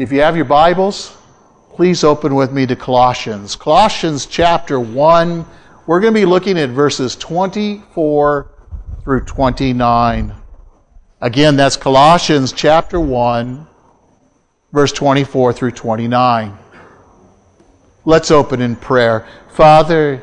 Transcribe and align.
If 0.00 0.12
you 0.12 0.22
have 0.22 0.34
your 0.34 0.46
Bibles, 0.46 1.14
please 1.74 2.04
open 2.04 2.34
with 2.34 2.52
me 2.52 2.64
to 2.64 2.74
Colossians. 2.74 3.54
Colossians 3.54 4.24
chapter 4.24 4.80
1. 4.80 5.44
We're 5.86 6.00
going 6.00 6.14
to 6.14 6.18
be 6.18 6.24
looking 6.24 6.56
at 6.56 6.70
verses 6.70 7.14
24 7.16 8.50
through 9.04 9.24
29. 9.26 10.34
Again, 11.20 11.54
that's 11.54 11.76
Colossians 11.76 12.52
chapter 12.52 12.98
1, 12.98 13.66
verse 14.72 14.90
24 14.92 15.52
through 15.52 15.72
29. 15.72 16.58
Let's 18.06 18.30
open 18.30 18.62
in 18.62 18.76
prayer. 18.76 19.28
Father, 19.50 20.22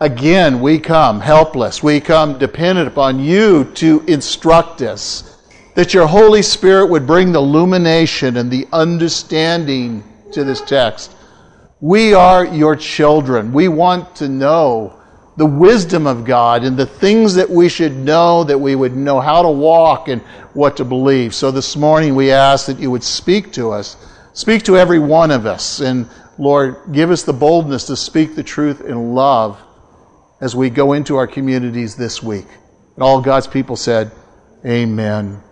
again, 0.00 0.60
we 0.60 0.78
come 0.78 1.18
helpless. 1.18 1.82
We 1.82 1.98
come 1.98 2.38
dependent 2.38 2.88
upon 2.88 3.20
you 3.20 3.72
to 3.76 4.04
instruct 4.06 4.82
us 4.82 5.31
that 5.74 5.94
your 5.94 6.06
Holy 6.06 6.42
Spirit 6.42 6.86
would 6.86 7.06
bring 7.06 7.32
the 7.32 7.38
illumination 7.38 8.36
and 8.36 8.50
the 8.50 8.66
understanding 8.72 10.04
to 10.32 10.44
this 10.44 10.60
text. 10.60 11.14
We 11.80 12.14
are 12.14 12.44
your 12.44 12.76
children. 12.76 13.52
We 13.52 13.68
want 13.68 14.14
to 14.16 14.28
know 14.28 14.98
the 15.36 15.46
wisdom 15.46 16.06
of 16.06 16.24
God 16.24 16.62
and 16.62 16.76
the 16.76 16.86
things 16.86 17.34
that 17.34 17.48
we 17.48 17.68
should 17.68 17.96
know, 17.96 18.44
that 18.44 18.58
we 18.58 18.74
would 18.74 18.94
know 18.94 19.18
how 19.18 19.42
to 19.42 19.50
walk 19.50 20.08
and 20.08 20.20
what 20.52 20.76
to 20.76 20.84
believe. 20.84 21.34
So 21.34 21.50
this 21.50 21.74
morning 21.74 22.14
we 22.14 22.30
ask 22.30 22.66
that 22.66 22.78
you 22.78 22.90
would 22.90 23.02
speak 23.02 23.52
to 23.54 23.70
us, 23.70 23.96
speak 24.34 24.62
to 24.64 24.76
every 24.76 24.98
one 24.98 25.30
of 25.30 25.46
us, 25.46 25.80
and 25.80 26.08
Lord, 26.38 26.76
give 26.92 27.10
us 27.10 27.22
the 27.22 27.32
boldness 27.32 27.84
to 27.86 27.96
speak 27.96 28.34
the 28.34 28.42
truth 28.42 28.82
in 28.82 29.14
love 29.14 29.60
as 30.40 30.54
we 30.54 30.70
go 30.70 30.92
into 30.92 31.16
our 31.16 31.26
communities 31.26 31.96
this 31.96 32.22
week. 32.22 32.46
And 32.94 33.02
all 33.02 33.22
God's 33.22 33.46
people 33.46 33.76
said, 33.76 34.12
Amen. 34.66 35.42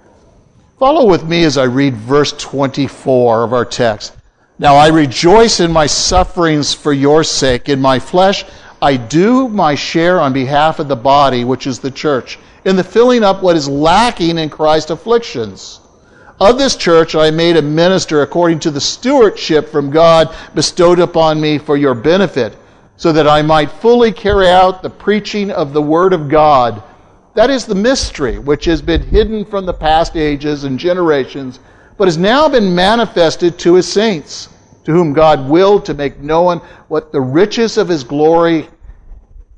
Follow 0.80 1.04
with 1.04 1.24
me 1.24 1.44
as 1.44 1.58
I 1.58 1.64
read 1.64 1.94
verse 1.94 2.32
24 2.32 3.44
of 3.44 3.52
our 3.52 3.66
text. 3.66 4.16
Now 4.58 4.76
I 4.76 4.88
rejoice 4.88 5.60
in 5.60 5.70
my 5.70 5.84
sufferings 5.84 6.72
for 6.72 6.94
your 6.94 7.22
sake. 7.22 7.68
In 7.68 7.82
my 7.82 7.98
flesh, 7.98 8.46
I 8.80 8.96
do 8.96 9.46
my 9.46 9.74
share 9.74 10.18
on 10.18 10.32
behalf 10.32 10.78
of 10.78 10.88
the 10.88 10.96
body, 10.96 11.44
which 11.44 11.66
is 11.66 11.80
the 11.80 11.90
church, 11.90 12.38
in 12.64 12.76
the 12.76 12.82
filling 12.82 13.22
up 13.22 13.42
what 13.42 13.56
is 13.56 13.68
lacking 13.68 14.38
in 14.38 14.48
Christ's 14.48 14.92
afflictions. 14.92 15.80
Of 16.40 16.56
this 16.56 16.76
church 16.76 17.14
I 17.14 17.30
made 17.30 17.58
a 17.58 17.62
minister 17.62 18.22
according 18.22 18.60
to 18.60 18.70
the 18.70 18.80
stewardship 18.80 19.68
from 19.68 19.90
God 19.90 20.34
bestowed 20.54 20.98
upon 20.98 21.42
me 21.42 21.58
for 21.58 21.76
your 21.76 21.94
benefit, 21.94 22.56
so 22.96 23.12
that 23.12 23.28
I 23.28 23.42
might 23.42 23.70
fully 23.70 24.12
carry 24.12 24.48
out 24.48 24.82
the 24.82 24.88
preaching 24.88 25.50
of 25.50 25.74
the 25.74 25.82
word 25.82 26.14
of 26.14 26.30
God 26.30 26.82
that 27.34 27.50
is 27.50 27.64
the 27.64 27.74
mystery 27.74 28.38
which 28.38 28.64
has 28.64 28.82
been 28.82 29.02
hidden 29.02 29.44
from 29.44 29.66
the 29.66 29.72
past 29.72 30.16
ages 30.16 30.64
and 30.64 30.78
generations, 30.78 31.60
but 31.96 32.08
has 32.08 32.18
now 32.18 32.48
been 32.48 32.74
manifested 32.74 33.58
to 33.58 33.74
his 33.74 33.90
saints, 33.90 34.48
to 34.84 34.92
whom 34.92 35.12
God 35.12 35.48
willed 35.48 35.84
to 35.84 35.94
make 35.94 36.18
known 36.18 36.58
what 36.88 37.12
the 37.12 37.20
riches 37.20 37.76
of 37.76 37.88
his 37.88 38.02
glory, 38.02 38.68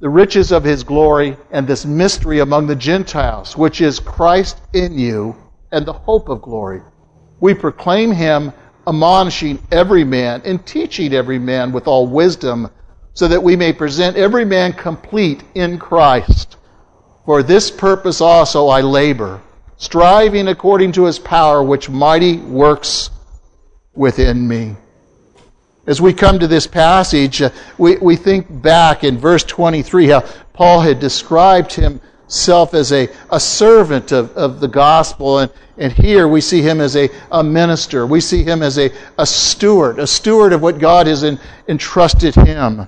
the 0.00 0.08
riches 0.08 0.52
of 0.52 0.64
his 0.64 0.82
glory, 0.82 1.36
and 1.50 1.66
this 1.66 1.86
mystery 1.86 2.40
among 2.40 2.66
the 2.66 2.76
Gentiles, 2.76 3.56
which 3.56 3.80
is 3.80 4.00
Christ 4.00 4.58
in 4.72 4.98
you, 4.98 5.36
and 5.70 5.86
the 5.86 5.92
hope 5.92 6.28
of 6.28 6.42
glory. 6.42 6.82
We 7.40 7.54
proclaim 7.54 8.12
him, 8.12 8.52
admonishing 8.86 9.62
every 9.70 10.04
man 10.04 10.42
and 10.44 10.66
teaching 10.66 11.12
every 11.14 11.38
man 11.38 11.72
with 11.72 11.86
all 11.86 12.06
wisdom, 12.06 12.68
so 13.14 13.28
that 13.28 13.42
we 13.42 13.56
may 13.56 13.72
present 13.72 14.16
every 14.16 14.44
man 14.44 14.72
complete 14.72 15.44
in 15.54 15.78
Christ. 15.78 16.56
For 17.24 17.42
this 17.42 17.70
purpose 17.70 18.20
also 18.20 18.66
I 18.68 18.80
labor, 18.80 19.40
striving 19.76 20.48
according 20.48 20.92
to 20.92 21.04
his 21.04 21.18
power, 21.18 21.62
which 21.62 21.88
mighty 21.88 22.38
works 22.38 23.10
within 23.94 24.46
me. 24.48 24.76
As 25.86 26.00
we 26.00 26.12
come 26.12 26.38
to 26.38 26.48
this 26.48 26.66
passage, 26.66 27.42
uh, 27.42 27.50
we, 27.78 27.96
we 27.98 28.16
think 28.16 28.46
back 28.62 29.04
in 29.04 29.18
verse 29.18 29.44
23 29.44 30.08
how 30.08 30.20
Paul 30.52 30.80
had 30.80 31.00
described 31.00 31.72
himself 31.72 32.74
as 32.74 32.92
a, 32.92 33.08
a 33.30 33.38
servant 33.40 34.12
of, 34.12 34.30
of 34.36 34.60
the 34.60 34.68
gospel, 34.68 35.40
and, 35.40 35.52
and 35.78 35.92
here 35.92 36.26
we 36.28 36.40
see 36.40 36.62
him 36.62 36.80
as 36.80 36.96
a, 36.96 37.08
a 37.32 37.42
minister. 37.42 38.06
We 38.06 38.20
see 38.20 38.44
him 38.44 38.62
as 38.62 38.78
a, 38.78 38.90
a 39.18 39.26
steward, 39.26 39.98
a 39.98 40.06
steward 40.06 40.52
of 40.52 40.62
what 40.62 40.78
God 40.78 41.06
has 41.06 41.22
in, 41.24 41.38
entrusted 41.68 42.34
him. 42.34 42.86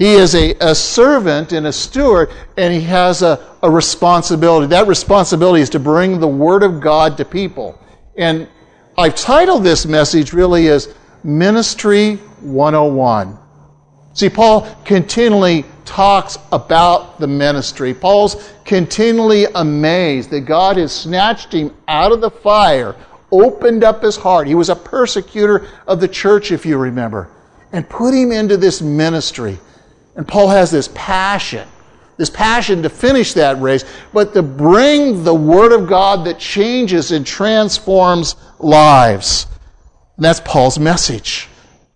He 0.00 0.14
is 0.14 0.34
a, 0.34 0.54
a 0.62 0.74
servant 0.74 1.52
and 1.52 1.66
a 1.66 1.72
steward, 1.74 2.30
and 2.56 2.72
he 2.72 2.80
has 2.80 3.20
a, 3.20 3.54
a 3.62 3.70
responsibility. 3.70 4.66
That 4.68 4.86
responsibility 4.86 5.60
is 5.60 5.68
to 5.70 5.78
bring 5.78 6.18
the 6.18 6.26
Word 6.26 6.62
of 6.62 6.80
God 6.80 7.18
to 7.18 7.24
people. 7.26 7.78
And 8.16 8.48
I've 8.96 9.14
titled 9.14 9.62
this 9.62 9.84
message 9.84 10.32
really 10.32 10.68
as 10.68 10.94
Ministry 11.22 12.16
101. 12.40 13.38
See, 14.14 14.30
Paul 14.30 14.74
continually 14.86 15.66
talks 15.84 16.38
about 16.50 17.20
the 17.20 17.26
ministry. 17.26 17.92
Paul's 17.92 18.50
continually 18.64 19.44
amazed 19.54 20.30
that 20.30 20.46
God 20.46 20.78
has 20.78 20.92
snatched 20.92 21.52
him 21.52 21.76
out 21.88 22.10
of 22.10 22.22
the 22.22 22.30
fire, 22.30 22.96
opened 23.30 23.84
up 23.84 24.02
his 24.02 24.16
heart. 24.16 24.48
He 24.48 24.54
was 24.54 24.70
a 24.70 24.76
persecutor 24.76 25.68
of 25.86 26.00
the 26.00 26.08
church, 26.08 26.52
if 26.52 26.64
you 26.64 26.78
remember, 26.78 27.28
and 27.70 27.86
put 27.86 28.14
him 28.14 28.32
into 28.32 28.56
this 28.56 28.80
ministry. 28.80 29.58
And 30.16 30.26
Paul 30.26 30.48
has 30.48 30.70
this 30.70 30.88
passion, 30.94 31.66
this 32.16 32.30
passion 32.30 32.82
to 32.82 32.88
finish 32.88 33.34
that 33.34 33.60
race, 33.60 33.84
but 34.12 34.34
to 34.34 34.42
bring 34.42 35.24
the 35.24 35.34
Word 35.34 35.72
of 35.72 35.88
God 35.88 36.26
that 36.26 36.38
changes 36.38 37.12
and 37.12 37.26
transforms 37.26 38.36
lives. 38.58 39.46
And 40.16 40.24
that's 40.24 40.40
Paul's 40.40 40.78
message. 40.78 41.48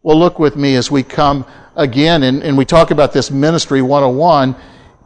Well, 0.03 0.19
look 0.19 0.39
with 0.39 0.57
me 0.57 0.77
as 0.77 0.91
we 0.91 1.03
come 1.03 1.47
again 1.77 2.23
and, 2.23 2.43
and 2.43 2.57
we 2.57 2.65
talk 2.65 2.91
about 2.91 3.13
this 3.13 3.31
ministry 3.31 3.83
101. 3.83 4.55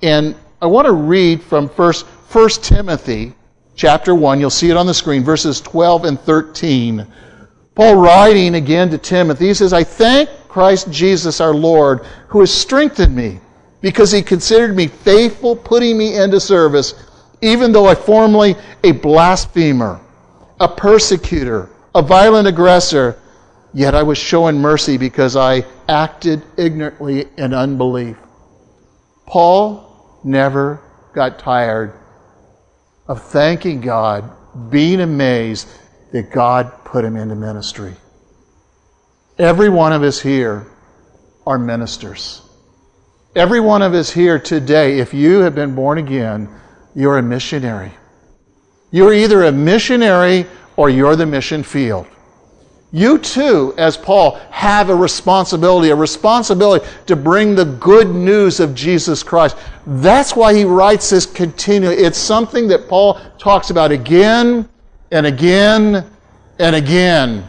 And 0.03 0.37
I 0.61 0.67
want 0.67 0.87
to 0.87 0.93
read 0.93 1.43
from 1.43 1.69
first, 1.69 2.07
1 2.07 2.49
Timothy 2.63 3.35
chapter 3.75 4.15
1. 4.15 4.39
You'll 4.39 4.51
see 4.51 4.71
it 4.71 4.77
on 4.77 4.87
the 4.87 4.95
screen, 4.95 5.25
verses 5.25 5.61
12 5.61 6.05
and 6.05 6.21
13. 6.21 7.07
Paul 7.75 7.97
writing 7.97 8.57
again 8.57 8.91
to 8.91 8.99
Timothy, 8.99 9.47
he 9.47 9.55
says, 9.55 9.73
I 9.73 9.85
thank 9.85 10.29
Christ 10.49 10.91
Jesus 10.91 11.41
our 11.41 11.55
Lord, 11.55 12.01
who 12.29 12.41
has 12.41 12.53
strengthened 12.53 13.15
me, 13.15 13.41
because 13.81 14.11
he 14.11 14.23
considered 14.23 14.75
me 14.75 14.89
faithful, 14.89 15.55
putting 15.55 15.97
me 15.97 16.17
into 16.17 16.41
service, 16.41 16.95
even 17.43 17.73
though 17.73 17.87
I 17.87 17.95
formerly 17.95 18.57
a 18.83 18.93
blasphemer, 18.93 20.01
a 20.59 20.69
persecutor, 20.69 21.71
a 21.95 22.03
violent 22.03 22.49
aggressor, 22.49 23.21
yet 23.73 23.95
I 23.95 24.03
was 24.03 24.19
showing 24.19 24.59
mercy 24.59 24.97
because 24.97 25.37
I 25.37 25.65
acted 25.89 26.43
ignorantly 26.57 27.27
in 27.37 27.55
unbelief. 27.55 28.17
Paul 29.27 30.21
never 30.25 30.81
got 31.15 31.39
tired 31.39 31.93
of 33.07 33.23
thanking 33.23 33.81
God, 33.81 34.31
being 34.71 35.01
amazed 35.01 35.69
that 36.13 36.31
God 36.31 36.73
put 36.85 37.05
him 37.05 37.17
into 37.17 37.35
ministry. 37.35 37.95
Every 39.39 39.69
one 39.69 39.93
of 39.93 40.03
us 40.03 40.21
here 40.21 40.67
are 41.47 41.59
ministers. 41.59 42.43
Every 43.37 43.61
one 43.61 43.83
of 43.83 43.95
us 43.95 44.11
here 44.11 44.37
today, 44.39 44.99
if 44.99 45.15
you 45.15 45.39
have 45.39 45.55
been 45.55 45.77
born 45.77 45.99
again, 45.99 46.49
you're 46.97 47.19
a 47.19 47.23
missionary. 47.23 47.93
You're 48.91 49.13
either 49.13 49.45
a 49.45 49.53
missionary 49.53 50.47
or 50.77 50.91
you're 50.91 51.15
the 51.15 51.27
mission 51.27 51.63
field. 51.63 52.09
You 52.91 53.19
too, 53.19 53.75
as 53.79 53.97
Paul, 53.97 54.41
have 54.51 54.91
a 54.91 54.95
responsibility, 54.95 55.91
a 55.91 55.95
responsibility 55.95 56.87
to 57.07 57.15
bring 57.15 57.55
the 57.55 57.67
good 57.67 58.09
news 58.09 58.59
of 58.59 58.75
Jesus 58.75 59.23
Christ. 59.23 59.57
That's 59.87 60.35
why 60.35 60.53
he 60.53 60.65
writes 60.65 61.11
this 61.11 61.27
continually. 61.27 61.97
It's 61.97 62.19
something 62.19 62.67
that 62.69 62.89
Paul 62.89 63.21
talks 63.39 63.71
about 63.71 63.93
again 63.93 64.69
and 65.13 65.27
again 65.27 66.11
and 66.59 66.75
again. 66.75 67.49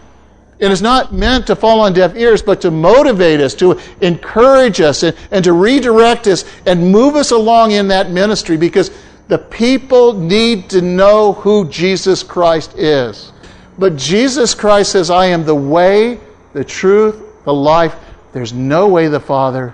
It 0.59 0.71
is 0.71 0.81
not 0.81 1.13
meant 1.13 1.47
to 1.47 1.56
fall 1.56 1.79
on 1.79 1.94
deaf 1.94 2.15
ears, 2.17 2.41
but 2.41 2.59
to 2.61 2.71
motivate 2.71 3.39
us, 3.39 3.53
to 3.56 3.79
encourage 4.01 4.81
us, 4.81 5.03
and, 5.03 5.15
and 5.31 5.44
to 5.45 5.53
redirect 5.53 6.27
us 6.27 6.44
and 6.65 6.91
move 6.91 7.15
us 7.15 7.31
along 7.31 7.71
in 7.71 7.88
that 7.88 8.11
ministry 8.11 8.57
because 8.57 8.91
the 9.29 9.38
people 9.38 10.13
need 10.13 10.69
to 10.71 10.81
know 10.81 11.33
who 11.33 11.69
Jesus 11.69 12.23
Christ 12.23 12.77
is. 12.77 13.31
But 13.77 13.95
Jesus 13.95 14.53
Christ 14.53 14.91
says, 14.91 15.09
I 15.09 15.27
am 15.27 15.45
the 15.45 15.56
way, 15.56 16.19
the 16.51 16.65
truth, 16.65 17.44
the 17.45 17.53
life. 17.53 17.95
There's 18.33 18.51
no 18.51 18.88
way 18.88 19.07
the 19.07 19.19
Father 19.19 19.73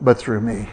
but 0.00 0.16
through 0.18 0.40
me. 0.40 0.68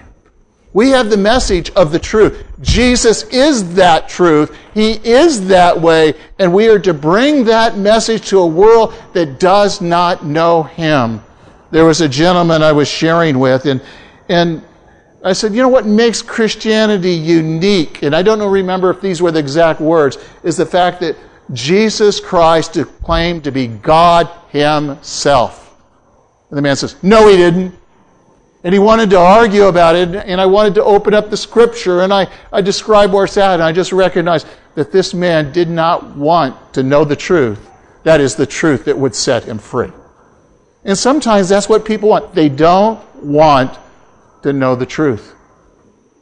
We 0.74 0.90
have 0.90 1.10
the 1.10 1.18
message 1.18 1.70
of 1.72 1.92
the 1.92 2.00
truth. 2.00 2.46
Jesus 2.62 3.24
is 3.24 3.74
that 3.76 4.08
truth. 4.08 4.56
He 4.74 4.92
is 4.92 5.48
that 5.48 5.80
way. 5.80 6.14
And 6.40 6.54
we 6.54 6.70
are 6.70 6.80
to 6.80 6.94
bring 6.94 7.44
that 7.46 7.78
message 7.78 8.28
to 8.30 8.40
a 8.40 8.48
world 8.48 8.94
that 9.14 9.40
does 9.40 9.82
not 9.82 10.26
know 10.26 10.64
Him. 10.64 11.22
There 11.72 11.86
was 11.86 12.02
a 12.02 12.08
gentleman 12.08 12.64
I 12.64 12.72
was 12.72 12.88
sharing 12.88 13.40
with, 13.40 13.66
and, 13.66 13.82
and 14.30 14.64
I 15.24 15.34
said, 15.34 15.54
you 15.54 15.62
know 15.62 15.70
what 15.70 15.86
makes 15.86 16.22
Christianity 16.22 17.12
unique? 17.12 18.02
And 18.04 18.16
I 18.16 18.22
don't 18.22 18.42
remember 18.42 18.90
if 18.90 19.02
these 19.02 19.22
were 19.22 19.32
the 19.32 19.40
exact 19.40 19.80
words, 19.80 20.18
is 20.44 20.58
the 20.58 20.66
fact 20.66 21.00
that 21.02 21.16
Jesus 21.54 22.20
Christ 22.20 22.78
claimed 23.04 23.44
to 23.44 23.52
be 23.52 23.68
God 23.68 24.30
Himself. 24.50 25.62
And 26.50 26.58
the 26.58 26.62
man 26.62 26.76
says, 26.76 26.96
No, 27.04 27.28
he 27.28 27.38
didn't. 27.38 27.76
And 28.64 28.74
he 28.74 28.80
wanted 28.80 29.10
to 29.10 29.18
argue 29.18 29.66
about 29.66 29.96
it, 29.96 30.14
and 30.14 30.40
I 30.40 30.46
wanted 30.46 30.76
to 30.76 30.84
open 30.84 31.16
up 31.16 31.32
the 31.32 31.38
scripture, 31.38 32.02
and 32.02 32.14
I, 32.14 32.28
I 32.54 32.62
described 32.62 33.12
where 33.12 33.26
it's 33.26 33.38
at, 33.38 33.56
and 33.56 33.64
I 33.64 33.72
just 33.72 33.92
recognized 33.92 34.48
that 34.76 34.92
this 34.92 35.14
man 35.14 35.52
did 35.52 35.68
not 35.68 36.16
want 36.16 36.74
to 36.76 36.84
know 36.84 37.04
the 37.04 37.16
truth. 37.16 37.70
That 38.04 38.22
is 38.22 38.36
the 38.36 38.46
truth 38.46 38.86
that 38.86 38.98
would 38.98 39.16
set 39.16 39.46
him 39.46 39.58
free. 39.58 39.92
And 40.84 40.98
sometimes 40.98 41.50
that's 41.50 41.70
what 41.70 41.86
people 41.86 42.10
want. 42.10 42.34
They 42.34 42.50
don't 42.50 43.04
want 43.24 43.78
to 44.44 44.54
know 44.54 44.76
the 44.76 44.86
truth. 44.86 45.36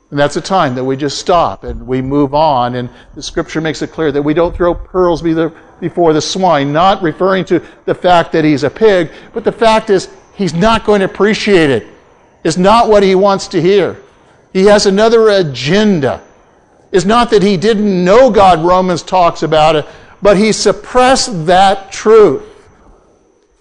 And 0.09 0.19
that's 0.19 0.35
a 0.37 0.41
time 0.41 0.75
that 0.75 0.83
we 0.83 0.97
just 0.97 1.19
stop 1.19 1.63
and 1.63 1.85
we 1.85 2.01
move 2.01 2.33
on. 2.33 2.75
And 2.75 2.89
the 3.15 3.21
scripture 3.21 3.61
makes 3.61 3.81
it 3.81 3.91
clear 3.91 4.11
that 4.11 4.21
we 4.21 4.33
don't 4.33 4.55
throw 4.55 4.73
pearls 4.73 5.21
before 5.21 6.13
the 6.13 6.21
swine, 6.21 6.73
not 6.73 7.01
referring 7.03 7.45
to 7.45 7.61
the 7.85 7.93
fact 7.93 8.31
that 8.31 8.43
he's 8.43 8.63
a 8.63 8.69
pig, 8.69 9.11
but 9.33 9.43
the 9.43 9.51
fact 9.51 9.89
is 9.89 10.09
he's 10.33 10.53
not 10.53 10.83
going 10.83 10.99
to 10.99 11.05
appreciate 11.05 11.69
it. 11.69 11.87
It's 12.43 12.57
not 12.57 12.89
what 12.89 13.03
he 13.03 13.15
wants 13.15 13.47
to 13.49 13.61
hear. 13.61 13.97
He 14.53 14.65
has 14.65 14.85
another 14.85 15.29
agenda. 15.29 16.21
It's 16.91 17.05
not 17.05 17.29
that 17.31 17.43
he 17.43 17.57
didn't 17.57 18.03
know 18.03 18.31
God, 18.31 18.63
Romans 18.63 19.03
talks 19.03 19.43
about 19.43 19.75
it, 19.75 19.85
but 20.21 20.37
he 20.37 20.51
suppressed 20.51 21.45
that 21.45 21.91
truth. 21.91 22.43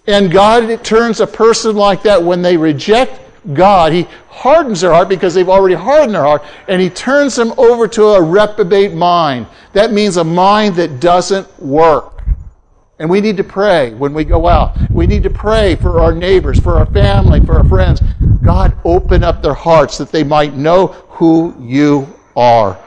And 0.07 0.31
God 0.31 0.83
turns 0.83 1.19
a 1.19 1.27
person 1.27 1.75
like 1.75 2.01
that 2.03 2.23
when 2.23 2.41
they 2.41 2.57
reject 2.57 3.19
God. 3.53 3.93
He 3.93 4.07
hardens 4.27 4.81
their 4.81 4.91
heart 4.91 5.09
because 5.09 5.33
they've 5.33 5.49
already 5.49 5.75
hardened 5.75 6.15
their 6.15 6.23
heart, 6.23 6.43
and 6.67 6.81
He 6.81 6.89
turns 6.89 7.35
them 7.35 7.53
over 7.57 7.87
to 7.89 8.03
a 8.09 8.21
reprobate 8.21 8.93
mind. 8.93 9.47
That 9.73 9.91
means 9.91 10.17
a 10.17 10.23
mind 10.23 10.75
that 10.75 10.99
doesn't 10.99 11.47
work. 11.61 12.23
And 12.99 13.09
we 13.09 13.21
need 13.21 13.37
to 13.37 13.43
pray 13.43 13.93
when 13.93 14.13
we 14.13 14.25
go 14.25 14.47
out. 14.47 14.77
We 14.89 15.07
need 15.07 15.23
to 15.23 15.29
pray 15.29 15.75
for 15.75 15.99
our 16.01 16.13
neighbors, 16.13 16.59
for 16.59 16.77
our 16.77 16.85
family, 16.87 17.39
for 17.45 17.57
our 17.57 17.63
friends. 17.63 18.01
God, 18.41 18.73
open 18.85 19.23
up 19.23 19.41
their 19.41 19.53
hearts 19.53 19.97
that 19.97 20.11
they 20.11 20.23
might 20.23 20.55
know 20.55 20.87
who 21.09 21.55
you 21.59 22.07
are. 22.35 22.77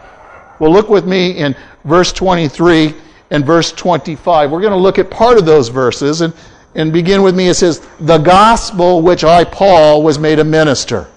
Well, 0.58 0.72
look 0.72 0.88
with 0.88 1.06
me 1.06 1.32
in 1.32 1.56
verse 1.84 2.12
23 2.12 2.94
and 3.30 3.44
verse 3.44 3.72
25. 3.72 4.50
We're 4.50 4.60
going 4.60 4.72
to 4.72 4.76
look 4.76 4.98
at 4.98 5.10
part 5.10 5.38
of 5.38 5.44
those 5.44 5.68
verses. 5.68 6.20
And 6.20 6.32
and 6.74 6.92
begin 6.92 7.22
with 7.22 7.36
me. 7.36 7.48
It 7.48 7.54
says, 7.54 7.86
The 8.00 8.18
gospel 8.18 9.02
which 9.02 9.24
I, 9.24 9.44
Paul, 9.44 10.02
was 10.02 10.18
made 10.18 10.38
a 10.38 10.44
minister 10.44 11.08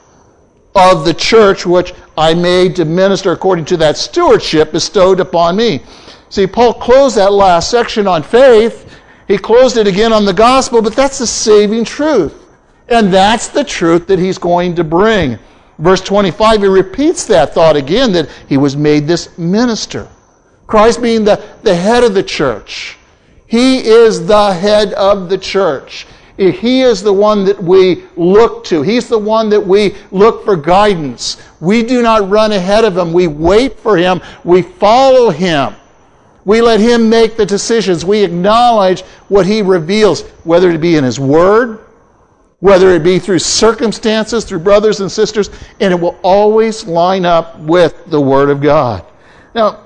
of 0.75 1.05
the 1.05 1.13
church 1.13 1.65
which 1.65 1.93
I 2.17 2.33
made 2.33 2.75
to 2.75 2.85
minister 2.85 3.31
according 3.31 3.65
to 3.65 3.77
that 3.77 3.97
stewardship 3.97 4.73
bestowed 4.73 5.19
upon 5.19 5.55
me. 5.55 5.81
See, 6.29 6.47
Paul 6.47 6.73
closed 6.73 7.15
that 7.15 7.31
last 7.31 7.71
section 7.71 8.07
on 8.07 8.23
faith. 8.23 8.99
He 9.27 9.37
closed 9.37 9.77
it 9.77 9.87
again 9.87 10.11
on 10.11 10.25
the 10.25 10.33
gospel, 10.33 10.81
but 10.81 10.95
that's 10.95 11.19
the 11.19 11.27
saving 11.27 11.85
truth. 11.85 12.44
And 12.87 13.11
that's 13.13 13.47
the 13.47 13.63
truth 13.63 14.07
that 14.07 14.19
he's 14.19 14.37
going 14.37 14.75
to 14.75 14.83
bring. 14.83 15.39
Verse 15.79 16.01
25, 16.01 16.61
he 16.61 16.67
repeats 16.67 17.25
that 17.25 17.53
thought 17.53 17.75
again 17.75 18.11
that 18.13 18.29
he 18.47 18.57
was 18.57 18.77
made 18.77 19.07
this 19.07 19.37
minister. 19.37 20.07
Christ 20.67 21.01
being 21.01 21.23
the, 21.23 21.43
the 21.63 21.75
head 21.75 22.03
of 22.03 22.13
the 22.13 22.23
church. 22.23 22.97
He 23.47 23.79
is 23.79 24.25
the 24.25 24.53
head 24.53 24.93
of 24.93 25.29
the 25.29 25.37
church. 25.37 26.07
He 26.37 26.81
is 26.81 27.01
the 27.01 27.13
one 27.13 27.45
that 27.45 27.61
we 27.61 28.03
look 28.17 28.65
to. 28.65 28.81
He's 28.81 29.07
the 29.07 29.17
one 29.17 29.49
that 29.49 29.61
we 29.65 29.95
look 30.11 30.43
for 30.43 30.55
guidance. 30.55 31.41
We 31.61 31.81
do 31.81 32.01
not 32.01 32.29
run 32.29 32.51
ahead 32.51 32.83
of 32.83 32.97
him. 32.97 33.13
We 33.13 33.27
wait 33.27 33.79
for 33.79 33.95
him. 33.95 34.21
We 34.43 34.61
follow 34.61 35.29
him. 35.29 35.75
We 36.43 36.61
let 36.61 36.79
him 36.79 37.09
make 37.09 37.37
the 37.37 37.45
decisions. 37.45 38.03
We 38.03 38.23
acknowledge 38.23 39.01
what 39.29 39.45
he 39.45 39.61
reveals, 39.61 40.23
whether 40.43 40.69
it 40.69 40.81
be 40.81 40.97
in 40.97 41.03
his 41.03 41.19
word, 41.19 41.84
whether 42.59 42.91
it 42.91 43.03
be 43.03 43.19
through 43.19 43.39
circumstances, 43.39 44.45
through 44.45 44.59
brothers 44.59 45.01
and 45.01 45.11
sisters, 45.11 45.49
and 45.79 45.93
it 45.93 45.99
will 45.99 46.17
always 46.23 46.85
line 46.85 47.25
up 47.25 47.59
with 47.59 48.05
the 48.07 48.19
word 48.19 48.49
of 48.49 48.61
God. 48.61 49.05
Now, 49.53 49.85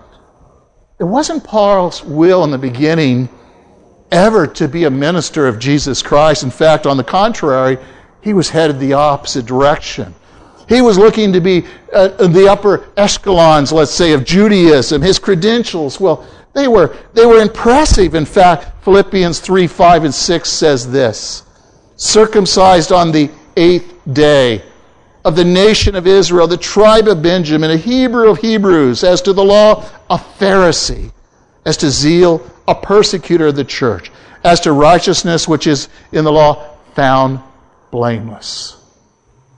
it 0.99 1.03
wasn't 1.03 1.43
Paul's 1.43 2.03
will 2.03 2.43
in 2.43 2.51
the 2.51 2.57
beginning 2.57 3.29
ever 4.11 4.47
to 4.47 4.67
be 4.67 4.85
a 4.85 4.89
minister 4.89 5.47
of 5.47 5.59
Jesus 5.59 6.01
Christ. 6.01 6.43
In 6.43 6.51
fact, 6.51 6.85
on 6.85 6.97
the 6.97 7.03
contrary, 7.03 7.77
he 8.21 8.33
was 8.33 8.49
headed 8.49 8.79
the 8.79 8.93
opposite 8.93 9.45
direction. 9.45 10.13
He 10.67 10.81
was 10.81 10.97
looking 10.97 11.33
to 11.33 11.41
be 11.41 11.65
uh, 11.93 12.09
the 12.27 12.47
upper 12.47 12.87
echelons, 12.95 13.71
let's 13.71 13.91
say, 13.91 14.13
of 14.13 14.23
Judaism. 14.23 15.01
His 15.01 15.17
credentials, 15.17 15.99
well, 15.99 16.27
they 16.53 16.67
were, 16.67 16.95
they 17.13 17.25
were 17.25 17.41
impressive. 17.41 18.13
In 18.13 18.25
fact, 18.25 18.83
Philippians 18.83 19.39
3 19.39 19.65
5 19.67 20.03
and 20.05 20.13
6 20.13 20.49
says 20.49 20.91
this 20.91 21.43
circumcised 21.99 22.91
on 22.91 23.11
the 23.11 23.29
eighth 23.57 23.93
day 24.13 24.63
of 25.25 25.35
the 25.35 25.43
nation 25.43 25.95
of 25.95 26.07
Israel, 26.07 26.47
the 26.47 26.57
tribe 26.57 27.07
of 27.07 27.21
Benjamin, 27.21 27.71
a 27.71 27.77
Hebrew 27.77 28.29
of 28.29 28.39
Hebrews, 28.39 29.03
as 29.03 29.21
to 29.23 29.33
the 29.33 29.43
law, 29.43 29.85
a 30.09 30.17
Pharisee, 30.17 31.11
as 31.65 31.77
to 31.77 31.89
zeal, 31.91 32.41
a 32.67 32.73
persecutor 32.73 33.47
of 33.47 33.55
the 33.55 33.65
church. 33.65 34.11
As 34.45 34.61
to 34.61 34.71
righteousness, 34.71 35.47
which 35.47 35.67
is 35.67 35.89
in 36.13 36.23
the 36.23 36.31
law, 36.31 36.77
found 36.95 37.41
blameless. 37.91 38.77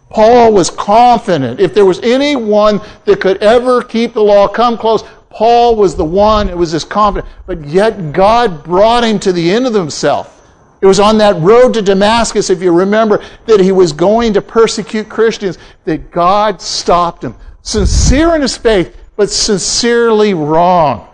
Paul 0.09 0.51
was 0.51 0.71
confident. 0.71 1.59
If 1.59 1.75
there 1.75 1.85
was 1.85 1.99
anyone 1.99 2.81
that 3.05 3.21
could 3.21 3.37
ever 3.37 3.83
keep 3.83 4.13
the 4.13 4.23
law, 4.23 4.47
come 4.47 4.77
close, 4.77 5.03
Paul 5.29 5.75
was 5.75 5.95
the 5.95 6.03
one 6.03 6.49
It 6.49 6.57
was 6.57 6.73
as 6.73 6.83
confident. 6.83 7.31
But 7.45 7.63
yet 7.65 8.11
God 8.11 8.63
brought 8.63 9.03
him 9.03 9.19
to 9.19 9.31
the 9.31 9.51
end 9.51 9.67
of 9.67 9.73
himself. 9.73 10.40
It 10.81 10.87
was 10.87 10.99
on 10.99 11.19
that 11.19 11.39
road 11.41 11.75
to 11.75 11.81
Damascus, 11.81 12.49
if 12.49 12.61
you 12.61 12.71
remember, 12.71 13.23
that 13.45 13.59
he 13.59 13.71
was 13.71 13.93
going 13.93 14.33
to 14.33 14.41
persecute 14.41 15.07
Christians, 15.07 15.59
that 15.85 16.11
God 16.11 16.59
stopped 16.59 17.23
him. 17.23 17.35
Sincere 17.61 18.35
in 18.35 18.41
his 18.41 18.57
faith, 18.57 18.97
but 19.15 19.29
sincerely 19.29 20.33
wrong. 20.33 21.07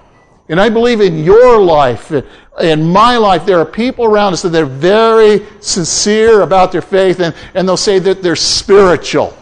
And 0.48 0.62
I 0.62 0.70
believe 0.70 1.02
in 1.02 1.22
your 1.24 1.60
life, 1.60 2.14
in 2.62 2.84
my 2.84 3.18
life, 3.18 3.46
there 3.46 3.60
are 3.60 3.66
people 3.66 4.06
around 4.06 4.32
us 4.32 4.42
that 4.44 4.50
they're 4.50 4.66
very 4.66 5.46
sincere 5.60 6.42
about 6.42 6.72
their 6.72 6.82
faith 6.82 7.20
and, 7.20 7.36
and 7.54 7.68
they'll 7.68 7.76
say 7.76 8.00
that 8.00 8.24
they're 8.24 8.38
spiritual. 8.38 9.38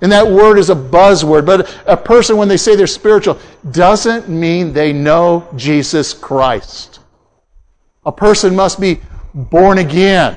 And 0.00 0.10
that 0.10 0.26
word 0.26 0.58
is 0.58 0.68
a 0.68 0.74
buzzword, 0.74 1.46
but 1.46 1.80
a 1.86 1.96
person, 1.96 2.36
when 2.36 2.48
they 2.48 2.56
say 2.56 2.74
they're 2.74 2.88
spiritual, 2.88 3.38
doesn't 3.70 4.28
mean 4.28 4.72
they 4.72 4.92
know 4.92 5.48
Jesus 5.54 6.12
Christ. 6.12 6.98
A 8.04 8.10
person 8.10 8.56
must 8.56 8.80
be 8.80 9.00
born 9.34 9.78
again. 9.78 10.36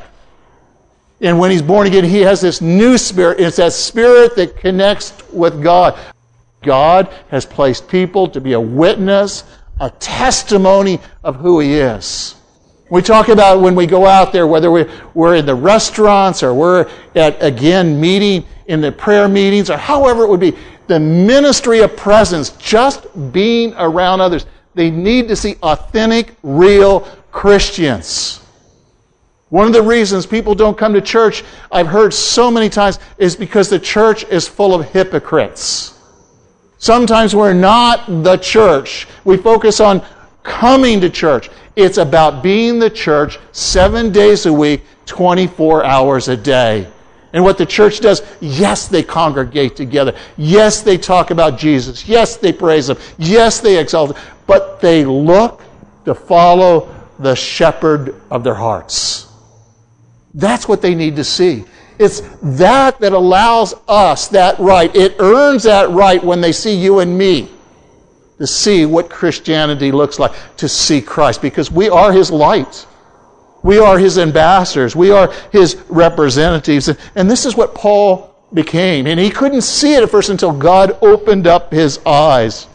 And 1.21 1.39
when 1.39 1.52
he's 1.52 1.61
born 1.61 1.87
again, 1.87 2.04
he 2.04 2.21
has 2.21 2.42
this 2.42 2.61
new 2.61 2.97
spirit. 2.97 3.40
It's 3.40 3.57
that 3.57 3.73
spirit 3.73 4.35
that 4.35 4.57
connects 4.57 5.14
with 5.31 5.64
God. 5.64 5.97
God 6.61 7.14
has 7.30 7.45
placed 7.45 7.87
people 7.87 8.28
to 8.30 8.42
be 8.42 8.54
a 8.54 8.59
witness 8.59 9.44
a 9.80 9.90
testimony 9.92 10.99
of 11.23 11.35
who 11.35 11.59
He 11.59 11.73
is. 11.75 12.35
We 12.90 13.02
talk 13.02 13.30
about 13.30 13.61
when 13.61 13.75
we 13.75 13.87
go 13.87 14.06
out 14.06 14.31
there, 14.31 14.45
whether 14.47 14.71
we're 14.71 15.35
in 15.35 15.45
the 15.45 15.56
restaurants 15.56 16.44
or 16.44 16.54
we're 16.54 16.90
at, 17.16 17.42
again, 17.42 17.99
meeting 17.99 18.45
in 18.68 18.80
the 18.80 18.92
prayer 18.92 19.28
meetings 19.28 19.69
or 19.69 19.78
however 19.78 20.23
it 20.23 20.30
would 20.30 20.40
be, 20.40 20.56
the 20.87 20.99
ministry 20.99 21.80
of 21.80 21.97
presence, 21.97 22.52
just 22.52 23.07
being 23.31 23.73
around 23.75 24.21
others. 24.21 24.45
They 24.75 24.92
need 24.92 25.28
to 25.30 25.35
see 25.35 25.56
authentic, 25.64 26.35
real 26.44 27.02
Christians. 27.31 28.44
One 29.56 29.68
of 29.68 29.71
the 29.71 29.81
reasons 29.81 30.26
people 30.26 30.54
don't 30.54 30.78
come 30.78 30.92
to 30.95 31.00
church, 31.00 31.42
I've 31.71 31.88
heard 31.88 32.14
so 32.14 32.52
many 32.52 32.68
times, 32.68 33.00
is 33.18 33.38
because 33.38 33.69
the 33.69 33.80
church 33.80 34.26
is 34.26 34.50
full 34.50 34.76
of 34.76 34.85
hypocrites. 34.90 35.97
Sometimes 36.78 37.33
we're 37.33 37.54
not 37.54 38.06
the 38.21 38.35
church. 38.35 39.07
We 39.24 39.38
focus 39.38 39.80
on 39.80 40.06
coming 40.44 41.00
to 41.00 41.09
church. 41.09 41.50
It's 41.78 42.00
about 42.00 42.44
being 42.44 42.80
the 42.80 42.90
church 42.90 43.40
seven 43.54 44.12
days 44.12 44.45
a 44.45 44.52
week, 44.52 44.81
24 45.06 45.85
hours 45.85 46.28
a 46.28 46.35
day. 46.35 46.85
And 47.31 47.42
what 47.42 47.57
the 47.57 47.66
church 47.66 48.02
does, 48.02 48.24
yes, 48.42 48.90
they 48.90 49.04
congregate 49.04 49.78
together. 49.78 50.18
Yes, 50.35 50.81
they 50.81 50.97
talk 50.97 51.31
about 51.31 51.57
Jesus. 51.57 52.06
Yes, 52.09 52.35
they 52.35 52.52
praise 52.52 52.90
Him. 52.90 52.97
Yes, 53.18 53.62
they 53.62 53.80
exalt 53.80 54.18
Him. 54.18 54.24
But 54.47 54.81
they 54.81 55.06
look 55.06 55.62
to 56.04 56.14
follow 56.14 56.94
the 57.19 57.38
shepherd 57.38 58.21
of 58.30 58.44
their 58.44 58.56
hearts. 58.56 59.31
That's 60.35 60.68
what 60.68 60.81
they 60.81 60.94
need 60.94 61.15
to 61.15 61.23
see. 61.23 61.65
It's 61.97 62.21
that 62.42 62.99
that 62.99 63.13
allows 63.13 63.73
us 63.87 64.27
that 64.27 64.59
right. 64.59 64.94
It 64.95 65.15
earns 65.19 65.63
that 65.63 65.89
right 65.89 66.23
when 66.23 66.42
they 66.42 66.51
see 66.51 66.75
you 66.75 66.99
and 66.99 67.18
me 67.18 67.49
to 68.37 68.45
see 68.45 68.85
what 68.85 69.09
Christianity 69.09 69.92
looks 69.92 70.19
like, 70.19 70.33
to 70.57 70.68
see 70.68 71.01
Christ, 71.01 71.42
because 71.42 71.71
we 71.71 71.89
are 71.89 72.11
His 72.11 72.30
light. 72.30 72.85
We 73.63 73.80
are 73.80 73.97
His 73.97 74.19
ambassadors. 74.19 74.95
We 74.95 75.09
are 75.09 75.31
His 75.51 75.81
representatives. 75.87 76.89
And 77.15 77.31
this 77.31 77.45
is 77.45 77.56
what 77.56 77.73
Paul 77.73 78.35
became. 78.54 79.07
And 79.07 79.19
he 79.19 79.30
couldn't 79.30 79.61
see 79.61 79.94
it 79.94 80.04
at 80.04 80.09
first 80.09 80.30
until 80.30 80.51
God 80.51 80.97
opened 81.01 81.47
up 81.47 81.71
his 81.71 81.99
eyes. 82.06 82.68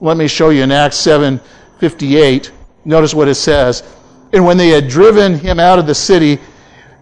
Let 0.00 0.16
me 0.16 0.28
show 0.28 0.50
you 0.50 0.62
in 0.62 0.72
Acts 0.72 0.96
7 0.96 1.40
58. 1.78 2.52
Notice 2.84 3.14
what 3.14 3.28
it 3.28 3.34
says. 3.34 3.82
And 4.32 4.44
when 4.44 4.56
they 4.56 4.68
had 4.68 4.88
driven 4.88 5.34
him 5.38 5.58
out 5.58 5.78
of 5.78 5.86
the 5.86 5.94
city, 5.94 6.38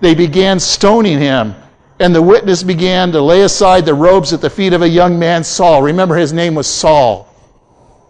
they 0.00 0.14
began 0.14 0.60
stoning 0.60 1.18
him. 1.18 1.54
And 2.00 2.14
the 2.14 2.22
witness 2.22 2.62
began 2.62 3.10
to 3.12 3.20
lay 3.20 3.42
aside 3.42 3.84
the 3.84 3.94
robes 3.94 4.32
at 4.32 4.40
the 4.40 4.50
feet 4.50 4.72
of 4.72 4.82
a 4.82 4.88
young 4.88 5.18
man, 5.18 5.42
Saul. 5.42 5.82
Remember, 5.82 6.14
his 6.14 6.32
name 6.32 6.54
was 6.54 6.68
Saul. 6.68 7.28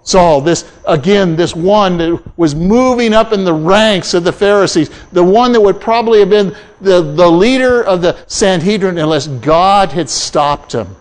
Saul, 0.03 0.41
this, 0.41 0.71
again, 0.87 1.37
this 1.37 1.55
one 1.55 1.99
that 1.99 2.39
was 2.39 2.55
moving 2.55 3.13
up 3.13 3.33
in 3.33 3.45
the 3.45 3.53
ranks 3.53 4.15
of 4.15 4.25
the 4.25 4.33
Pharisees, 4.33 4.91
the 5.13 5.25
one 5.25 5.53
that 5.53 5.61
would 5.61 5.81
probably 5.81 6.21
have 6.21 6.31
been 6.31 6.57
the, 6.81 7.03
the 7.03 7.29
leader 7.29 7.83
of 7.83 8.01
the 8.01 8.17
Sanhedrin 8.27 8.97
unless 8.97 9.27
God 9.27 9.93
had 9.93 10.09
stopped 10.09 10.75
him. 10.75 10.97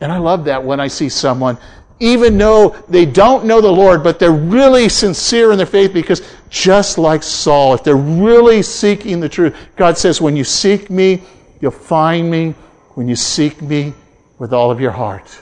And 0.00 0.12
I 0.12 0.18
love 0.18 0.44
that 0.44 0.62
when 0.62 0.78
I 0.78 0.88
see 0.88 1.08
someone, 1.08 1.58
even 1.98 2.36
though 2.36 2.76
they 2.88 3.06
don't 3.06 3.46
know 3.46 3.60
the 3.60 3.70
Lord, 3.72 4.02
but 4.02 4.18
they're 4.18 4.30
really 4.30 4.88
sincere 4.88 5.52
in 5.52 5.58
their 5.58 5.66
faith 5.66 5.92
because 5.92 6.22
just 6.50 6.98
like 6.98 7.22
Saul, 7.22 7.74
if 7.74 7.82
they're 7.82 7.96
really 7.96 8.62
seeking 8.62 9.20
the 9.20 9.28
truth, 9.28 9.56
God 9.76 9.96
says, 9.96 10.20
when 10.20 10.36
you 10.36 10.44
seek 10.44 10.90
me, 10.90 11.22
you'll 11.60 11.70
find 11.70 12.30
me 12.30 12.54
when 12.94 13.08
you 13.08 13.16
seek 13.16 13.62
me 13.62 13.94
with 14.38 14.52
all 14.52 14.70
of 14.70 14.80
your 14.80 14.90
heart. 14.90 15.40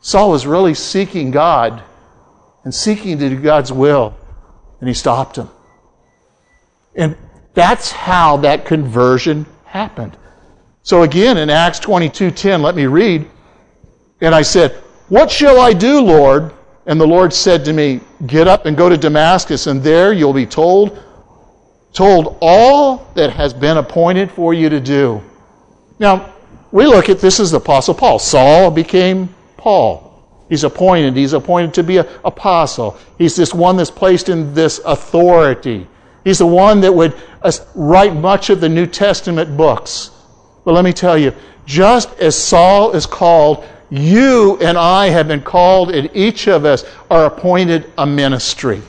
Saul 0.00 0.30
was 0.30 0.46
really 0.46 0.74
seeking 0.74 1.30
God 1.30 1.82
and 2.64 2.74
seeking 2.74 3.18
to 3.18 3.28
do 3.28 3.40
God's 3.40 3.72
will, 3.72 4.14
and 4.80 4.88
he 4.88 4.94
stopped 4.94 5.36
him. 5.36 5.48
And 6.94 7.16
that's 7.54 7.90
how 7.90 8.38
that 8.38 8.64
conversion 8.64 9.46
happened. 9.64 10.16
So 10.82 11.02
again, 11.02 11.38
in 11.38 11.48
Acts 11.48 11.80
22:10, 11.80 12.60
let 12.60 12.74
me 12.74 12.86
read. 12.86 13.30
And 14.20 14.34
I 14.34 14.42
said, 14.42 14.83
"What 15.08 15.30
shall 15.30 15.60
I 15.60 15.72
do, 15.72 16.00
Lord?" 16.00 16.52
And 16.86 17.00
the 17.00 17.06
Lord 17.06 17.32
said 17.32 17.64
to 17.64 17.72
me, 17.72 18.00
"Get 18.26 18.46
up 18.46 18.66
and 18.66 18.76
go 18.76 18.88
to 18.88 18.96
Damascus, 18.96 19.66
and 19.66 19.82
there 19.82 20.12
you'll 20.12 20.32
be 20.32 20.46
told 20.46 20.98
told 21.92 22.36
all 22.40 23.06
that 23.14 23.30
has 23.30 23.54
been 23.54 23.76
appointed 23.76 24.30
for 24.30 24.52
you 24.52 24.68
to 24.68 24.80
do." 24.80 25.20
Now, 25.98 26.26
we 26.72 26.86
look 26.86 27.08
at 27.08 27.20
this 27.20 27.38
as 27.38 27.52
the 27.52 27.58
apostle 27.58 27.94
Paul. 27.94 28.18
Saul 28.18 28.70
became 28.70 29.28
Paul. 29.56 30.04
He's 30.48 30.64
appointed. 30.64 31.16
He's 31.16 31.32
appointed 31.32 31.74
to 31.74 31.82
be 31.82 31.98
an 31.98 32.06
apostle. 32.24 32.96
He's 33.16 33.36
this 33.36 33.54
one 33.54 33.76
that's 33.76 33.90
placed 33.90 34.28
in 34.28 34.54
this 34.54 34.80
authority. 34.84 35.86
He's 36.24 36.38
the 36.38 36.46
one 36.46 36.80
that 36.80 36.94
would 36.94 37.14
uh, 37.42 37.52
write 37.74 38.14
much 38.14 38.50
of 38.50 38.60
the 38.60 38.68
New 38.68 38.86
Testament 38.86 39.56
books. 39.56 40.10
But 40.64 40.74
let 40.74 40.84
me 40.84 40.92
tell 40.92 41.16
you, 41.16 41.32
just 41.66 42.18
as 42.18 42.36
Saul 42.36 42.92
is 42.92 43.06
called, 43.06 43.64
you 43.90 44.58
and 44.60 44.76
I 44.76 45.08
have 45.08 45.28
been 45.28 45.42
called, 45.42 45.90
and 45.90 46.10
each 46.14 46.48
of 46.48 46.64
us 46.64 46.84
are 47.10 47.26
appointed 47.26 47.90
a 47.98 48.06
ministry. 48.06 48.82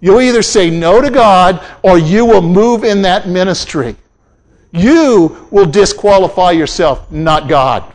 You'll 0.00 0.20
either 0.20 0.42
say 0.42 0.70
no 0.70 1.00
to 1.00 1.10
God 1.10 1.64
or 1.82 1.98
you 1.98 2.24
will 2.24 2.42
move 2.42 2.84
in 2.84 3.02
that 3.02 3.28
ministry. 3.28 3.96
You 4.72 5.48
will 5.50 5.66
disqualify 5.66 6.50
yourself, 6.52 7.10
not 7.10 7.48
God 7.48 7.92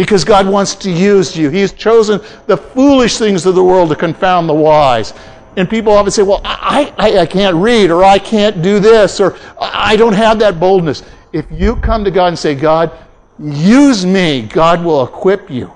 because 0.00 0.24
God 0.24 0.46
wants 0.46 0.74
to 0.76 0.90
use 0.90 1.36
you. 1.36 1.50
He's 1.50 1.74
chosen 1.74 2.22
the 2.46 2.56
foolish 2.56 3.18
things 3.18 3.44
of 3.44 3.54
the 3.54 3.62
world 3.62 3.90
to 3.90 3.94
confound 3.96 4.48
the 4.48 4.54
wise. 4.54 5.12
And 5.58 5.68
people 5.68 5.92
often 5.92 6.10
say, 6.10 6.22
well, 6.22 6.40
I, 6.42 6.94
I, 6.96 7.18
I, 7.18 7.26
can't 7.26 7.54
read, 7.56 7.90
or 7.90 8.02
I 8.02 8.18
can't 8.18 8.62
do 8.62 8.78
this, 8.80 9.20
or 9.20 9.36
I 9.60 9.96
don't 9.96 10.14
have 10.14 10.38
that 10.38 10.58
boldness. 10.58 11.02
If 11.34 11.44
you 11.50 11.76
come 11.76 12.02
to 12.04 12.10
God 12.10 12.28
and 12.28 12.38
say, 12.38 12.54
God, 12.54 12.92
use 13.40 14.04
me, 14.04 14.42
God 14.42 14.84
will 14.84 15.04
equip 15.04 15.50
you. 15.50 15.72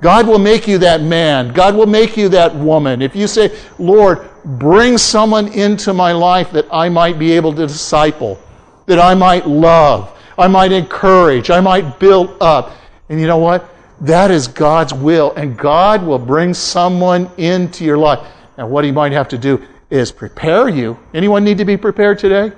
God 0.00 0.26
will 0.26 0.38
make 0.38 0.68
you 0.68 0.78
that 0.78 1.00
man. 1.00 1.52
God 1.52 1.74
will 1.74 1.86
make 1.86 2.16
you 2.16 2.28
that 2.30 2.54
woman. 2.54 3.00
If 3.00 3.16
you 3.16 3.26
say, 3.26 3.56
Lord, 3.78 4.28
bring 4.44 4.98
someone 4.98 5.48
into 5.48 5.94
my 5.94 6.12
life 6.12 6.50
that 6.52 6.66
I 6.70 6.88
might 6.88 7.18
be 7.18 7.32
able 7.32 7.54
to 7.54 7.66
disciple, 7.66 8.38
that 8.86 8.98
I 8.98 9.14
might 9.14 9.46
love, 9.46 10.12
I 10.38 10.48
might 10.48 10.72
encourage, 10.72 11.50
I 11.50 11.60
might 11.60 11.98
build 11.98 12.36
up. 12.40 12.72
And 13.08 13.20
you 13.20 13.26
know 13.26 13.38
what? 13.38 13.70
That 14.02 14.30
is 14.30 14.46
God's 14.46 14.92
will, 14.92 15.32
and 15.34 15.56
God 15.56 16.04
will 16.04 16.18
bring 16.18 16.52
someone 16.52 17.30
into 17.38 17.84
your 17.84 17.96
life. 17.96 18.26
Now, 18.58 18.66
what 18.66 18.84
He 18.84 18.92
might 18.92 19.12
have 19.12 19.28
to 19.28 19.38
do 19.38 19.64
is 19.88 20.12
prepare 20.12 20.68
you. 20.68 20.98
Anyone 21.14 21.44
need 21.44 21.58
to 21.58 21.64
be 21.64 21.78
prepared 21.78 22.18
today? 22.18 22.52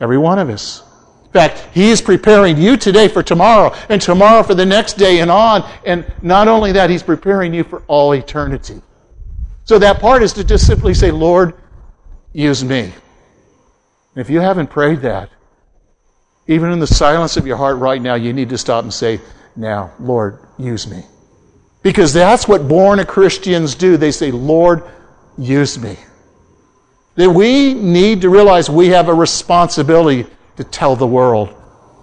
Every 0.00 0.18
one 0.18 0.38
of 0.38 0.48
us. 0.48 0.85
Fact, 1.36 1.68
He 1.74 1.90
is 1.90 2.00
preparing 2.00 2.56
you 2.56 2.78
today 2.78 3.08
for 3.08 3.22
tomorrow, 3.22 3.74
and 3.90 4.00
tomorrow 4.00 4.42
for 4.42 4.54
the 4.54 4.64
next 4.64 4.94
day 4.94 5.20
and 5.20 5.30
on. 5.30 5.68
And 5.84 6.10
not 6.22 6.48
only 6.48 6.72
that, 6.72 6.88
He's 6.88 7.02
preparing 7.02 7.52
you 7.52 7.62
for 7.62 7.82
all 7.88 8.12
eternity. 8.12 8.80
So 9.66 9.78
that 9.78 10.00
part 10.00 10.22
is 10.22 10.32
to 10.32 10.44
just 10.44 10.66
simply 10.66 10.94
say, 10.94 11.10
Lord, 11.10 11.52
use 12.32 12.64
me. 12.64 12.90
If 14.14 14.30
you 14.30 14.40
haven't 14.40 14.68
prayed 14.68 15.00
that, 15.00 15.28
even 16.46 16.72
in 16.72 16.78
the 16.78 16.86
silence 16.86 17.36
of 17.36 17.46
your 17.46 17.58
heart 17.58 17.76
right 17.76 18.00
now, 18.00 18.14
you 18.14 18.32
need 18.32 18.48
to 18.48 18.56
stop 18.56 18.84
and 18.84 18.94
say, 18.94 19.20
now, 19.56 19.92
Lord, 20.00 20.38
use 20.58 20.88
me. 20.88 21.04
Because 21.82 22.14
that's 22.14 22.48
what 22.48 22.66
born 22.66 23.04
Christians 23.04 23.74
do. 23.74 23.98
They 23.98 24.10
say, 24.10 24.30
Lord, 24.30 24.84
use 25.36 25.78
me. 25.78 25.98
That 27.16 27.30
we 27.30 27.74
need 27.74 28.22
to 28.22 28.30
realize 28.30 28.70
we 28.70 28.88
have 28.88 29.08
a 29.08 29.14
responsibility 29.14 30.26
to 30.56 30.64
tell 30.64 30.96
the 30.96 31.06
world. 31.06 31.54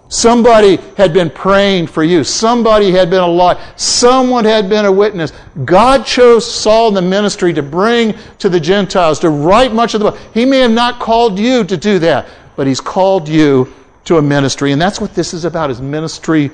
Somebody 0.09 0.77
had 0.95 1.11
been 1.11 1.31
praying 1.31 1.87
for 1.87 2.03
you. 2.03 2.23
Somebody 2.23 2.91
had 2.91 3.09
been 3.09 3.21
alive. 3.21 3.59
Someone 3.77 4.45
had 4.45 4.69
been 4.69 4.85
a 4.85 4.91
witness. 4.91 5.33
God 5.65 6.05
chose 6.05 6.49
Saul 6.49 6.89
in 6.89 6.93
the 6.93 7.01
ministry 7.01 7.51
to 7.53 7.63
bring 7.63 8.13
to 8.37 8.47
the 8.47 8.59
Gentiles, 8.59 9.19
to 9.19 9.29
write 9.29 9.73
much 9.73 9.95
of 9.95 10.01
the 10.01 10.11
book. 10.11 10.19
He 10.33 10.45
may 10.45 10.59
have 10.59 10.71
not 10.71 10.99
called 10.99 11.39
you 11.39 11.63
to 11.63 11.77
do 11.77 11.97
that, 11.99 12.27
but 12.55 12.67
He's 12.67 12.79
called 12.79 13.27
you 13.27 13.73
to 14.05 14.17
a 14.17 14.21
ministry. 14.21 14.71
And 14.71 14.79
that's 14.81 15.01
what 15.01 15.15
this 15.15 15.33
is 15.33 15.45
about, 15.45 15.71
is 15.71 15.81
ministry 15.81 16.51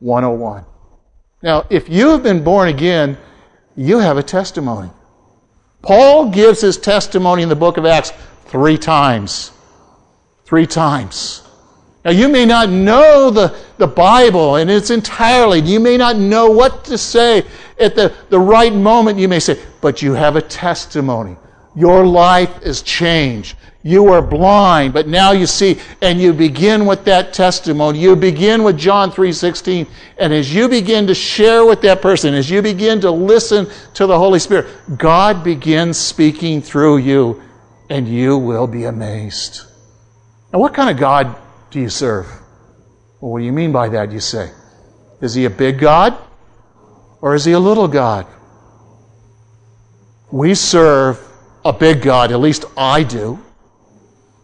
101. 0.00 0.64
Now, 1.42 1.66
if 1.70 1.88
you 1.88 2.08
have 2.08 2.24
been 2.24 2.42
born 2.42 2.68
again, 2.68 3.16
you 3.76 3.98
have 3.98 4.16
a 4.16 4.24
testimony. 4.24 4.90
Paul 5.82 6.30
gives 6.30 6.60
his 6.60 6.76
testimony 6.76 7.44
in 7.44 7.48
the 7.48 7.56
book 7.56 7.76
of 7.76 7.86
Acts 7.86 8.12
three 8.46 8.76
times. 8.76 9.52
Three 10.48 10.66
times. 10.66 11.42
Now, 12.06 12.12
you 12.12 12.26
may 12.26 12.46
not 12.46 12.70
know 12.70 13.28
the, 13.28 13.54
the 13.76 13.86
Bible 13.86 14.56
in 14.56 14.70
its 14.70 14.88
entirely. 14.88 15.60
You 15.60 15.78
may 15.78 15.98
not 15.98 16.16
know 16.16 16.48
what 16.48 16.86
to 16.86 16.96
say 16.96 17.44
at 17.78 17.94
the, 17.94 18.14
the 18.30 18.40
right 18.40 18.72
moment. 18.72 19.18
You 19.18 19.28
may 19.28 19.40
say, 19.40 19.60
but 19.82 20.00
you 20.00 20.14
have 20.14 20.36
a 20.36 20.40
testimony. 20.40 21.36
Your 21.76 22.06
life 22.06 22.62
is 22.62 22.80
changed. 22.80 23.58
You 23.82 24.04
were 24.04 24.22
blind, 24.22 24.94
but 24.94 25.06
now 25.06 25.32
you 25.32 25.44
see, 25.44 25.80
and 26.00 26.18
you 26.18 26.32
begin 26.32 26.86
with 26.86 27.04
that 27.04 27.34
testimony. 27.34 27.98
You 27.98 28.16
begin 28.16 28.62
with 28.62 28.78
John 28.78 29.12
3:16, 29.12 29.86
and 30.16 30.32
as 30.32 30.54
you 30.54 30.66
begin 30.66 31.06
to 31.08 31.14
share 31.14 31.66
with 31.66 31.82
that 31.82 32.00
person, 32.00 32.32
as 32.32 32.48
you 32.48 32.62
begin 32.62 33.02
to 33.02 33.10
listen 33.10 33.66
to 33.92 34.06
the 34.06 34.18
Holy 34.18 34.38
Spirit, 34.38 34.66
God 34.96 35.44
begins 35.44 35.98
speaking 35.98 36.62
through 36.62 36.96
you, 36.96 37.42
and 37.90 38.08
you 38.08 38.38
will 38.38 38.66
be 38.66 38.84
amazed. 38.84 39.67
Now, 40.52 40.58
what 40.58 40.74
kind 40.74 40.90
of 40.90 40.96
God 40.96 41.36
do 41.70 41.80
you 41.80 41.90
serve? 41.90 42.26
Well, 43.20 43.32
what 43.32 43.38
do 43.40 43.44
you 43.44 43.52
mean 43.52 43.72
by 43.72 43.88
that, 43.90 44.12
you 44.12 44.20
say? 44.20 44.50
Is 45.20 45.34
he 45.34 45.44
a 45.44 45.50
big 45.50 45.78
God? 45.78 46.16
Or 47.20 47.34
is 47.34 47.44
he 47.44 47.52
a 47.52 47.58
little 47.58 47.88
God? 47.88 48.26
We 50.30 50.54
serve 50.54 51.20
a 51.64 51.72
big 51.72 52.02
God, 52.02 52.32
at 52.32 52.40
least 52.40 52.64
I 52.76 53.02
do. 53.02 53.38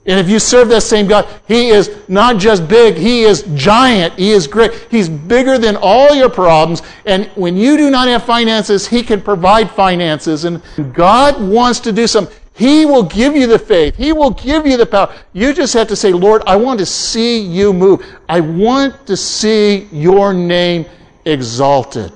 And 0.06 0.20
if 0.20 0.28
you 0.28 0.38
serve 0.38 0.68
that 0.68 0.82
same 0.82 1.06
God, 1.06 1.26
He 1.49 1.68
is 1.68 1.96
not 2.08 2.37
just 2.37 2.68
big, 2.68 2.96
He 2.96 3.23
is 3.23 3.42
giant. 3.54 4.18
He 4.18 4.32
is 4.32 4.46
great. 4.46 4.87
He's 4.90 5.08
bigger 5.08 5.56
than 5.56 5.76
all 5.80 6.14
your 6.14 6.28
problems. 6.28 6.82
And 7.06 7.26
when 7.37 7.56
you 7.56 7.78
do 7.78 7.90
not 7.90 8.08
have 8.08 8.25
finances, 8.25 8.87
He 8.87 9.02
can 9.02 9.23
provide 9.23 9.70
finances. 9.70 10.44
And 10.44 10.62
God 10.92 11.40
wants 11.40 11.80
to 11.80 11.92
do 11.92 12.06
something. 12.06 12.37
He 12.54 12.87
will 12.87 13.02
give 13.02 13.34
you 13.34 13.49
the 13.49 13.58
faith. 13.58 13.96
He 13.96 14.12
will 14.12 14.30
give 14.30 14.64
you 14.64 14.76
the 14.76 14.87
power. 14.87 15.12
You 15.32 15.52
just 15.52 15.75
have 15.75 15.88
to 15.88 15.96
say, 15.96 16.12
Lord, 16.12 16.42
I 16.46 16.54
want 16.54 16.78
to 16.78 16.87
see 16.87 17.40
you 17.40 17.73
move. 17.73 18.06
I 18.28 18.40
want 18.40 19.08
to 19.08 19.16
see 19.16 19.88
your 19.90 20.32
name 20.32 20.87
exalted. 21.25 22.12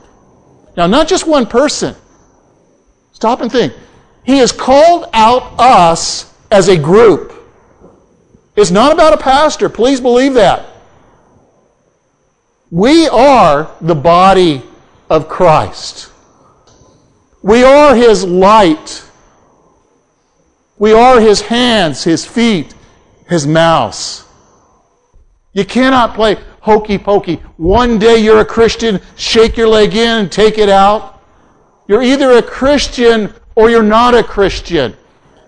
Now, 0.76 0.86
not 0.86 1.08
just 1.08 1.26
one 1.26 1.44
person. 1.44 1.96
Stop 3.10 3.40
and 3.40 3.50
think. 3.50 3.72
He 4.24 4.38
has 4.38 4.52
called 4.52 5.06
out 5.12 5.58
us 5.58 6.32
as 6.52 6.68
a 6.68 6.78
group. 6.78 7.32
It's 8.54 8.70
not 8.70 8.92
about 8.92 9.12
a 9.12 9.16
pastor. 9.16 9.68
Please 9.68 10.00
believe 10.00 10.34
that. 10.34 10.66
We 12.70 13.08
are 13.08 13.74
the 13.80 13.94
body 13.96 14.62
of 15.10 15.28
Christ. 15.28 16.12
We 17.42 17.64
are 17.64 17.96
His 17.96 18.24
light. 18.24 19.07
We 20.78 20.92
are 20.92 21.20
His 21.20 21.40
hands, 21.40 22.04
His 22.04 22.24
feet, 22.24 22.74
His 23.28 23.46
mouth. 23.46 24.24
You 25.52 25.64
cannot 25.64 26.14
play 26.14 26.36
hokey 26.60 26.98
pokey. 26.98 27.36
One 27.56 27.98
day 27.98 28.18
you're 28.18 28.40
a 28.40 28.44
Christian, 28.44 29.00
shake 29.16 29.56
your 29.56 29.68
leg 29.68 29.94
in 29.94 30.18
and 30.20 30.32
take 30.32 30.58
it 30.58 30.68
out. 30.68 31.22
You're 31.88 32.02
either 32.02 32.32
a 32.32 32.42
Christian 32.42 33.32
or 33.54 33.70
you're 33.70 33.82
not 33.82 34.14
a 34.14 34.22
Christian. 34.22 34.94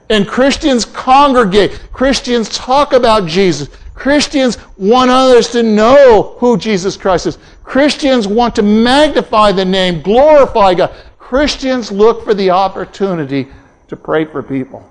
And 0.09 0.27
Christians 0.27 0.85
congregate. 0.85 1.81
Christians 1.93 2.49
talk 2.49 2.93
about 2.93 3.29
Jesus. 3.29 3.69
Christians 3.95 4.59
want 4.79 5.11
others 5.11 5.51
to 5.51 5.63
know 5.63 6.35
who 6.39 6.57
Jesus 6.57 6.97
Christ 6.97 7.27
is. 7.27 7.39
Christians 7.63 8.27
want 8.27 8.57
to 8.57 8.63
magnify 8.63 9.53
the 9.53 9.65
name, 9.65 10.03
glorify 10.03 10.75
God. 10.75 10.93
Christians 11.19 11.93
look 11.93 12.25
for 12.25 12.35
the 12.35 12.51
opportunity 12.51 13.47
to 13.87 13.97
pray 13.97 14.25
for 14.25 14.43
people, 14.43 14.90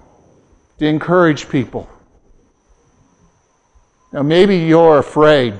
to 0.80 0.86
encourage 0.86 1.50
people. 1.50 1.90
Now, 4.12 4.24
maybe 4.24 4.58
you're 4.58 4.98
afraid 4.98 5.60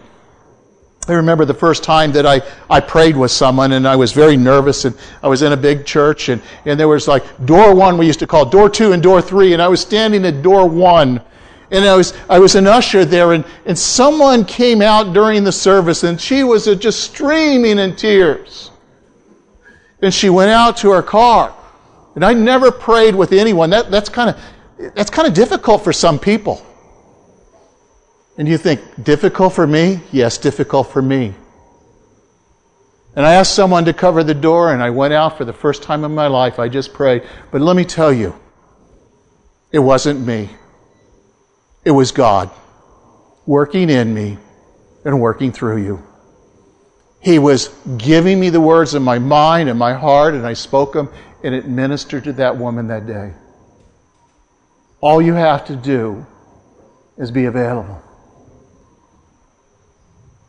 I 1.10 1.14
remember 1.14 1.44
the 1.44 1.56
first 1.56 1.84
time 1.84 2.12
that 2.12 2.28
I, 2.28 2.42
I 2.70 2.80
prayed 2.80 3.18
with 3.18 3.32
someone 3.32 3.72
and 3.72 3.88
I 3.88 3.96
was 3.96 4.12
very 4.12 4.38
nervous 4.38 4.86
and 4.86 4.96
I 5.24 5.28
was 5.28 5.42
in 5.42 5.54
a 5.54 5.58
big 5.58 5.84
church 5.84 6.30
and, 6.30 6.40
and 6.66 6.80
there 6.80 6.88
was 6.88 7.08
like 7.08 7.24
door 7.46 7.74
one 7.74 7.98
we 7.98 8.06
used 8.06 8.20
to 8.20 8.28
call 8.28 8.46
door 8.46 8.70
two 8.70 8.92
and 8.92 9.02
door 9.02 9.20
three 9.20 9.54
and 9.54 9.62
I 9.62 9.68
was 9.68 9.82
standing 9.82 10.24
at 10.26 10.44
door 10.44 10.70
one 10.70 11.20
and 11.72 11.86
I 11.86 11.96
was, 11.96 12.14
I 12.30 12.38
was 12.38 12.54
an 12.54 12.68
usher 12.68 13.06
there 13.06 13.34
and, 13.34 13.44
and 13.66 13.78
someone 13.78 14.46
came 14.46 14.84
out 14.84 15.14
during 15.14 15.44
the 15.44 15.52
service 15.52 16.04
and 16.04 16.22
she 16.22 16.44
was 16.44 16.68
uh, 16.68 16.76
just 16.76 17.00
streaming 17.02 17.80
in 17.80 17.96
tears. 17.96 18.70
And 20.02 20.14
she 20.14 20.30
went 20.30 20.52
out 20.52 20.78
to 20.78 20.92
her 20.92 21.02
car. 21.02 21.54
And 22.16 22.24
I 22.24 22.34
never 22.34 22.72
prayed 22.72 23.16
with 23.16 23.34
anyone. 23.34 23.70
That, 23.72 23.92
that's 23.92 24.10
kind 24.10 24.30
of, 24.30 24.40
that's 24.80 25.10
kind 25.10 25.28
of 25.28 25.34
difficult 25.34 25.84
for 25.84 25.94
some 25.94 26.20
people. 26.20 26.66
And 28.38 28.48
you 28.48 28.58
think, 28.58 28.82
difficult 29.04 29.54
for 29.54 29.68
me? 29.68 30.00
Yes, 30.12 30.38
difficult 30.38 30.92
for 30.92 31.02
me. 31.02 31.34
And 33.16 33.26
I 33.26 33.34
asked 33.34 33.54
someone 33.54 33.84
to 33.86 33.94
cover 33.94 34.24
the 34.24 34.34
door, 34.34 34.72
and 34.72 34.82
I 34.82 34.92
went 34.92 35.14
out 35.14 35.38
for 35.38 35.44
the 35.44 35.52
first 35.52 35.84
time 35.84 36.06
in 36.06 36.16
my 36.16 36.28
life. 36.28 36.58
I 36.58 36.70
just 36.70 36.94
prayed. 36.94 37.24
But 37.52 37.60
let 37.60 37.76
me 37.76 37.84
tell 37.84 38.14
you, 38.14 38.34
it 39.72 39.80
wasn't 39.80 40.26
me, 40.26 40.50
it 41.84 41.92
was 41.92 42.12
God 42.12 42.50
working 43.46 43.90
in 43.90 44.14
me 44.14 44.38
and 45.04 45.20
working 45.20 45.52
through 45.52 45.84
you. 45.84 46.04
He 47.20 47.40
was 47.40 47.68
giving 47.98 48.40
me 48.40 48.50
the 48.50 48.62
words 48.62 48.96
in 48.96 49.04
my 49.04 49.20
mind 49.20 49.68
and 49.68 49.78
my 49.78 49.94
heart, 49.94 50.34
and 50.34 50.46
I 50.46 50.54
spoke 50.54 50.94
them, 50.94 51.10
and 51.44 51.54
it 51.54 51.68
ministered 51.68 52.24
to 52.26 52.34
that 52.34 52.56
woman 52.56 52.88
that 52.88 53.06
day. 53.06 53.34
All 55.02 55.22
you 55.22 55.34
have 55.34 55.66
to 55.66 55.76
do 55.76 56.26
is 57.18 57.32
be 57.32 57.46
available. 57.46 58.02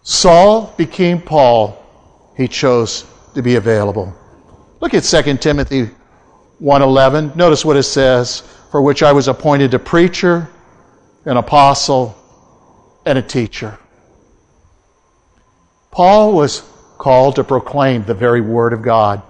Saul 0.03 0.75
became 0.77 1.21
Paul. 1.21 1.77
He 2.37 2.49
chose 2.49 3.05
to 3.35 3.43
be 3.43 3.57
available. 3.57 4.13
Look 4.81 4.95
at 4.95 5.05
2 5.05 5.41
Timothy 5.41 5.91
1:11. 6.61 7.37
Notice 7.37 7.65
what 7.65 7.77
it 7.77 7.85
says, 7.85 8.43
"For 8.71 8.83
which 8.83 9.03
I 9.03 9.13
was 9.13 9.29
appointed 9.29 9.75
a 9.75 9.79
preacher, 9.79 10.49
an 11.25 11.37
apostle, 11.37 12.15
and 13.05 13.19
a 13.19 13.23
teacher." 13.23 13.79
Paul 15.91 16.33
was 16.33 16.63
called 16.99 17.37
to 17.37 17.45
proclaim 17.45 18.05
the 18.05 18.15
very 18.15 18.41
word 18.41 18.73
of 18.73 18.83
God. 18.83 19.23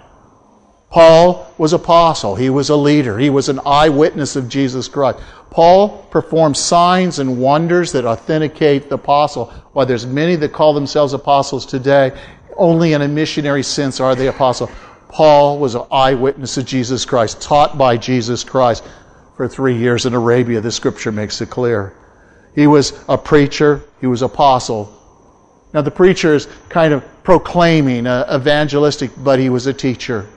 Paul 0.91 1.53
was 1.57 1.73
apostle. 1.73 2.35
He 2.35 2.51
was 2.51 2.69
a 2.69 2.77
leader. 2.77 3.17
He 3.17 3.31
was 3.31 3.49
an 3.49 3.61
eyewitness 3.65 4.35
of 4.35 4.49
Jesus 4.49 4.89
Christ. 4.89 5.21
Paul 5.51 6.07
performed 6.11 6.57
signs 6.57 7.21
and 7.21 7.39
wonders 7.39 7.93
that 7.93 8.05
authenticate 8.05 8.89
the 8.89 8.97
apostle. 8.97 9.47
While 9.73 9.87
there's 9.87 10.05
many 10.05 10.35
that 10.37 10.53
call 10.53 10.75
themselves 10.75 11.13
apostles 11.13 11.65
today, 11.65 12.13
only 12.57 12.93
in 12.93 13.03
a 13.03 13.09
missionary 13.09 13.63
sense 13.63 14.01
are 14.01 14.17
they 14.17 14.27
apostle. 14.27 14.69
Paul 15.09 15.59
was 15.61 15.77
an 15.77 15.85
eyewitness 15.93 16.57
of 16.57 16.67
Jesus 16.67 17.05
Christ, 17.05 17.41
taught 17.41 17.79
by 17.79 17.97
Jesus 17.97 18.43
Christ 18.43 18.85
for 19.37 19.47
three 19.47 19.77
years 19.77 20.07
in 20.07 20.15
Arabia. 20.15 20.61
The 20.61 20.73
scripture 20.73 21.13
makes 21.13 21.41
it 21.41 21.51
clear. 21.51 21.95
He 22.57 22.67
was 22.67 22.93
a 23.09 23.17
preacher. 23.17 23.83
He 24.01 24.09
was 24.09 24.23
apostle. 24.23 24.97
Now 25.73 25.83
the 25.83 25.91
preacher 25.91 26.35
is 26.35 26.49
kind 26.69 26.93
of 26.93 27.05
proclaiming, 27.23 28.09
uh, 28.09 28.27
evangelistic, 28.35 29.13
but 29.19 29.39
he 29.39 29.51
was 29.51 29.69
a 29.69 29.73
teacher. 29.73 30.29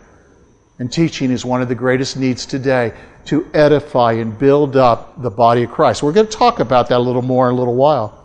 And 0.84 0.92
teaching 0.92 1.32
is 1.32 1.46
one 1.46 1.62
of 1.62 1.70
the 1.70 1.76
greatest 1.76 2.18
needs 2.18 2.46
today 2.46 2.92
to 3.28 3.50
edify 3.54 4.12
and 4.16 4.38
build 4.38 4.76
up 4.76 5.22
the 5.22 5.30
body 5.30 5.64
of 5.64 5.72
Christ. 5.72 6.04
We're 6.04 6.12
going 6.12 6.28
to 6.28 6.38
talk 6.38 6.60
about 6.60 6.90
that 6.90 6.98
a 6.98 7.00
little 7.00 7.22
more 7.22 7.48
in 7.48 7.56
a 7.56 7.58
little 7.58 7.78
while. 7.78 8.22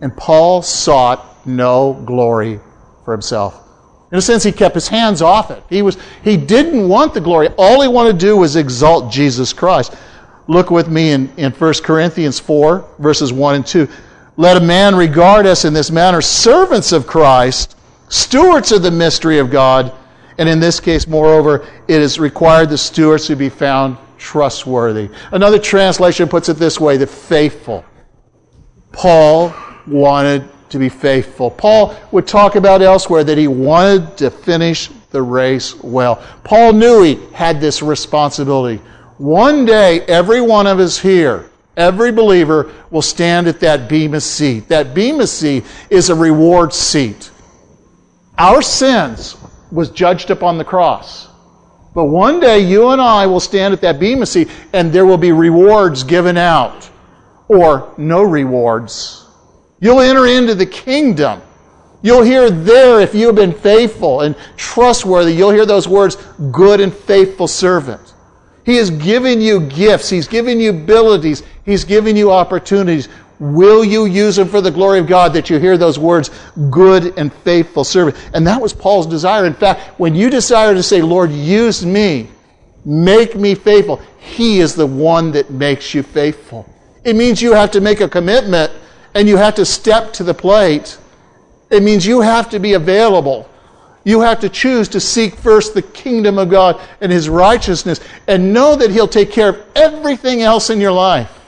And 0.00 0.16
Paul 0.16 0.62
sought 0.62 1.46
no 1.46 1.92
glory 1.92 2.58
for 3.04 3.12
himself. 3.12 3.68
In 4.10 4.18
a 4.18 4.20
sense, 4.20 4.42
he 4.42 4.50
kept 4.50 4.74
his 4.74 4.88
hands 4.88 5.22
off 5.22 5.52
it. 5.52 5.62
He, 5.68 5.82
was, 5.82 5.96
he 6.24 6.36
didn't 6.36 6.88
want 6.88 7.14
the 7.14 7.20
glory. 7.20 7.50
All 7.56 7.80
he 7.82 7.86
wanted 7.86 8.14
to 8.14 8.18
do 8.18 8.36
was 8.36 8.56
exalt 8.56 9.12
Jesus 9.12 9.52
Christ. 9.52 9.94
Look 10.48 10.72
with 10.72 10.88
me 10.88 11.12
in, 11.12 11.32
in 11.36 11.52
1 11.52 11.74
Corinthians 11.84 12.40
4, 12.40 12.96
verses 12.98 13.32
1 13.32 13.54
and 13.54 13.64
2. 13.64 13.88
Let 14.36 14.56
a 14.56 14.60
man 14.60 14.96
regard 14.96 15.46
us 15.46 15.64
in 15.64 15.72
this 15.72 15.92
manner, 15.92 16.20
servants 16.20 16.90
of 16.90 17.06
Christ, 17.06 17.76
stewards 18.08 18.72
of 18.72 18.82
the 18.82 18.90
mystery 18.90 19.38
of 19.38 19.52
God 19.52 19.94
and 20.40 20.48
in 20.48 20.58
this 20.58 20.80
case, 20.80 21.06
moreover, 21.06 21.68
it 21.86 22.00
is 22.00 22.18
required 22.18 22.70
the 22.70 22.78
stewards 22.78 23.26
to 23.26 23.36
be 23.36 23.50
found 23.50 23.98
trustworthy. 24.16 25.10
Another 25.32 25.58
translation 25.58 26.30
puts 26.30 26.48
it 26.48 26.56
this 26.56 26.80
way 26.80 26.96
the 26.96 27.06
faithful. 27.06 27.84
Paul 28.90 29.54
wanted 29.86 30.48
to 30.70 30.78
be 30.78 30.88
faithful. 30.88 31.50
Paul 31.50 31.94
would 32.10 32.26
talk 32.26 32.56
about 32.56 32.80
elsewhere 32.80 33.22
that 33.22 33.36
he 33.36 33.48
wanted 33.48 34.16
to 34.16 34.30
finish 34.30 34.88
the 35.10 35.20
race 35.20 35.74
well. 35.82 36.24
Paul 36.42 36.72
knew 36.72 37.02
he 37.02 37.16
had 37.34 37.60
this 37.60 37.82
responsibility. 37.82 38.82
One 39.18 39.66
day, 39.66 40.00
every 40.02 40.40
one 40.40 40.66
of 40.66 40.78
us 40.78 40.98
here, 40.98 41.50
every 41.76 42.12
believer, 42.12 42.72
will 42.90 43.02
stand 43.02 43.46
at 43.46 43.60
that 43.60 43.90
Bema 43.90 44.22
seat. 44.22 44.68
That 44.68 44.94
Bema 44.94 45.26
seat 45.26 45.66
is 45.90 46.08
a 46.08 46.14
reward 46.14 46.72
seat. 46.72 47.30
Our 48.38 48.62
sins 48.62 49.36
was 49.70 49.90
judged 49.90 50.30
upon 50.30 50.58
the 50.58 50.64
cross. 50.64 51.28
But 51.94 52.04
one 52.04 52.40
day 52.40 52.60
you 52.60 52.90
and 52.90 53.00
I 53.00 53.26
will 53.26 53.40
stand 53.40 53.74
at 53.74 53.80
that 53.80 53.98
bema 53.98 54.26
seat 54.26 54.48
and 54.72 54.92
there 54.92 55.06
will 55.06 55.18
be 55.18 55.32
rewards 55.32 56.04
given 56.04 56.36
out 56.36 56.88
or 57.48 57.92
no 57.98 58.22
rewards. 58.22 59.26
You'll 59.80 60.00
enter 60.00 60.26
into 60.26 60.54
the 60.54 60.66
kingdom. 60.66 61.42
You'll 62.02 62.22
hear 62.22 62.50
there, 62.50 63.00
if 63.00 63.14
you've 63.14 63.34
been 63.34 63.52
faithful 63.52 64.20
and 64.20 64.36
trustworthy, 64.56 65.34
you'll 65.34 65.50
hear 65.50 65.66
those 65.66 65.88
words, 65.88 66.16
good 66.50 66.80
and 66.80 66.94
faithful 66.94 67.48
servant. 67.48 68.14
He 68.64 68.76
has 68.76 68.90
given 68.90 69.40
you 69.40 69.60
gifts. 69.60 70.08
He's 70.08 70.28
given 70.28 70.60
you 70.60 70.70
abilities. 70.70 71.42
He's 71.64 71.84
given 71.84 72.16
you 72.16 72.30
opportunities. 72.30 73.08
Will 73.40 73.82
you 73.82 74.04
use 74.04 74.36
them 74.36 74.48
for 74.48 74.60
the 74.60 74.70
glory 74.70 74.98
of 74.98 75.06
God 75.06 75.32
that 75.32 75.48
you 75.48 75.58
hear 75.58 75.78
those 75.78 75.98
words, 75.98 76.30
good 76.68 77.18
and 77.18 77.32
faithful 77.32 77.84
servant? 77.84 78.16
And 78.34 78.46
that 78.46 78.60
was 78.60 78.74
Paul's 78.74 79.06
desire. 79.06 79.46
In 79.46 79.54
fact, 79.54 79.98
when 79.98 80.14
you 80.14 80.28
desire 80.28 80.74
to 80.74 80.82
say, 80.82 81.00
Lord, 81.00 81.30
use 81.32 81.84
me, 81.84 82.28
make 82.84 83.36
me 83.36 83.54
faithful, 83.54 83.96
He 84.18 84.60
is 84.60 84.74
the 84.74 84.86
one 84.86 85.32
that 85.32 85.50
makes 85.50 85.94
you 85.94 86.02
faithful. 86.02 86.68
It 87.02 87.16
means 87.16 87.40
you 87.40 87.54
have 87.54 87.70
to 87.70 87.80
make 87.80 88.02
a 88.02 88.08
commitment 88.08 88.72
and 89.14 89.26
you 89.26 89.38
have 89.38 89.54
to 89.54 89.64
step 89.64 90.12
to 90.14 90.22
the 90.22 90.34
plate. 90.34 90.98
It 91.70 91.82
means 91.82 92.04
you 92.04 92.20
have 92.20 92.50
to 92.50 92.58
be 92.58 92.74
available. 92.74 93.48
You 94.04 94.20
have 94.20 94.40
to 94.40 94.50
choose 94.50 94.86
to 94.90 95.00
seek 95.00 95.34
first 95.34 95.72
the 95.72 95.82
kingdom 95.82 96.36
of 96.36 96.50
God 96.50 96.78
and 97.00 97.10
His 97.10 97.30
righteousness 97.30 98.00
and 98.28 98.52
know 98.52 98.76
that 98.76 98.90
He'll 98.90 99.08
take 99.08 99.32
care 99.32 99.48
of 99.48 99.62
everything 99.74 100.42
else 100.42 100.68
in 100.68 100.78
your 100.78 100.92
life. 100.92 101.39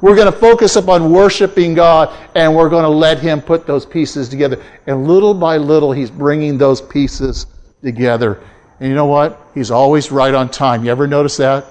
We're 0.00 0.16
going 0.16 0.30
to 0.30 0.38
focus 0.38 0.76
upon 0.76 1.10
worshiping 1.10 1.74
God 1.74 2.14
and 2.34 2.54
we're 2.54 2.68
going 2.68 2.84
to 2.84 2.88
let 2.88 3.18
Him 3.20 3.40
put 3.40 3.66
those 3.66 3.86
pieces 3.86 4.28
together. 4.28 4.62
And 4.86 5.06
little 5.06 5.34
by 5.34 5.56
little, 5.56 5.92
He's 5.92 6.10
bringing 6.10 6.58
those 6.58 6.80
pieces 6.80 7.46
together. 7.82 8.40
And 8.80 8.88
you 8.88 8.94
know 8.94 9.06
what? 9.06 9.40
He's 9.54 9.70
always 9.70 10.10
right 10.10 10.34
on 10.34 10.50
time. 10.50 10.84
You 10.84 10.90
ever 10.90 11.06
notice 11.06 11.36
that? 11.38 11.66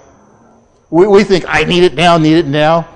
We, 0.89 1.07
we 1.07 1.23
think, 1.23 1.45
I 1.47 1.63
need 1.63 1.83
it 1.83 1.95
now, 1.95 2.17
need 2.17 2.37
it 2.37 2.47
now. 2.47 2.87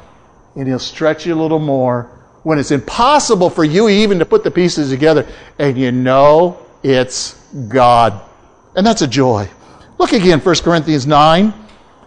And 0.55 0.67
He'll 0.67 0.79
stretch 0.79 1.25
you 1.25 1.33
a 1.33 1.39
little 1.39 1.59
more 1.59 2.11
when 2.43 2.57
it's 2.57 2.71
impossible 2.71 3.49
for 3.49 3.63
you 3.63 3.89
even 3.89 4.19
to 4.19 4.25
put 4.25 4.43
the 4.43 4.51
pieces 4.51 4.89
together. 4.89 5.27
And 5.59 5.77
you 5.77 5.91
know 5.91 6.65
it's 6.81 7.33
God. 7.67 8.21
And 8.75 8.85
that's 8.85 9.01
a 9.01 9.07
joy. 9.07 9.49
Look 9.97 10.13
again, 10.13 10.39
1 10.39 10.55
Corinthians 10.57 11.07
9, 11.07 11.53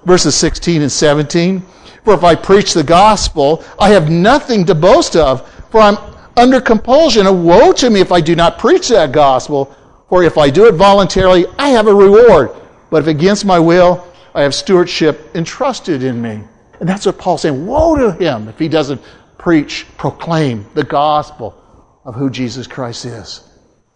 verses 0.04 0.34
16 0.34 0.82
and 0.82 0.92
17. 0.92 1.62
For 2.04 2.14
if 2.14 2.24
I 2.24 2.34
preach 2.34 2.72
the 2.72 2.82
gospel, 2.82 3.64
I 3.78 3.90
have 3.90 4.10
nothing 4.10 4.64
to 4.66 4.74
boast 4.74 5.16
of, 5.16 5.48
for 5.70 5.80
I'm 5.80 5.96
under 6.36 6.60
compulsion. 6.60 7.26
And 7.26 7.44
woe 7.44 7.72
to 7.72 7.90
me 7.90 8.00
if 8.00 8.12
I 8.12 8.20
do 8.20 8.34
not 8.34 8.58
preach 8.58 8.88
that 8.88 9.12
gospel. 9.12 9.76
For 10.08 10.24
if 10.24 10.38
I 10.38 10.50
do 10.50 10.66
it 10.66 10.74
voluntarily, 10.74 11.46
I 11.58 11.68
have 11.68 11.86
a 11.86 11.94
reward. 11.94 12.50
But 12.90 13.02
if 13.02 13.06
against 13.06 13.44
my 13.44 13.58
will, 13.58 14.06
I 14.34 14.42
have 14.42 14.54
stewardship 14.54 15.30
entrusted 15.34 16.02
in 16.02 16.20
me. 16.20 16.42
And 16.80 16.88
that's 16.88 17.06
what 17.06 17.18
Paul's 17.18 17.42
saying. 17.42 17.66
Woe 17.66 17.96
to 17.96 18.12
him 18.12 18.48
if 18.48 18.58
he 18.58 18.68
doesn't 18.68 19.00
preach, 19.38 19.86
proclaim 19.96 20.66
the 20.74 20.84
gospel 20.84 21.56
of 22.04 22.14
who 22.14 22.30
Jesus 22.30 22.66
Christ 22.66 23.04
is. 23.04 23.44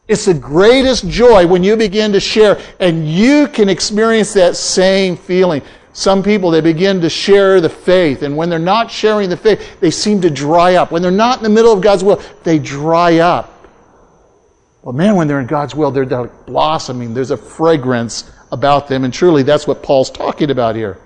It's 0.07 0.27
the 0.27 0.35
greatest 0.35 1.09
joy 1.09 1.47
when 1.47 1.65
you 1.65 1.77
begin 1.77 2.13
to 2.13 2.21
share 2.21 2.61
and 2.79 3.09
you 3.09 3.49
can 3.49 3.71
experience 3.71 4.35
that 4.35 4.55
same 4.55 5.17
feeling 5.17 5.63
Some 5.95 6.25
people, 6.25 6.51
they 6.51 6.61
begin 6.61 7.01
to 7.03 7.09
share 7.09 7.61
the 7.61 7.69
faith, 7.69 8.23
and 8.23 8.37
when 8.37 8.51
they're 8.51 8.59
not 8.59 8.91
sharing 8.91 9.31
the 9.31 9.37
faith, 9.37 9.81
they 9.81 9.93
seem 9.93 10.21
to 10.23 10.29
dry 10.29 10.75
up. 10.75 10.91
When 10.91 11.01
they're 11.01 11.13
not 11.13 11.39
in 11.39 11.45
the 11.45 11.49
middle 11.49 11.73
of 11.73 11.81
God's 11.81 12.03
will, 12.03 12.21
they 12.43 12.59
dry 12.59 13.19
up. 13.19 13.69
Well, 14.83 14.93
man, 14.93 15.15
when 15.15 15.29
they're 15.29 15.41
in 15.41 15.47
God's 15.47 15.75
will, 15.75 15.93
they're 15.93 16.05
like 16.05 16.47
blossoming. 16.47 17.15
There's 17.15 17.31
a 17.31 17.37
fragrance 17.37 18.31
about 18.51 18.89
them, 18.89 19.05
and 19.05 19.15
truly 19.15 19.45
that's 19.45 19.69
what 19.69 19.85
Paul's 19.85 20.11
talking 20.11 20.51
about 20.51 20.75
here. 20.75 20.99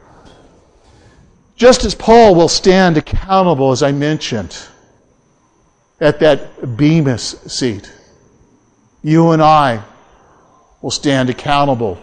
Just 1.55 1.85
as 1.85 1.94
Paul 1.94 2.35
will 2.35 2.48
stand 2.48 2.96
accountable, 2.96 3.72
as 3.72 3.83
I 3.83 3.92
mentioned, 3.92 4.57
at 6.01 6.18
that 6.20 6.77
Bema 6.79 7.18
seat, 7.18 7.92
you 9.03 9.33
and 9.33 9.42
I 9.42 9.83
will 10.81 10.90
stand 10.90 11.29
accountable 11.29 12.03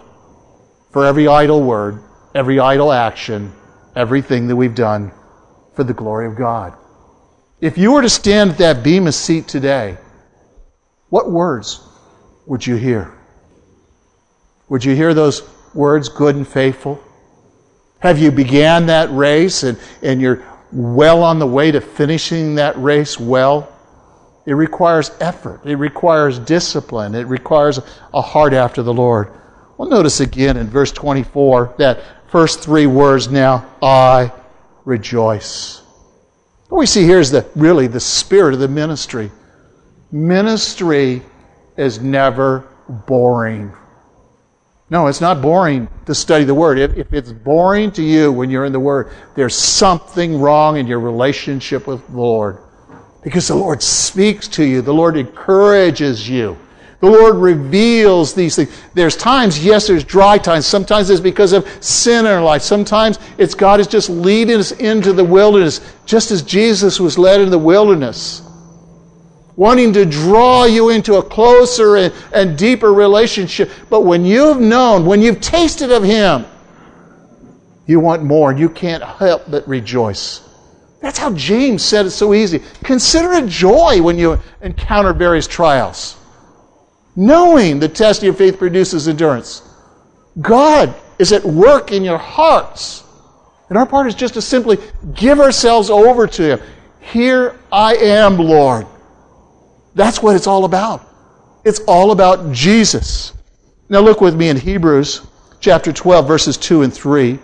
for 0.92 1.04
every 1.04 1.28
idle 1.28 1.64
word, 1.64 2.04
every 2.36 2.60
idle 2.60 2.92
action, 2.92 3.52
everything 3.96 4.48
that 4.48 4.56
we've 4.56 4.76
done 4.76 5.12
for 5.74 5.86
the 5.86 5.94
glory 5.94 6.28
of 6.28 6.36
God. 6.36 6.78
If 7.62 7.78
you 7.78 7.94
were 7.94 8.02
to 8.02 8.10
stand 8.10 8.52
at 8.52 8.58
that 8.58 8.84
Bema 8.84 9.14
seat 9.14 9.48
today, 9.48 9.98
what 11.10 11.32
words 11.32 11.82
would 12.46 12.68
you 12.68 12.76
hear? 12.76 13.18
Would 14.68 14.84
you 14.84 14.94
hear 14.94 15.14
those 15.14 15.48
words, 15.74 16.10
good 16.10 16.36
and 16.36 16.46
faithful? 16.48 17.02
Have 18.00 18.20
you 18.20 18.32
began 18.32 18.88
that 18.88 19.10
race 19.12 19.64
and, 19.64 19.80
and 20.04 20.20
you're 20.20 20.44
well 20.74 21.24
on 21.24 21.40
the 21.40 21.48
way 21.48 21.72
to 21.72 21.80
finishing 21.80 22.56
that 22.56 22.78
race 22.78 23.18
well? 23.18 23.72
It 24.46 24.54
requires 24.54 25.10
effort. 25.22 25.62
It 25.64 25.78
requires 25.78 26.38
discipline. 26.38 27.16
It 27.16 27.28
requires 27.28 27.80
a 28.14 28.22
heart 28.22 28.54
after 28.54 28.84
the 28.84 28.94
Lord. 28.94 29.32
Well, 29.78 29.90
notice 29.90 30.20
again 30.22 30.56
in 30.58 30.70
verse 30.70 30.92
24 30.92 31.76
that 31.78 32.00
first 32.28 32.64
three 32.64 32.88
words 32.88 33.30
now, 33.30 33.66
I 33.82 34.32
rejoice. 34.86 35.82
What 36.70 36.80
we 36.80 36.86
see 36.86 37.04
here 37.04 37.20
is 37.20 37.32
the, 37.32 37.46
really 37.56 37.88
the 37.88 38.00
spirit 38.00 38.54
of 38.54 38.60
the 38.60 38.68
ministry. 38.68 39.32
Ministry 40.12 41.22
is 41.78 42.00
never 42.00 42.68
boring. 43.08 43.72
No, 44.90 45.08
it's 45.08 45.22
not 45.22 45.42
boring 45.42 45.88
to 46.06 46.14
study 46.14 46.44
the 46.44 46.54
Word. 46.54 46.78
If, 46.78 46.96
if, 46.96 47.14
it's 47.14 47.32
boring 47.32 47.92
to 47.94 48.04
you 48.04 48.32
when 48.32 48.50
you're 48.50 48.66
in 48.66 48.72
the 48.72 48.80
Word, 48.80 49.12
there's 49.36 49.56
something 49.56 50.40
wrong 50.40 50.78
in 50.78 50.86
your 50.86 51.00
relationship 51.00 51.88
with 51.88 52.06
the 52.08 52.18
Lord. 52.18 52.60
Because 53.24 53.48
the 53.48 53.56
Lord 53.56 53.82
speaks 53.82 54.48
to 54.50 54.64
you, 54.64 54.82
the 54.82 54.94
Lord 54.94 55.18
encourages 55.18 56.30
you. 56.30 56.58
The 57.06 57.12
Lord 57.12 57.36
reveals 57.36 58.34
these 58.34 58.56
things. 58.56 58.76
There's 58.96 59.16
times, 59.16 59.64
yes, 59.64 59.86
there's 59.86 60.04
dry 60.04 60.40
times. 60.40 60.66
Sometimes 60.66 61.08
it's 61.12 61.22
because 61.22 61.54
of 61.54 61.68
sin 61.80 62.26
in 62.26 62.32
our 62.32 62.42
life. 62.42 62.64
Sometimes 62.64 63.20
it's 63.38 63.54
God 63.54 63.80
is 63.80 63.86
just 63.86 64.10
leading 64.10 64.58
us 64.58 64.72
into 64.72 65.14
the 65.14 65.24
wilderness, 65.24 65.82
just 66.08 66.32
as 66.32 66.42
Jesus 66.42 67.00
was 67.00 67.20
led 67.20 67.42
in 67.42 67.52
the 67.52 67.60
wilderness 67.60 68.42
wanting 69.56 69.94
to 69.94 70.04
draw 70.04 70.66
you 70.66 70.90
into 70.90 71.16
a 71.16 71.24
closer 71.24 71.96
and, 71.96 72.14
and, 72.34 72.58
deeper 72.58 72.92
relationship. 72.92 73.72
But 73.90 74.02
when 74.02 74.26
you've 74.26 74.60
known, 74.60 75.06
when 75.06 75.22
you've 75.22 75.40
tasted 75.40 75.94
of 75.94 76.04
Him, 76.04 76.46
you 77.86 78.02
want 78.02 78.22
more 78.22 78.50
and 78.52 78.60
you 78.60 78.68
can't 78.68 79.02
help 79.02 79.50
but 79.50 79.66
rejoice. 79.66 80.42
That's 81.00 81.18
how 81.18 81.32
James 81.34 81.86
said 81.86 82.06
it 82.08 82.12
so 82.12 82.34
easy. 82.34 82.62
Consider 82.84 83.32
it 83.34 83.48
joy 83.48 84.02
when 84.02 84.18
you 84.18 84.38
encounter 84.62 85.14
various 85.14 85.48
trials, 85.48 86.18
knowing 87.16 87.80
the 87.80 87.90
test 87.90 88.20
of 88.20 88.26
your 88.26 88.34
faith 88.34 88.58
produces 88.58 89.08
endurance. 89.08 89.62
God 90.42 90.94
is 91.18 91.32
at 91.32 91.44
work 91.44 91.92
in 91.92 92.04
your 92.04 92.18
hearts. 92.18 93.04
And 93.70 93.78
our 93.78 93.86
part 93.86 94.08
is 94.08 94.16
just 94.16 94.34
to 94.36 94.42
simply 94.42 94.78
give 95.14 95.40
ourselves 95.40 95.90
over 95.90 96.28
to 96.28 96.44
Him. 96.44 96.60
Here 97.00 97.60
I 97.72 97.96
am, 97.96 98.38
Lord. 98.38 98.86
That's 99.96 100.22
what 100.22 100.36
it's 100.36 100.48
all 100.48 100.66
about. 100.66 101.08
It's 101.64 101.80
all 101.88 102.12
about 102.12 102.52
Jesus. 102.52 103.34
Now 103.90 104.02
look 104.02 104.22
with 104.22 104.36
me 104.36 104.50
in 104.50 104.58
Hebrews 104.58 105.26
chapter 105.60 105.92
12, 105.92 106.28
verses 106.28 106.58
2 106.58 106.84
and 106.84 106.94
3. 106.94 107.40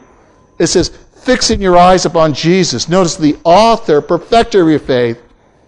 It 0.60 0.68
says, 0.68 0.90
Fixing 1.24 1.62
your 1.62 1.78
eyes 1.78 2.06
upon 2.06 2.34
Jesus. 2.34 2.90
Notice 2.90 3.16
the 3.16 3.38
author, 3.44 4.02
perfecter 4.02 4.64
of 4.64 4.70
your 4.70 4.80
faith, 4.80 5.22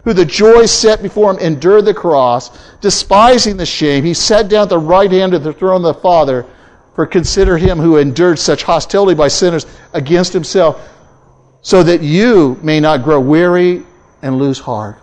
who 0.04 0.14
the 0.14 0.26
joy 0.26 0.66
set 0.66 1.02
before 1.02 1.32
him 1.32 1.40
endured 1.40 1.86
the 1.86 1.94
cross, 1.94 2.76
despising 2.82 3.58
the 3.58 3.66
shame. 3.66 4.04
He 4.04 4.14
sat 4.14 4.50
down 4.50 4.64
at 4.64 4.70
the 4.70 4.78
right 4.78 5.12
hand 5.12 5.34
of 5.34 5.44
the 5.44 5.54
throne 5.54 5.86
of 5.86 5.96
the 5.96 6.02
Father. 6.02 6.46
For 6.96 7.08
consider 7.08 7.58
him 7.58 7.80
who 7.80 7.98
endured 7.98 8.38
such 8.38 8.62
hostility 8.62 9.16
by 9.16 9.28
sinners 9.28 9.66
against 9.94 10.32
himself, 10.32 10.88
so 11.62 11.82
that 11.82 12.04
you 12.04 12.60
may 12.62 12.80
not 12.80 13.04
grow 13.04 13.20
weary 13.20 13.84
and 14.22 14.38
lose 14.38 14.60
heart. 14.60 15.02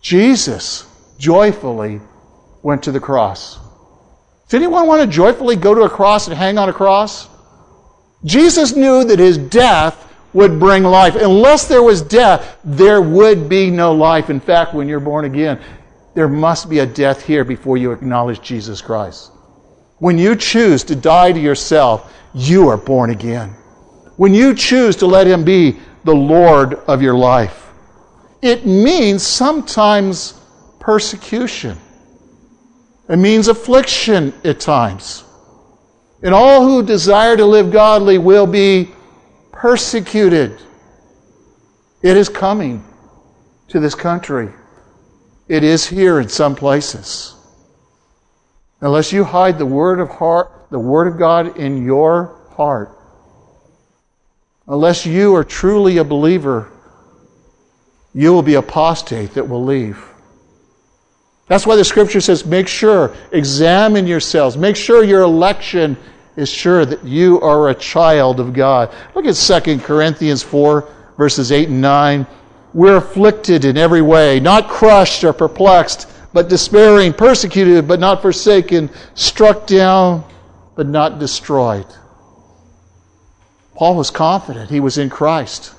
Jesus 0.00 0.86
joyfully 1.16 2.00
went 2.62 2.82
to 2.84 2.92
the 2.92 2.98
cross. 2.98 3.58
Does 4.48 4.54
anyone 4.54 4.88
want 4.88 5.02
to 5.02 5.06
joyfully 5.06 5.54
go 5.54 5.74
to 5.74 5.82
a 5.82 5.88
cross 5.88 6.26
and 6.26 6.36
hang 6.36 6.58
on 6.58 6.68
a 6.68 6.72
cross? 6.72 7.28
Jesus 8.24 8.74
knew 8.74 9.04
that 9.04 9.20
his 9.20 9.38
death 9.38 10.09
would 10.32 10.58
bring 10.60 10.84
life. 10.84 11.16
Unless 11.16 11.66
there 11.66 11.82
was 11.82 12.02
death, 12.02 12.58
there 12.64 13.02
would 13.02 13.48
be 13.48 13.70
no 13.70 13.92
life. 13.92 14.30
In 14.30 14.40
fact, 14.40 14.74
when 14.74 14.88
you're 14.88 15.00
born 15.00 15.24
again, 15.24 15.60
there 16.14 16.28
must 16.28 16.68
be 16.68 16.80
a 16.80 16.86
death 16.86 17.24
here 17.24 17.44
before 17.44 17.76
you 17.76 17.92
acknowledge 17.92 18.40
Jesus 18.40 18.80
Christ. 18.80 19.32
When 19.98 20.18
you 20.18 20.34
choose 20.36 20.84
to 20.84 20.96
die 20.96 21.32
to 21.32 21.40
yourself, 21.40 22.12
you 22.34 22.68
are 22.68 22.76
born 22.76 23.10
again. 23.10 23.50
When 24.16 24.34
you 24.34 24.54
choose 24.54 24.96
to 24.96 25.06
let 25.06 25.26
him 25.26 25.44
be 25.44 25.78
the 26.04 26.14
Lord 26.14 26.74
of 26.74 27.02
your 27.02 27.14
life, 27.14 27.68
it 28.42 28.66
means 28.66 29.26
sometimes 29.26 30.40
persecution. 30.78 31.76
It 33.08 33.16
means 33.16 33.48
affliction 33.48 34.32
at 34.44 34.60
times. 34.60 35.24
And 36.22 36.34
all 36.34 36.64
who 36.64 36.82
desire 36.82 37.36
to 37.36 37.44
live 37.44 37.72
godly 37.72 38.18
will 38.18 38.46
be 38.46 38.90
persecuted. 39.60 40.58
It 42.00 42.16
is 42.16 42.30
coming 42.30 42.82
to 43.68 43.78
this 43.78 43.94
country. 43.94 44.48
It 45.48 45.62
is 45.62 45.86
here 45.86 46.18
in 46.18 46.30
some 46.30 46.56
places. 46.56 47.34
Unless 48.80 49.12
you 49.12 49.22
hide 49.22 49.58
the 49.58 49.66
word 49.66 50.00
of 50.00 50.08
heart, 50.08 50.68
the 50.70 50.78
word 50.78 51.08
of 51.08 51.18
God 51.18 51.58
in 51.58 51.84
your 51.84 52.40
heart, 52.52 52.96
unless 54.66 55.04
you 55.04 55.34
are 55.34 55.44
truly 55.44 55.98
a 55.98 56.04
believer, 56.04 56.72
you 58.14 58.32
will 58.32 58.42
be 58.42 58.54
apostate 58.54 59.34
that 59.34 59.46
will 59.46 59.62
leave. 59.62 60.02
That's 61.48 61.66
why 61.66 61.76
the 61.76 61.84
scripture 61.84 62.22
says, 62.22 62.46
make 62.46 62.66
sure, 62.66 63.14
examine 63.32 64.06
yourselves, 64.06 64.56
make 64.56 64.76
sure 64.76 65.04
your 65.04 65.20
election 65.20 65.98
is 66.36 66.48
sure 66.48 66.84
that 66.84 67.04
you 67.04 67.40
are 67.40 67.68
a 67.68 67.74
child 67.74 68.40
of 68.40 68.52
God. 68.52 68.94
Look 69.14 69.26
at 69.26 69.34
2 69.34 69.78
Corinthians 69.78 70.42
4, 70.42 70.88
verses 71.16 71.52
8 71.52 71.68
and 71.68 71.80
9. 71.80 72.26
We're 72.72 72.96
afflicted 72.96 73.64
in 73.64 73.76
every 73.76 74.02
way, 74.02 74.40
not 74.40 74.68
crushed 74.68 75.24
or 75.24 75.32
perplexed, 75.32 76.08
but 76.32 76.48
despairing, 76.48 77.12
persecuted, 77.12 77.88
but 77.88 77.98
not 77.98 78.22
forsaken, 78.22 78.90
struck 79.14 79.66
down, 79.66 80.24
but 80.76 80.86
not 80.86 81.18
destroyed. 81.18 81.86
Paul 83.74 83.96
was 83.96 84.10
confident 84.10 84.70
he 84.70 84.80
was 84.80 84.98
in 84.98 85.10
Christ. 85.10 85.74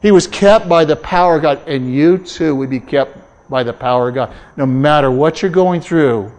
He 0.00 0.10
was 0.10 0.26
kept 0.26 0.68
by 0.68 0.84
the 0.84 0.96
power 0.96 1.36
of 1.36 1.42
God, 1.42 1.68
and 1.68 1.92
you 1.92 2.18
too 2.18 2.54
would 2.56 2.70
be 2.70 2.80
kept 2.80 3.18
by 3.50 3.62
the 3.62 3.72
power 3.72 4.08
of 4.08 4.14
God. 4.14 4.34
No 4.56 4.64
matter 4.64 5.10
what 5.10 5.42
you're 5.42 5.50
going 5.50 5.80
through, 5.80 6.32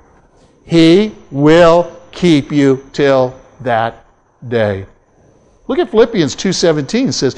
He 0.66 1.16
will 1.30 1.96
keep 2.12 2.52
you 2.52 2.90
till 2.94 3.40
that 3.64 4.06
day. 4.48 4.86
Look 5.68 5.80
at 5.80 5.92
Philippians 5.92 6.36
2:17 6.36 7.10
it 7.10 7.14
says, 7.14 7.36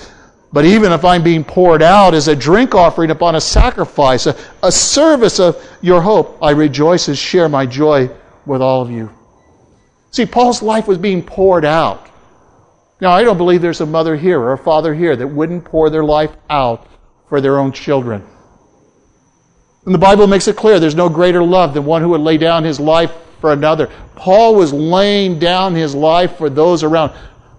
"But 0.51 0.65
even 0.65 0.91
if 0.91 1.05
I'm 1.05 1.21
being 1.21 1.43
poured 1.43 1.83
out 1.83 2.13
as 2.13 2.27
a 2.27 2.35
drink 2.35 2.73
offering 2.73 3.11
upon 3.11 3.35
a 3.35 3.41
sacrifice, 3.41 4.25
a, 4.25 4.35
a 4.63 4.71
service 4.71 5.39
of 5.39 5.57
your 5.81 6.01
hope, 6.01 6.37
I 6.41 6.51
rejoice 6.51 7.07
and 7.07 7.17
share 7.17 7.49
my 7.49 7.65
joy 7.65 8.09
with 8.45 8.61
all 8.61 8.81
of 8.81 8.89
you." 8.89 9.09
See, 10.11 10.25
Paul's 10.25 10.61
life 10.61 10.87
was 10.87 10.97
being 10.97 11.21
poured 11.21 11.65
out. 11.65 12.07
Now, 13.01 13.11
I 13.11 13.23
don't 13.23 13.37
believe 13.37 13.61
there's 13.61 13.81
a 13.81 13.85
mother 13.85 14.15
here 14.15 14.39
or 14.39 14.53
a 14.53 14.57
father 14.57 14.93
here 14.93 15.15
that 15.15 15.27
wouldn't 15.27 15.65
pour 15.65 15.89
their 15.89 16.03
life 16.03 16.31
out 16.49 16.87
for 17.27 17.41
their 17.41 17.59
own 17.59 17.71
children. 17.73 18.23
And 19.85 19.93
the 19.93 19.99
Bible 19.99 20.25
makes 20.25 20.47
it 20.47 20.55
clear 20.55 20.79
there's 20.79 20.95
no 20.95 21.09
greater 21.09 21.43
love 21.43 21.73
than 21.73 21.85
one 21.85 22.01
who 22.01 22.09
would 22.09 22.21
lay 22.21 22.37
down 22.37 22.63
his 22.63 22.79
life 22.79 23.11
for 23.45 23.53
another. 23.53 23.91
Paul 24.15 24.55
was 24.55 24.73
laying 24.73 25.37
down 25.37 25.75
his 25.75 25.93
life 25.93 26.35
for 26.35 26.49
those 26.49 26.81
around. 26.81 27.11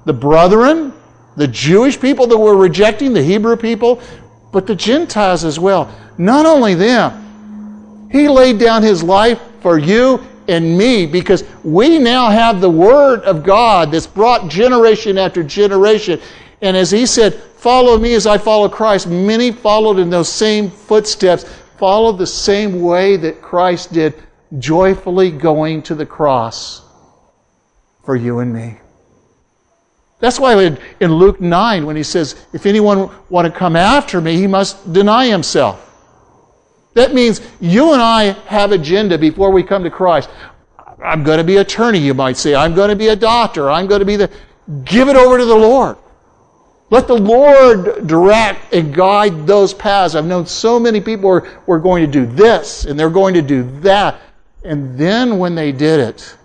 The 0.04 0.12
brethren, 0.12 0.92
the 1.36 1.46
Jewish 1.46 2.00
people 2.00 2.26
that 2.26 2.36
were 2.36 2.56
rejecting, 2.56 3.12
the 3.12 3.22
Hebrew 3.22 3.56
people, 3.56 4.02
but 4.50 4.66
the 4.66 4.74
Gentiles 4.74 5.44
as 5.44 5.60
well. 5.60 5.88
Not 6.18 6.44
only 6.44 6.74
them, 6.74 8.08
he 8.10 8.28
laid 8.28 8.58
down 8.58 8.82
his 8.82 9.00
life 9.04 9.40
for 9.60 9.78
you 9.78 10.26
and 10.48 10.76
me 10.76 11.06
because 11.06 11.44
we 11.62 12.00
now 12.00 12.30
have 12.30 12.60
the 12.60 12.70
Word 12.70 13.20
of 13.20 13.44
God 13.44 13.92
that's 13.92 14.08
brought 14.08 14.50
generation 14.50 15.18
after 15.18 15.44
generation. 15.44 16.20
And 16.62 16.76
as 16.76 16.90
he 16.90 17.06
said, 17.06 17.34
Follow 17.34 17.96
me 17.96 18.14
as 18.14 18.26
I 18.26 18.38
follow 18.38 18.68
Christ, 18.68 19.06
many 19.06 19.52
followed 19.52 20.00
in 20.00 20.10
those 20.10 20.28
same 20.28 20.68
footsteps, 20.68 21.44
followed 21.78 22.18
the 22.18 22.26
same 22.26 22.80
way 22.80 23.16
that 23.18 23.40
Christ 23.40 23.92
did, 23.92 24.14
joyfully 24.58 25.30
going 25.30 25.82
to 25.82 25.94
the 25.94 26.06
cross 26.06 26.82
for 28.04 28.16
you 28.16 28.38
and 28.38 28.52
me. 28.52 28.78
That's 30.18 30.40
why 30.40 30.78
in, 31.00 31.12
Luke 31.12 31.40
9, 31.40 31.84
when 31.84 31.96
he 31.96 32.02
says, 32.02 32.46
If 32.52 32.64
anyone 32.64 33.10
want 33.28 33.52
to 33.52 33.56
come 33.56 33.76
after 33.76 34.20
me, 34.20 34.36
he 34.36 34.46
must 34.46 34.92
deny 34.92 35.26
himself. 35.26 35.82
That 36.94 37.12
means 37.12 37.42
you 37.60 37.92
and 37.92 38.00
I 38.00 38.32
have 38.46 38.72
agenda 38.72 39.18
before 39.18 39.50
we 39.50 39.62
come 39.62 39.84
to 39.84 39.90
Christ. 39.90 40.30
I'm 41.04 41.22
going 41.22 41.38
to 41.38 41.44
be 41.44 41.58
attorney, 41.58 41.98
you 41.98 42.14
might 42.14 42.38
say. 42.38 42.54
I'm 42.54 42.74
going 42.74 42.88
to 42.88 42.96
be 42.96 43.08
a 43.08 43.16
doctor. 43.16 43.70
I'm 43.70 43.86
going 43.86 43.98
to 43.98 44.06
be 44.06 44.16
the. 44.16 44.30
Give 44.84 45.08
it 45.08 45.16
over 45.16 45.36
to 45.36 45.44
the 45.44 45.54
Lord. 45.54 45.98
Let 46.88 47.06
the 47.06 47.18
Lord 47.18 48.06
direct 48.06 48.72
and 48.72 48.94
guide 48.94 49.46
those 49.46 49.74
paths. 49.74 50.14
I've 50.14 50.24
known 50.24 50.46
so 50.46 50.78
many 50.78 51.00
people 51.00 51.28
who 51.28 51.36
are, 51.36 51.76
are 51.76 51.80
going 51.80 52.06
to 52.06 52.10
do 52.10 52.24
this 52.24 52.84
and 52.84 52.98
they're 52.98 53.10
going 53.10 53.34
to 53.34 53.42
do 53.42 53.64
that. 53.80 54.20
And 54.66 54.98
then 54.98 55.38
when 55.38 55.54
they 55.54 55.70
did 55.70 56.00
it, 56.00 56.36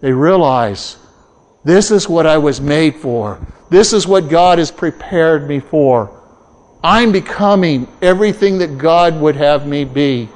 they 0.00 0.12
realize 0.12 0.96
this 1.64 1.90
is 1.90 2.08
what 2.08 2.26
I 2.26 2.38
was 2.38 2.60
made 2.60 2.96
for. 2.96 3.40
This 3.70 3.92
is 3.92 4.06
what 4.06 4.28
God 4.28 4.58
has 4.58 4.70
prepared 4.70 5.48
me 5.48 5.60
for. 5.60 6.12
I'm 6.82 7.12
becoming 7.12 7.88
everything 8.02 8.58
that 8.58 8.78
God 8.78 9.20
would 9.20 9.36
have 9.36 9.66
me 9.66 9.84
be, 9.84 10.28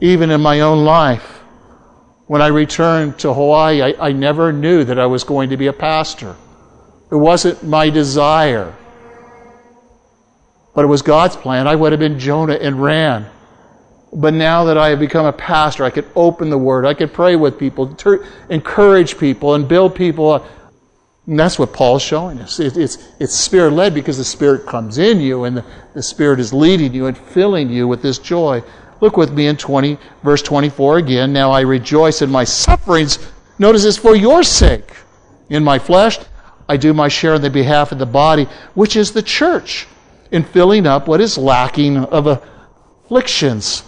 even 0.00 0.30
in 0.30 0.40
my 0.40 0.60
own 0.60 0.84
life. 0.84 1.38
When 2.26 2.42
I 2.42 2.48
returned 2.48 3.18
to 3.20 3.32
Hawaii, 3.32 3.82
I, 3.82 4.08
I 4.08 4.12
never 4.12 4.52
knew 4.52 4.84
that 4.84 4.98
I 4.98 5.06
was 5.06 5.24
going 5.24 5.50
to 5.50 5.56
be 5.56 5.68
a 5.68 5.72
pastor. 5.72 6.36
It 7.10 7.16
wasn't 7.16 7.62
my 7.62 7.90
desire. 7.90 8.74
But 10.74 10.84
it 10.84 10.88
was 10.88 11.02
God's 11.02 11.36
plan. 11.36 11.66
I 11.66 11.74
would 11.74 11.92
have 11.92 12.00
been 12.00 12.18
Jonah 12.18 12.54
and 12.54 12.82
ran. 12.82 13.26
But 14.12 14.34
now 14.34 14.64
that 14.64 14.78
I 14.78 14.88
have 14.88 14.98
become 14.98 15.26
a 15.26 15.32
pastor, 15.32 15.84
I 15.84 15.90
could 15.90 16.06
open 16.16 16.50
the 16.50 16.58
Word, 16.58 16.86
I 16.86 16.94
could 16.94 17.12
pray 17.12 17.36
with 17.36 17.58
people, 17.58 17.94
encourage 18.48 19.18
people, 19.18 19.54
and 19.54 19.68
build 19.68 19.94
people 19.94 20.30
up. 20.32 20.46
And 21.26 21.38
that's 21.38 21.58
what 21.58 21.74
Paul's 21.74 22.02
showing 22.02 22.38
us. 22.40 22.58
It, 22.58 22.78
it's, 22.78 22.96
it's 23.20 23.34
spirit 23.34 23.72
led 23.72 23.92
because 23.92 24.16
the 24.16 24.24
Spirit 24.24 24.66
comes 24.66 24.96
in 24.96 25.20
you 25.20 25.44
and 25.44 25.58
the, 25.58 25.64
the 25.92 26.02
Spirit 26.02 26.40
is 26.40 26.54
leading 26.54 26.94
you 26.94 27.04
and 27.04 27.18
filling 27.18 27.68
you 27.68 27.86
with 27.86 28.00
this 28.00 28.18
joy. 28.18 28.62
Look 29.02 29.18
with 29.18 29.30
me 29.30 29.46
in 29.46 29.58
20, 29.58 29.98
verse 30.24 30.40
24 30.40 30.96
again. 30.98 31.32
Now 31.34 31.50
I 31.50 31.60
rejoice 31.60 32.22
in 32.22 32.30
my 32.30 32.44
sufferings. 32.44 33.18
Notice 33.58 33.82
this 33.82 33.98
for 33.98 34.16
your 34.16 34.42
sake. 34.42 34.90
In 35.50 35.62
my 35.62 35.78
flesh, 35.78 36.18
I 36.66 36.78
do 36.78 36.94
my 36.94 37.08
share 37.08 37.34
in 37.34 37.42
the 37.42 37.50
behalf 37.50 37.92
of 37.92 37.98
the 37.98 38.06
body, 38.06 38.44
which 38.74 38.96
is 38.96 39.12
the 39.12 39.22
church, 39.22 39.86
in 40.30 40.44
filling 40.44 40.86
up 40.86 41.08
what 41.08 41.20
is 41.20 41.36
lacking 41.36 41.98
of 41.98 42.26
afflictions. 42.26 43.82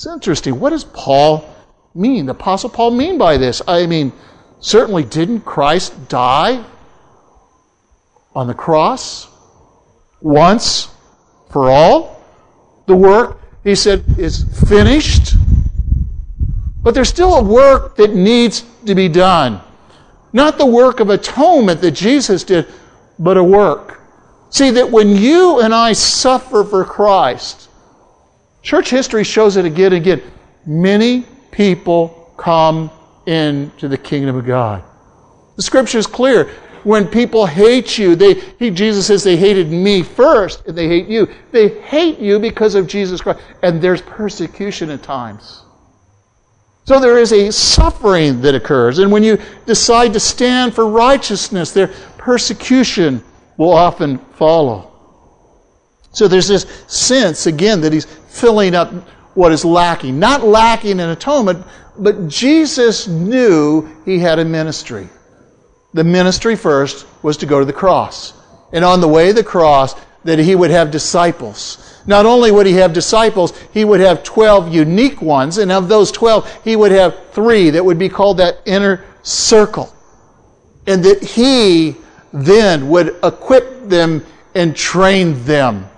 It's 0.00 0.06
interesting. 0.06 0.58
What 0.58 0.70
does 0.70 0.84
Paul 0.84 1.44
mean? 1.94 2.24
The 2.24 2.32
Apostle 2.32 2.70
Paul 2.70 2.92
mean 2.92 3.18
by 3.18 3.36
this? 3.36 3.60
I 3.68 3.86
mean, 3.86 4.12
Certainly, 4.60 5.04
didn't 5.04 5.40
Christ 5.40 6.08
die 6.08 6.62
on 8.34 8.46
the 8.46 8.54
cross 8.54 9.26
once 10.20 10.90
for 11.50 11.70
all? 11.70 12.22
The 12.86 12.94
work, 12.94 13.40
he 13.64 13.74
said, 13.74 14.04
is 14.18 14.44
finished. 14.68 15.34
But 16.82 16.92
there's 16.92 17.08
still 17.08 17.34
a 17.36 17.42
work 17.42 17.96
that 17.96 18.14
needs 18.14 18.64
to 18.84 18.94
be 18.94 19.08
done. 19.08 19.62
Not 20.34 20.58
the 20.58 20.66
work 20.66 21.00
of 21.00 21.08
atonement 21.08 21.80
that 21.80 21.92
Jesus 21.92 22.44
did, 22.44 22.66
but 23.18 23.38
a 23.38 23.44
work. 23.44 24.00
See, 24.50 24.70
that 24.72 24.90
when 24.90 25.16
you 25.16 25.60
and 25.60 25.74
I 25.74 25.94
suffer 25.94 26.64
for 26.64 26.84
Christ, 26.84 27.69
church 28.62 28.90
history 28.90 29.24
shows 29.24 29.56
it 29.56 29.64
again 29.64 29.92
and 29.92 30.06
again. 30.06 30.22
Many 30.66 31.24
people 31.50 32.32
come 32.36 32.90
into 33.26 33.88
the 33.88 33.98
kingdom 33.98 34.36
of 34.36 34.46
God. 34.46 34.82
The 35.56 35.62
scripture 35.62 35.98
is 35.98 36.06
clear. 36.06 36.50
When 36.84 37.06
people 37.06 37.44
hate 37.44 37.98
you, 37.98 38.16
they, 38.16 38.34
he, 38.58 38.70
Jesus 38.70 39.06
says 39.06 39.22
they 39.22 39.36
hated 39.36 39.70
me 39.70 40.02
first 40.02 40.66
and 40.66 40.76
they 40.76 40.88
hate 40.88 41.08
you. 41.08 41.28
They 41.52 41.80
hate 41.80 42.18
you 42.18 42.38
because 42.38 42.74
of 42.74 42.86
Jesus 42.86 43.20
Christ. 43.20 43.40
And 43.62 43.82
there's 43.82 44.00
persecution 44.00 44.88
at 44.90 45.02
times. 45.02 45.64
So 46.84 46.98
there 46.98 47.18
is 47.18 47.32
a 47.32 47.52
suffering 47.52 48.40
that 48.40 48.54
occurs. 48.54 48.98
And 48.98 49.12
when 49.12 49.22
you 49.22 49.38
decide 49.66 50.14
to 50.14 50.20
stand 50.20 50.74
for 50.74 50.88
righteousness, 50.88 51.72
their 51.72 51.88
persecution 52.16 53.22
will 53.58 53.72
often 53.72 54.18
follow. 54.18 54.89
So 56.12 56.26
there's 56.28 56.48
this 56.48 56.66
sense, 56.86 57.46
again, 57.46 57.80
that 57.82 57.92
he's 57.92 58.04
filling 58.04 58.74
up 58.74 58.92
what 59.34 59.52
is 59.52 59.64
lacking. 59.64 60.18
Not 60.18 60.44
lacking 60.44 60.98
in 60.98 61.10
atonement, 61.10 61.64
but 61.98 62.28
Jesus 62.28 63.06
knew 63.06 63.88
he 64.04 64.18
had 64.18 64.38
a 64.38 64.44
ministry. 64.44 65.08
The 65.94 66.04
ministry 66.04 66.56
first 66.56 67.06
was 67.22 67.36
to 67.38 67.46
go 67.46 67.60
to 67.60 67.64
the 67.64 67.72
cross. 67.72 68.32
And 68.72 68.84
on 68.84 69.00
the 69.00 69.08
way 69.08 69.28
to 69.28 69.34
the 69.34 69.44
cross, 69.44 69.94
that 70.24 70.38
he 70.38 70.54
would 70.54 70.70
have 70.70 70.90
disciples. 70.90 72.02
Not 72.06 72.26
only 72.26 72.50
would 72.50 72.66
he 72.66 72.74
have 72.74 72.92
disciples, 72.92 73.58
he 73.72 73.84
would 73.84 74.00
have 74.00 74.22
12 74.22 74.72
unique 74.72 75.22
ones, 75.22 75.58
and 75.58 75.72
of 75.72 75.88
those 75.88 76.12
12, 76.12 76.64
he 76.64 76.76
would 76.76 76.92
have 76.92 77.30
three 77.32 77.70
that 77.70 77.84
would 77.84 77.98
be 77.98 78.08
called 78.08 78.36
that 78.38 78.58
inner 78.66 79.04
circle. 79.22 79.94
And 80.86 81.04
that 81.04 81.22
he 81.22 81.96
then 82.32 82.88
would 82.88 83.16
equip 83.22 83.88
them 83.88 84.24
and 84.54 84.76
train 84.76 85.42
them 85.44 85.88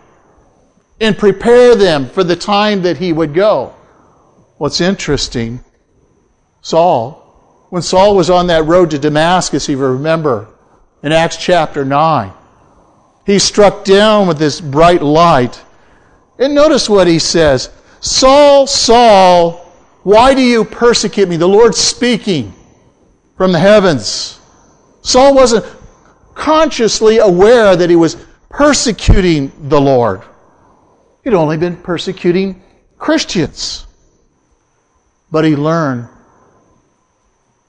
and 1.02 1.18
prepare 1.18 1.74
them 1.74 2.08
for 2.08 2.22
the 2.22 2.36
time 2.36 2.82
that 2.82 2.96
he 2.96 3.12
would 3.12 3.34
go. 3.34 3.74
What's 4.56 4.80
interesting 4.80 5.62
Saul, 6.60 7.66
when 7.70 7.82
Saul 7.82 8.14
was 8.14 8.30
on 8.30 8.46
that 8.46 8.66
road 8.66 8.92
to 8.92 8.98
Damascus, 9.00 9.68
if 9.68 9.70
you 9.70 9.84
remember, 9.84 10.46
in 11.02 11.10
Acts 11.10 11.36
chapter 11.36 11.84
9, 11.84 12.32
he 13.26 13.40
struck 13.40 13.84
down 13.84 14.28
with 14.28 14.38
this 14.38 14.60
bright 14.60 15.02
light. 15.02 15.60
And 16.38 16.54
notice 16.54 16.88
what 16.88 17.08
he 17.08 17.18
says 17.18 17.70
Saul, 18.00 18.68
Saul, 18.68 19.54
why 20.04 20.34
do 20.34 20.40
you 20.40 20.64
persecute 20.64 21.28
me? 21.28 21.36
The 21.36 21.48
Lord 21.48 21.74
speaking 21.74 22.54
from 23.36 23.50
the 23.50 23.58
heavens. 23.58 24.38
Saul 25.02 25.34
wasn't 25.34 25.66
consciously 26.34 27.18
aware 27.18 27.74
that 27.74 27.90
he 27.90 27.96
was 27.96 28.16
persecuting 28.50 29.50
the 29.68 29.80
Lord. 29.80 30.22
He'd 31.24 31.34
only 31.34 31.56
been 31.56 31.76
persecuting 31.76 32.62
Christians. 32.98 33.86
But 35.30 35.44
he 35.44 35.56
learned 35.56 36.08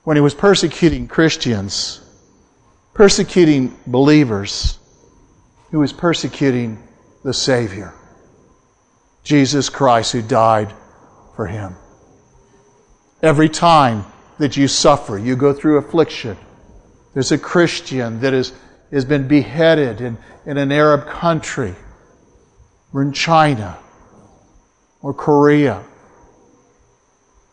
when 0.04 0.18
he 0.18 0.22
was 0.22 0.34
persecuting 0.34 1.08
Christians, 1.08 2.02
persecuting 2.94 3.78
believers, 3.88 4.78
he 5.72 5.78
was 5.78 5.94
persecuting 5.94 6.78
the 7.24 7.34
Savior, 7.34 7.94
Jesus 9.24 9.70
Christ, 9.70 10.12
who 10.12 10.22
died 10.22 10.74
for 11.36 11.48
him. 11.48 11.76
Every 13.22 13.48
time 13.48 14.06
that 14.40 14.58
you 14.58 14.68
suffer, 14.68 15.18
you 15.18 15.36
go 15.36 15.54
through 15.54 15.78
affliction. 15.78 16.38
There's 17.14 17.32
a 17.32 17.38
Christian 17.38 18.20
that 18.20 18.34
is, 18.34 18.52
has 18.92 19.06
been 19.06 19.28
beheaded 19.28 20.02
in, 20.02 20.18
in 20.46 20.58
an 20.58 20.72
Arab 20.72 21.08
country, 21.08 21.76
or 22.94 23.02
in 23.02 23.12
China, 23.12 23.78
or 25.02 25.14
Korea. 25.14 25.84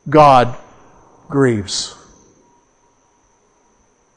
God 0.09 0.57
grieves. 1.29 1.97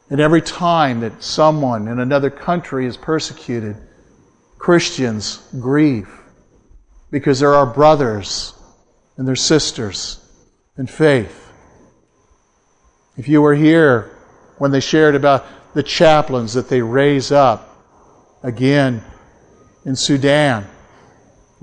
And 0.09 0.19
every 0.19 0.41
time 0.41 0.99
that 0.99 1.23
someone 1.23 1.87
in 1.87 1.99
another 1.99 2.29
country 2.29 2.85
is 2.85 2.97
persecuted, 2.97 3.77
Christians 4.57 5.41
grieve 5.59 6.09
because 7.09 7.39
they're 7.39 7.53
our 7.53 7.65
brothers 7.65 8.53
and 9.17 9.27
their 9.27 9.35
sisters 9.35 10.19
in 10.77 10.87
faith. 10.87 11.51
If 13.17 13.27
you 13.27 13.41
were 13.41 13.55
here 13.55 14.17
when 14.57 14.71
they 14.71 14.79
shared 14.79 15.15
about 15.15 15.45
the 15.73 15.83
chaplains 15.83 16.53
that 16.53 16.69
they 16.69 16.81
raise 16.81 17.31
up 17.31 17.69
again 18.41 19.03
in 19.85 19.95
Sudan, 19.95 20.67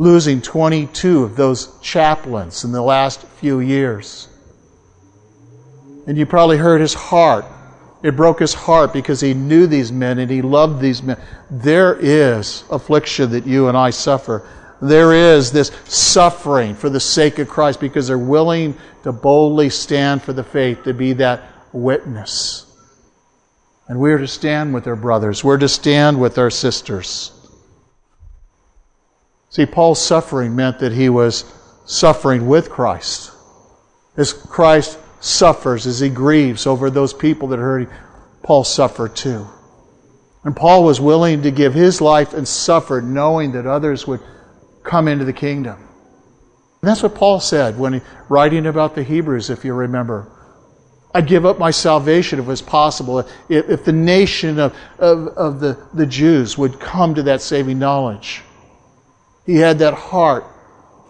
losing 0.01 0.41
22 0.41 1.25
of 1.25 1.37
those 1.37 1.79
chaplains 1.81 2.65
in 2.65 2.73
the 2.73 2.83
last 2.83 3.23
few 3.39 3.61
years. 3.61 4.29
And 6.07 6.17
you 6.17 6.25
probably 6.27 6.57
heard 6.57 6.81
his 6.81 6.95
heart 6.95 7.45
it 8.03 8.17
broke 8.17 8.41
his 8.41 8.55
heart 8.55 8.93
because 8.93 9.21
he 9.21 9.35
knew 9.35 9.67
these 9.67 9.93
men 9.93 10.19
and 10.19 10.31
he 10.31 10.41
loved 10.41 10.81
these 10.81 11.03
men. 11.03 11.21
There 11.51 11.97
is 12.01 12.65
affliction 12.71 13.31
that 13.33 13.47
you 13.47 13.69
and 13.69 13.77
I 13.77 13.91
suffer. 13.91 14.47
there 14.83 15.13
is 15.13 15.53
this 15.53 15.71
suffering 15.85 16.75
for 16.75 16.89
the 16.89 17.01
sake 17.01 17.39
of 17.39 17.49
Christ 17.49 17.81
because 17.81 18.09
they're 18.09 18.17
willing 18.17 18.75
to 19.03 19.13
boldly 19.13 19.69
stand 19.69 20.23
for 20.23 20.33
the 20.33 20.43
faith, 20.43 20.85
to 20.85 20.95
be 20.95 21.13
that 21.15 21.43
witness. 21.73 22.65
And 23.89 24.01
we're 24.01 24.17
to 24.17 24.27
stand 24.27 24.73
with 24.73 24.87
our 24.87 24.97
brothers, 24.97 25.45
we're 25.45 25.59
to 25.59 25.69
stand 25.69 26.19
with 26.19 26.39
our 26.39 26.49
sisters. 26.49 27.33
See, 29.51 29.67
Paul's 29.67 30.01
suffering 30.01 30.55
meant 30.55 30.79
that 30.79 30.93
he 30.93 31.09
was 31.09 31.45
suffering 31.85 32.47
with 32.47 32.71
Christ. 32.71 33.33
As 34.17 34.33
Christ 34.33 34.99
suffers, 35.21 35.87
as 35.87 35.99
he 35.99 36.09
grieves 36.09 36.67
over 36.67 36.89
those 36.89 37.13
people 37.13 37.49
that 37.49 37.59
hurt 37.59 37.89
him, 37.89 37.91
Paul 38.43 38.65
suffered 38.65 39.17
too. 39.17 39.47
And 40.45 40.57
Paul 40.57 40.85
was 40.85 41.01
willing 41.01 41.43
to 41.43 41.51
give 41.51 41.75
his 41.75 42.01
life 42.01 42.33
and 42.33 42.47
suffer 42.47 43.03
knowing 43.03 43.53
that 43.53 43.67
others 43.67 44.07
would 44.07 44.21
come 44.85 45.09
into 45.09 45.25
the 45.25 45.33
kingdom. 45.33 45.77
And 46.81 46.89
that's 46.89 47.03
what 47.03 47.15
Paul 47.15 47.41
said 47.41 47.79
when 47.79 47.95
he, 47.95 48.01
writing 48.29 48.67
about 48.67 48.95
the 48.95 49.03
Hebrews, 49.03 49.51
if 49.51 49.65
you 49.65 49.75
remember. 49.75 50.31
I'd 51.13 51.27
give 51.27 51.45
up 51.45 51.59
my 51.59 51.73
salvation 51.73 52.39
if 52.39 52.47
it 52.47 52.49
was 52.49 52.63
possible, 52.63 53.19
if, 53.19 53.69
if 53.69 53.85
the 53.85 53.93
nation 53.93 54.61
of, 54.61 54.75
of, 54.99 55.27
of 55.37 55.61
the, 55.61 55.77
the 55.93 56.07
Jews 56.07 56.57
would 56.57 56.79
come 56.79 57.17
to 57.17 57.23
that 57.25 57.43
saving 57.43 57.81
knowledge. 57.81 58.43
He 59.51 59.57
had 59.57 59.81
that 59.81 59.95
heart. 59.95 60.45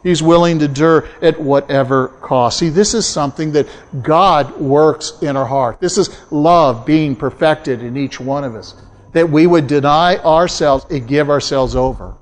He's 0.02 0.22
willing 0.22 0.60
to 0.60 0.64
endure 0.64 1.06
at 1.20 1.38
whatever 1.38 2.08
cost. 2.22 2.58
See, 2.58 2.70
this 2.70 2.94
is 2.94 3.04
something 3.06 3.52
that 3.52 3.68
God 4.00 4.58
works 4.58 5.12
in 5.20 5.36
our 5.36 5.44
heart. 5.44 5.78
This 5.78 5.98
is 5.98 6.08
love 6.32 6.86
being 6.86 7.14
perfected 7.14 7.82
in 7.82 7.98
each 7.98 8.18
one 8.18 8.44
of 8.44 8.54
us 8.54 8.74
that 9.12 9.28
we 9.28 9.46
would 9.46 9.66
deny 9.66 10.16
ourselves 10.16 10.86
and 10.88 11.06
give 11.06 11.28
ourselves 11.28 11.76
over. 11.76 12.16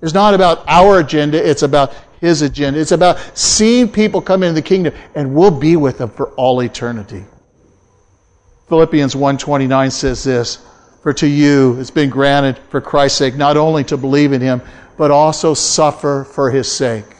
It's 0.00 0.14
not 0.14 0.34
about 0.34 0.64
our 0.66 0.98
agenda, 0.98 1.38
it's 1.38 1.62
about 1.62 1.94
His 2.20 2.42
agenda. 2.42 2.80
It's 2.80 2.90
about 2.90 3.20
seeing 3.38 3.88
people 3.88 4.20
come 4.20 4.42
into 4.42 4.54
the 4.54 4.62
kingdom 4.62 4.94
and 5.14 5.32
we'll 5.32 5.56
be 5.56 5.76
with 5.76 5.98
them 5.98 6.10
for 6.10 6.30
all 6.30 6.60
eternity. 6.60 7.24
Philippians 8.68 9.14
1:29 9.14 9.92
says 9.92 10.24
this, 10.24 10.58
"For 11.02 11.12
to 11.14 11.26
you 11.26 11.76
it's 11.78 11.90
been 11.90 12.10
granted 12.10 12.58
for 12.68 12.80
Christ's 12.80 13.18
sake 13.18 13.36
not 13.36 13.56
only 13.56 13.84
to 13.84 13.96
believe 13.96 14.32
in 14.32 14.40
him, 14.40 14.62
but 14.96 15.10
also 15.10 15.54
suffer 15.54 16.24
for 16.24 16.50
his 16.50 16.70
sake." 16.70 17.16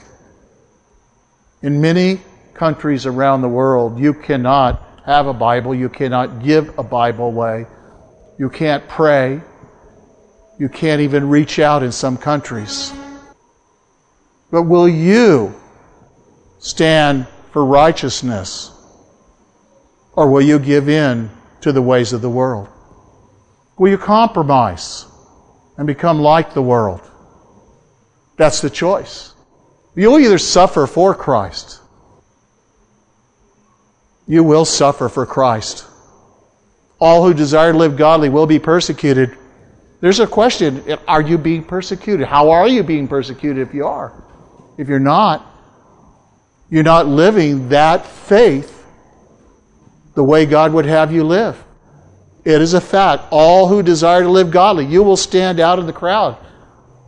In 1.62 1.80
many 1.80 2.20
countries 2.54 3.06
around 3.06 3.42
the 3.42 3.48
world, 3.48 3.98
you 3.98 4.14
cannot 4.14 4.82
have 5.04 5.26
a 5.26 5.32
Bible, 5.32 5.74
you 5.74 5.88
cannot 5.88 6.42
give 6.42 6.78
a 6.78 6.82
Bible 6.82 7.26
away 7.26 7.66
you 8.42 8.48
can't 8.48 8.86
pray. 8.88 9.40
You 10.58 10.68
can't 10.68 11.00
even 11.00 11.28
reach 11.28 11.60
out 11.60 11.84
in 11.84 11.92
some 11.92 12.16
countries. 12.16 12.92
But 14.50 14.62
will 14.62 14.88
you 14.88 15.54
stand 16.58 17.28
for 17.52 17.64
righteousness? 17.64 18.72
Or 20.14 20.28
will 20.28 20.42
you 20.42 20.58
give 20.58 20.88
in 20.88 21.30
to 21.60 21.70
the 21.70 21.82
ways 21.82 22.12
of 22.12 22.20
the 22.20 22.28
world? 22.30 22.68
Will 23.78 23.90
you 23.90 23.98
compromise 23.98 25.06
and 25.76 25.86
become 25.86 26.20
like 26.20 26.54
the 26.54 26.62
world? 26.62 27.00
That's 28.36 28.60
the 28.60 28.70
choice. 28.70 29.34
You'll 29.94 30.18
either 30.18 30.38
suffer 30.38 30.86
for 30.86 31.14
Christ. 31.14 31.80
You 34.26 34.44
will 34.44 34.64
suffer 34.64 35.08
for 35.08 35.26
Christ 35.26 35.86
all 37.02 37.24
who 37.24 37.34
desire 37.34 37.72
to 37.72 37.78
live 37.78 37.96
godly 37.96 38.28
will 38.28 38.46
be 38.46 38.60
persecuted. 38.60 39.36
There's 40.00 40.20
a 40.20 40.26
question 40.26 40.84
are 41.08 41.20
you 41.20 41.36
being 41.36 41.64
persecuted? 41.64 42.28
How 42.28 42.50
are 42.50 42.68
you 42.68 42.84
being 42.84 43.08
persecuted 43.08 43.66
if 43.66 43.74
you 43.74 43.84
are? 43.88 44.22
If 44.78 44.88
you're 44.88 45.00
not, 45.00 45.44
you're 46.70 46.84
not 46.84 47.08
living 47.08 47.70
that 47.70 48.06
faith 48.06 48.86
the 50.14 50.22
way 50.22 50.46
God 50.46 50.72
would 50.72 50.86
have 50.86 51.12
you 51.12 51.24
live. 51.24 51.60
It 52.44 52.60
is 52.60 52.74
a 52.74 52.80
fact. 52.80 53.24
All 53.30 53.68
who 53.68 53.82
desire 53.82 54.22
to 54.22 54.28
live 54.28 54.50
godly, 54.50 54.86
you 54.86 55.02
will 55.02 55.16
stand 55.16 55.60
out 55.60 55.78
in 55.78 55.86
the 55.86 55.92
crowd. 55.92 56.36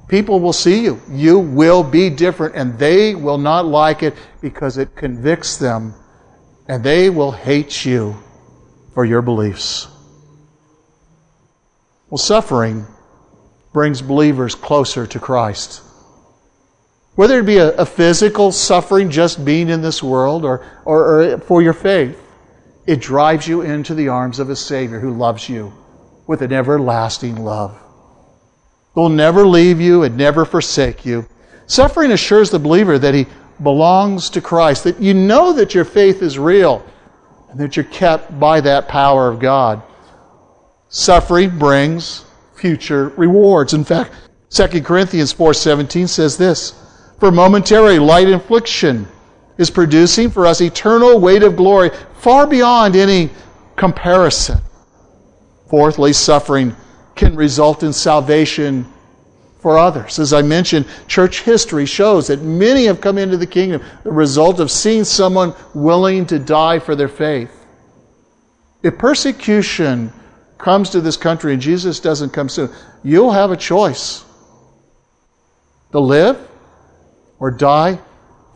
People 0.07 0.39
will 0.39 0.53
see 0.53 0.83
you. 0.83 1.01
You 1.11 1.39
will 1.39 1.83
be 1.83 2.11
different, 2.11 2.55
and 2.55 2.79
they 2.79 3.15
will 3.15 3.39
not 3.39 3.67
like 3.67 4.03
it 4.03 4.15
because 4.41 4.79
it 4.79 4.95
convicts 4.95 5.57
them, 5.57 5.95
and 6.69 6.85
they 6.85 7.11
will 7.11 7.33
hate 7.33 7.85
you 7.85 8.17
for 8.93 9.05
your 9.05 9.23
beliefs. 9.23 9.89
Well, 12.11 12.19
suffering 12.19 12.87
brings 13.73 14.03
believers 14.03 14.55
closer 14.55 15.07
to 15.07 15.19
Christ. 15.19 15.83
Whether 17.17 17.41
it 17.41 17.47
be 17.47 17.57
a, 17.57 17.75
a 17.77 17.87
physical 17.87 18.53
suffering 18.53 19.11
just 19.11 19.45
being 19.45 19.69
in 19.69 19.83
this 19.83 20.03
world 20.03 20.45
or, 20.45 20.65
or, 20.85 21.23
or 21.33 21.39
for 21.39 21.63
your 21.63 21.73
faith, 21.73 22.21
it 22.87 23.01
drives 23.01 23.49
you 23.49 23.63
into 23.63 23.95
the 23.95 24.09
arms 24.09 24.39
of 24.39 24.51
a 24.51 24.57
Savior 24.57 25.01
who 25.01 25.11
loves 25.11 25.49
you 25.49 25.73
with 26.27 26.43
an 26.43 26.53
everlasting 26.53 27.43
love. 27.43 27.79
Will 28.95 29.09
never 29.09 29.47
leave 29.47 29.81
you 29.81 30.03
and 30.03 30.17
never 30.17 30.45
forsake 30.45 31.05
you. 31.05 31.27
Suffering 31.67 32.13
assures 32.13 32.51
the 32.51 32.59
believer 32.59 32.99
that 32.99 33.15
he 33.15 33.27
belongs 33.63 34.31
to 34.31 34.41
Christ, 34.41 34.85
that 34.85 35.01
you 35.01 35.15
know 35.15 35.53
that 35.55 35.75
your 35.75 35.85
faith 35.85 36.23
is 36.23 36.39
real, 36.39 36.85
and 37.51 37.59
that 37.59 37.77
you're 37.77 37.85
kept 37.85 38.39
by 38.39 38.61
that 38.61 38.89
power 38.89 39.29
of 39.29 39.41
God. 39.41 39.83
Suffering 40.89 41.59
brings 41.59 42.25
future 42.55 43.09
rewards. 43.17 43.75
In 43.75 43.85
fact, 43.85 44.13
2 44.51 44.85
Corinthians 44.85 45.33
4:17 45.33 46.07
says 46.07 46.37
this, 46.37 46.75
"For 47.19 47.31
momentary 47.31 47.99
light 47.99 48.29
infliction 48.29 49.09
is 49.59 49.71
producing 49.71 50.31
for 50.31 50.47
us 50.47 50.61
eternal 50.61 51.19
weight 51.21 51.43
of 51.43 51.57
glory 51.57 51.91
far 52.19 52.47
beyond 52.47 52.97
any 52.97 53.31
comparison." 53.77 54.59
Fourthly, 55.71 56.13
suffering 56.13 56.75
can 57.15 57.37
result 57.37 57.83
in 57.83 57.93
salvation 57.93 58.87
for 59.61 59.79
others. 59.79 60.19
As 60.19 60.33
I 60.33 60.43
mentioned, 60.43 60.85
church 61.09 61.41
history 61.43 61.87
shows 61.87 62.27
that 62.27 62.43
many 62.43 62.85
have 62.85 63.01
come 63.01 63.17
into 63.17 63.37
the 63.37 63.47
kingdom 63.47 63.81
the 64.03 64.13
result 64.13 64.61
of 64.61 64.71
seeing 64.71 65.05
someone 65.05 65.55
willing 65.75 66.27
to 66.27 66.39
die 66.39 66.79
for 66.79 66.95
their 66.95 67.09
faith. 67.09 67.51
If 68.83 68.99
persecution 68.99 70.13
comes 70.59 70.91
to 70.91 71.01
this 71.01 71.17
country 71.17 71.55
and 71.55 71.63
Jesus 71.63 71.99
doesn't 71.99 72.35
come 72.35 72.51
soon, 72.51 72.69
you'll 73.03 73.33
have 73.33 73.51
a 73.51 73.57
choice 73.57 74.25
to 75.93 75.99
live 75.99 76.37
or 77.39 77.51
die 77.51 77.99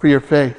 for 0.01 0.09
your 0.09 0.21
faith. 0.21 0.57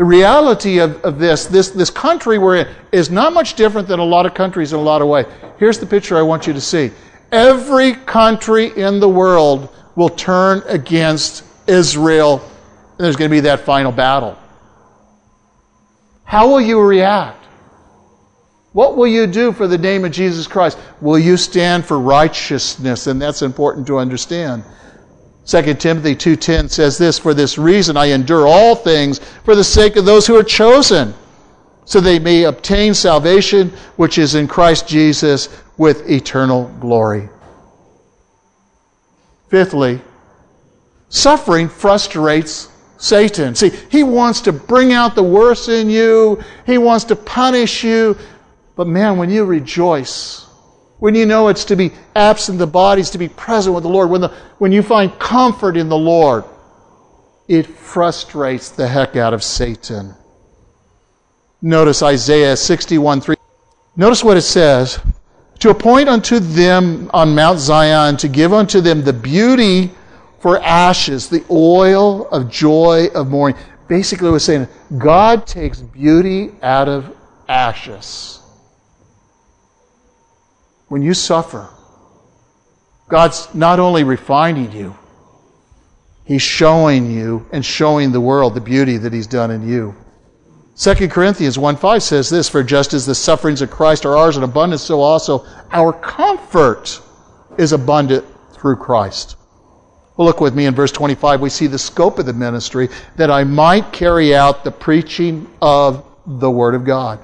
The 0.00 0.06
reality 0.06 0.78
of, 0.78 0.96
of 1.04 1.18
this, 1.18 1.44
this, 1.44 1.68
this 1.72 1.90
country 1.90 2.38
we're 2.38 2.56
in, 2.56 2.68
is 2.90 3.10
not 3.10 3.34
much 3.34 3.52
different 3.52 3.86
than 3.86 3.98
a 3.98 4.04
lot 4.04 4.24
of 4.24 4.32
countries 4.32 4.72
in 4.72 4.78
a 4.78 4.82
lot 4.82 5.02
of 5.02 5.08
ways. 5.08 5.26
Here's 5.58 5.78
the 5.78 5.84
picture 5.84 6.16
I 6.16 6.22
want 6.22 6.46
you 6.46 6.54
to 6.54 6.60
see. 6.60 6.90
Every 7.30 7.92
country 7.92 8.68
in 8.78 8.98
the 8.98 9.08
world 9.10 9.68
will 9.96 10.08
turn 10.08 10.62
against 10.68 11.44
Israel, 11.66 12.40
and 12.96 13.04
there's 13.04 13.16
going 13.16 13.30
to 13.30 13.36
be 13.36 13.40
that 13.40 13.66
final 13.66 13.92
battle. 13.92 14.38
How 16.24 16.48
will 16.48 16.62
you 16.62 16.80
react? 16.80 17.44
What 18.72 18.96
will 18.96 19.06
you 19.06 19.26
do 19.26 19.52
for 19.52 19.68
the 19.68 19.76
name 19.76 20.06
of 20.06 20.12
Jesus 20.12 20.46
Christ? 20.46 20.78
Will 21.02 21.18
you 21.18 21.36
stand 21.36 21.84
for 21.84 22.00
righteousness? 22.00 23.06
And 23.06 23.20
that's 23.20 23.42
important 23.42 23.86
to 23.88 23.98
understand. 23.98 24.64
2 25.50 25.74
Timothy 25.80 26.14
2:10 26.14 26.68
says 26.68 26.96
this, 26.96 27.18
"For 27.18 27.34
this 27.34 27.58
reason 27.58 27.96
I 27.96 28.06
endure 28.06 28.46
all 28.46 28.76
things 28.76 29.20
for 29.44 29.56
the 29.56 29.64
sake 29.64 29.96
of 29.96 30.04
those 30.04 30.28
who 30.28 30.36
are 30.36 30.44
chosen, 30.44 31.12
so 31.84 31.98
they 31.98 32.20
may 32.20 32.44
obtain 32.44 32.94
salvation 32.94 33.72
which 33.96 34.16
is 34.16 34.36
in 34.36 34.46
Christ 34.46 34.86
Jesus 34.86 35.48
with 35.76 36.08
eternal 36.08 36.70
glory. 36.78 37.28
Fifthly, 39.48 40.00
suffering 41.08 41.68
frustrates 41.68 42.68
Satan. 42.98 43.56
See, 43.56 43.72
he 43.88 44.04
wants 44.04 44.42
to 44.42 44.52
bring 44.52 44.92
out 44.92 45.16
the 45.16 45.24
worst 45.24 45.68
in 45.68 45.90
you, 45.90 46.38
he 46.64 46.78
wants 46.78 47.06
to 47.06 47.16
punish 47.16 47.82
you. 47.82 48.16
But 48.76 48.86
man, 48.86 49.16
when 49.16 49.30
you 49.30 49.44
rejoice, 49.44 50.46
when 51.00 51.14
you 51.14 51.26
know 51.26 51.48
it's 51.48 51.64
to 51.64 51.76
be 51.76 51.92
absent 52.14 52.58
the 52.58 52.66
bodies, 52.66 53.10
to 53.10 53.18
be 53.18 53.28
present 53.28 53.74
with 53.74 53.82
the 53.82 53.90
Lord, 53.90 54.10
when, 54.10 54.20
the, 54.20 54.28
when 54.58 54.70
you 54.70 54.82
find 54.82 55.18
comfort 55.18 55.76
in 55.76 55.88
the 55.88 55.96
Lord, 55.96 56.44
it 57.48 57.66
frustrates 57.66 58.68
the 58.68 58.86
heck 58.86 59.16
out 59.16 59.34
of 59.34 59.42
Satan. 59.42 60.14
Notice 61.62 62.02
Isaiah 62.02 62.56
61 62.56 63.22
3. 63.22 63.36
Notice 63.96 64.22
what 64.22 64.36
it 64.36 64.42
says 64.42 65.00
to 65.58 65.70
appoint 65.70 66.08
unto 66.08 66.38
them 66.38 67.10
on 67.12 67.34
Mount 67.34 67.58
Zion, 67.58 68.16
to 68.18 68.28
give 68.28 68.52
unto 68.52 68.80
them 68.80 69.02
the 69.02 69.12
beauty 69.12 69.90
for 70.38 70.58
ashes, 70.62 71.28
the 71.28 71.44
oil 71.50 72.28
of 72.28 72.50
joy 72.50 73.08
of 73.14 73.28
mourning. 73.28 73.58
Basically, 73.88 74.30
we're 74.30 74.38
saying 74.38 74.68
God 74.96 75.46
takes 75.46 75.80
beauty 75.80 76.52
out 76.62 76.88
of 76.88 77.14
ashes. 77.48 78.39
When 80.90 81.02
you 81.02 81.14
suffer, 81.14 81.68
God's 83.08 83.54
not 83.54 83.78
only 83.78 84.02
refining 84.02 84.72
you, 84.72 84.96
He's 86.24 86.42
showing 86.42 87.08
you 87.08 87.46
and 87.52 87.64
showing 87.64 88.10
the 88.10 88.20
world 88.20 88.54
the 88.54 88.60
beauty 88.60 88.96
that 88.96 89.12
He's 89.12 89.28
done 89.28 89.52
in 89.52 89.68
you. 89.68 89.94
2 90.76 91.08
Corinthians 91.08 91.56
1 91.56 91.76
5 91.76 92.02
says 92.02 92.28
this 92.28 92.48
For 92.48 92.64
just 92.64 92.92
as 92.92 93.06
the 93.06 93.14
sufferings 93.14 93.62
of 93.62 93.70
Christ 93.70 94.04
are 94.04 94.16
ours 94.16 94.36
in 94.36 94.42
abundance, 94.42 94.82
so 94.82 95.00
also 95.00 95.46
our 95.70 95.92
comfort 95.92 97.00
is 97.56 97.72
abundant 97.72 98.24
through 98.54 98.76
Christ. 98.76 99.36
Well, 100.16 100.26
look 100.26 100.40
with 100.40 100.56
me 100.56 100.66
in 100.66 100.74
verse 100.74 100.90
25. 100.90 101.40
We 101.40 101.50
see 101.50 101.68
the 101.68 101.78
scope 101.78 102.18
of 102.18 102.26
the 102.26 102.32
ministry 102.32 102.88
that 103.14 103.30
I 103.30 103.44
might 103.44 103.92
carry 103.92 104.34
out 104.34 104.64
the 104.64 104.72
preaching 104.72 105.48
of 105.62 106.04
the 106.26 106.50
Word 106.50 106.74
of 106.74 106.84
God. 106.84 107.20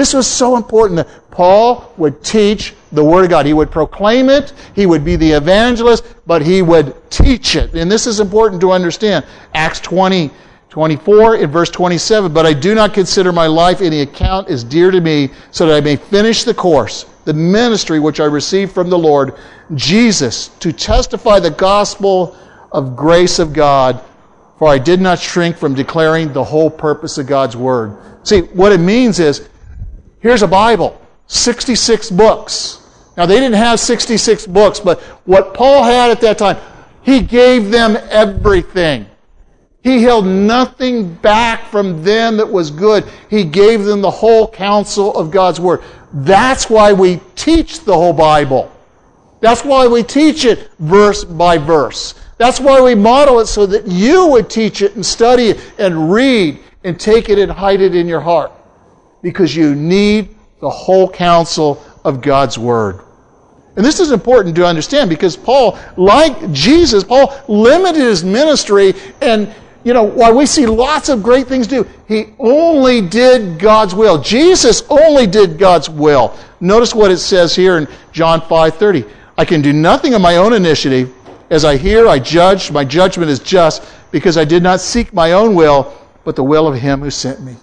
This 0.00 0.14
was 0.14 0.26
so 0.26 0.56
important 0.56 0.96
that 0.96 1.30
Paul 1.30 1.92
would 1.98 2.24
teach 2.24 2.72
the 2.90 3.04
Word 3.04 3.24
of 3.24 3.28
God. 3.28 3.44
He 3.44 3.52
would 3.52 3.70
proclaim 3.70 4.30
it, 4.30 4.54
he 4.74 4.86
would 4.86 5.04
be 5.04 5.14
the 5.14 5.32
evangelist, 5.32 6.06
but 6.26 6.40
he 6.40 6.62
would 6.62 6.96
teach 7.10 7.54
it. 7.54 7.74
And 7.74 7.92
this 7.92 8.06
is 8.06 8.18
important 8.18 8.62
to 8.62 8.72
understand. 8.72 9.26
Acts 9.52 9.78
20, 9.80 10.30
24 10.70 11.36
in 11.36 11.50
verse 11.50 11.68
27 11.68 12.32
But 12.32 12.46
I 12.46 12.54
do 12.54 12.74
not 12.74 12.94
consider 12.94 13.30
my 13.30 13.46
life 13.46 13.82
any 13.82 14.00
account 14.00 14.48
as 14.48 14.64
dear 14.64 14.90
to 14.90 15.02
me, 15.02 15.28
so 15.50 15.66
that 15.66 15.76
I 15.76 15.80
may 15.82 15.96
finish 15.96 16.44
the 16.44 16.54
course, 16.54 17.04
the 17.26 17.34
ministry 17.34 18.00
which 18.00 18.20
I 18.20 18.24
received 18.24 18.72
from 18.72 18.88
the 18.88 18.98
Lord 18.98 19.34
Jesus, 19.74 20.48
to 20.60 20.72
testify 20.72 21.40
the 21.40 21.50
gospel 21.50 22.38
of 22.72 22.96
grace 22.96 23.38
of 23.38 23.52
God. 23.52 24.02
For 24.58 24.68
I 24.68 24.78
did 24.78 25.02
not 25.02 25.18
shrink 25.18 25.58
from 25.58 25.74
declaring 25.74 26.32
the 26.32 26.44
whole 26.44 26.70
purpose 26.70 27.18
of 27.18 27.26
God's 27.26 27.54
Word. 27.54 27.98
See, 28.22 28.40
what 28.40 28.72
it 28.72 28.80
means 28.80 29.20
is 29.20 29.50
Here's 30.20 30.42
a 30.42 30.48
Bible, 30.48 31.00
66 31.28 32.10
books. 32.10 32.76
Now, 33.16 33.26
they 33.26 33.40
didn't 33.40 33.56
have 33.56 33.80
66 33.80 34.46
books, 34.46 34.78
but 34.78 35.00
what 35.24 35.54
Paul 35.54 35.82
had 35.82 36.10
at 36.10 36.20
that 36.20 36.38
time, 36.38 36.58
he 37.02 37.22
gave 37.22 37.70
them 37.70 37.96
everything. 38.10 39.06
He 39.82 40.02
held 40.02 40.26
nothing 40.26 41.14
back 41.14 41.64
from 41.66 42.04
them 42.04 42.36
that 42.36 42.50
was 42.50 42.70
good. 42.70 43.04
He 43.30 43.44
gave 43.44 43.84
them 43.84 44.02
the 44.02 44.10
whole 44.10 44.46
counsel 44.46 45.16
of 45.16 45.30
God's 45.30 45.58
Word. 45.58 45.82
That's 46.12 46.68
why 46.68 46.92
we 46.92 47.20
teach 47.34 47.80
the 47.80 47.94
whole 47.94 48.12
Bible. 48.12 48.70
That's 49.40 49.64
why 49.64 49.86
we 49.86 50.02
teach 50.02 50.44
it 50.44 50.70
verse 50.78 51.24
by 51.24 51.56
verse. 51.56 52.14
That's 52.36 52.60
why 52.60 52.80
we 52.82 52.94
model 52.94 53.40
it 53.40 53.46
so 53.46 53.64
that 53.66 53.86
you 53.86 54.26
would 54.26 54.50
teach 54.50 54.82
it 54.82 54.96
and 54.96 55.04
study 55.04 55.44
it 55.44 55.72
and 55.78 56.12
read 56.12 56.58
and 56.84 57.00
take 57.00 57.30
it 57.30 57.38
and 57.38 57.50
hide 57.50 57.80
it 57.80 57.94
in 57.94 58.06
your 58.06 58.20
heart 58.20 58.52
because 59.22 59.54
you 59.54 59.74
need 59.74 60.34
the 60.60 60.70
whole 60.70 61.08
counsel 61.08 61.82
of 62.04 62.20
God's 62.20 62.58
Word. 62.58 63.00
And 63.76 63.84
this 63.84 64.00
is 64.00 64.10
important 64.10 64.54
to 64.56 64.66
understand 64.66 65.08
because 65.08 65.36
Paul, 65.36 65.78
like 65.96 66.52
Jesus, 66.52 67.04
Paul 67.04 67.34
limited 67.48 68.00
his 68.00 68.24
ministry 68.24 68.94
and 69.20 69.54
you 69.82 69.94
know, 69.94 70.02
while 70.02 70.36
we 70.36 70.44
see 70.44 70.66
lots 70.66 71.08
of 71.08 71.22
great 71.22 71.46
things 71.46 71.66
do, 71.66 71.88
he 72.06 72.34
only 72.38 73.00
did 73.00 73.58
God's 73.58 73.94
will. 73.94 74.20
Jesus 74.20 74.82
only 74.90 75.26
did 75.26 75.58
God's 75.58 75.88
will. 75.88 76.36
Notice 76.60 76.94
what 76.94 77.10
it 77.10 77.16
says 77.16 77.54
here 77.54 77.78
in 77.78 77.88
John 78.12 78.42
5:30. 78.42 79.06
I 79.38 79.44
can 79.46 79.62
do 79.62 79.72
nothing 79.72 80.12
of 80.12 80.20
my 80.20 80.36
own 80.36 80.52
initiative. 80.52 81.10
As 81.48 81.64
I 81.64 81.76
hear, 81.76 82.08
I 82.08 82.18
judge. 82.18 82.70
My 82.70 82.84
judgment 82.84 83.30
is 83.30 83.38
just 83.38 83.82
because 84.10 84.36
I 84.36 84.44
did 84.44 84.62
not 84.62 84.80
seek 84.80 85.14
my 85.14 85.32
own 85.32 85.54
will, 85.54 85.92
but 86.24 86.36
the 86.36 86.44
will 86.44 86.68
of 86.68 86.74
him 86.74 87.00
who 87.00 87.10
sent 87.10 87.40
me. 87.40 87.56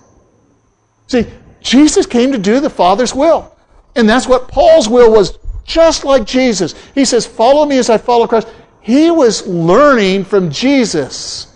See, 1.05 1.27
Jesus 1.61 2.05
came 2.05 2.31
to 2.31 2.37
do 2.37 2.59
the 2.59 2.69
Father's 2.69 3.13
will. 3.13 3.53
And 3.95 4.07
that's 4.07 4.27
what 4.27 4.47
Paul's 4.47 4.87
will 4.87 5.11
was, 5.11 5.39
just 5.65 6.05
like 6.05 6.25
Jesus. 6.25 6.75
He 6.93 7.03
says, 7.03 7.25
Follow 7.25 7.65
me 7.65 7.77
as 7.77 7.89
I 7.89 7.97
follow 7.97 8.27
Christ. 8.27 8.47
He 8.81 9.11
was 9.11 9.45
learning 9.47 10.23
from 10.23 10.49
Jesus, 10.49 11.53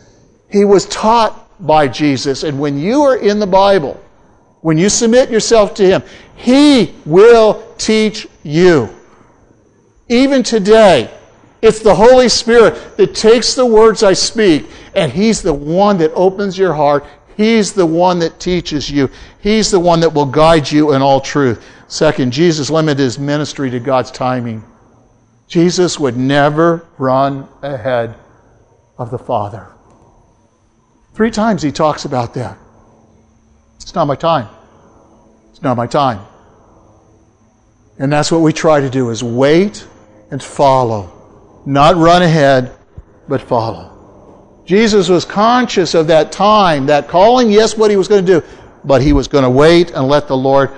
he 0.49 0.66
was 0.66 0.86
taught 0.88 1.38
by 1.66 1.88
Jesus. 1.88 2.43
And 2.43 2.60
when 2.60 2.78
you 2.78 3.04
are 3.04 3.16
in 3.16 3.39
the 3.39 3.47
Bible, 3.47 4.02
when 4.62 4.78
you 4.78 4.89
submit 4.89 5.30
yourself 5.30 5.74
to 5.76 5.86
Him, 5.86 6.04
He 6.36 6.93
will 7.06 7.64
teach 7.78 8.28
you. 8.43 8.89
Even 10.08 10.43
today, 10.43 11.10
it's 11.62 11.80
the 11.80 11.95
Holy 11.95 12.30
Spirit 12.30 12.97
that 12.97 13.16
takes 13.16 13.54
the 13.54 13.66
words 13.66 14.04
I 14.04 14.14
speak, 14.14 14.68
and 14.95 15.12
He's 15.12 15.41
the 15.41 15.54
one 15.54 15.97
that 15.99 16.12
opens 16.14 16.58
your 16.58 16.74
heart. 16.74 17.06
He's 17.38 17.73
the 17.73 17.86
one 17.86 18.19
that 18.19 18.39
teaches 18.39 18.89
you. 18.89 19.09
He's 19.41 19.71
the 19.71 19.79
one 19.79 19.99
that 20.01 20.13
will 20.13 20.25
guide 20.25 20.71
you 20.71 20.93
in 20.93 21.01
all 21.01 21.21
truth. 21.21 21.63
Second, 21.88 22.32
Jesus 22.32 22.69
limited 22.69 23.01
his 23.01 23.19
ministry 23.19 23.69
to 23.69 23.79
God's 23.79 24.11
timing. 24.11 24.63
Jesus 25.47 25.99
would 25.99 26.15
never 26.15 26.88
run 26.97 27.47
ahead 27.61 28.15
of 28.97 29.11
the 29.11 29.19
Father. 29.19 29.67
Three 31.13 31.32
times 31.32 31.61
he 31.61 31.71
talks 31.71 32.05
about 32.05 32.34
that. 32.36 32.57
It's 33.75 33.93
not 33.93 34.05
my 34.05 34.15
time. 34.15 34.47
It's 35.49 35.61
not 35.61 35.75
my 35.75 35.88
time. 35.88 36.25
And 37.97 38.11
that's 38.11 38.32
what 38.32 38.39
we 38.41 38.53
try 38.53 38.79
to 38.79 38.89
do 38.89 39.09
is 39.09 39.23
wait 39.23 39.86
and 40.32 40.41
follow. 40.41 41.11
Not 41.65 41.97
run 41.97 42.21
ahead, 42.21 42.71
but 43.27 43.41
follow. 43.41 43.90
Jesus 44.72 45.09
was 45.09 45.26
conscious 45.26 45.93
of 45.95 46.07
that 46.07 46.32
time, 46.32 46.86
that 46.86 47.09
calling, 47.09 47.51
yes, 47.51 47.76
what 47.76 47.91
he 47.91 47.97
was 47.97 48.07
going 48.07 48.26
to 48.26 48.39
do, 48.39 48.47
but 48.86 49.01
he 49.01 49.11
was 49.11 49.28
going 49.28 49.43
to 49.43 49.49
wait 49.49 49.91
and 49.91 50.07
let 50.07 50.30
the 50.30 50.38
Lord, 50.38 50.72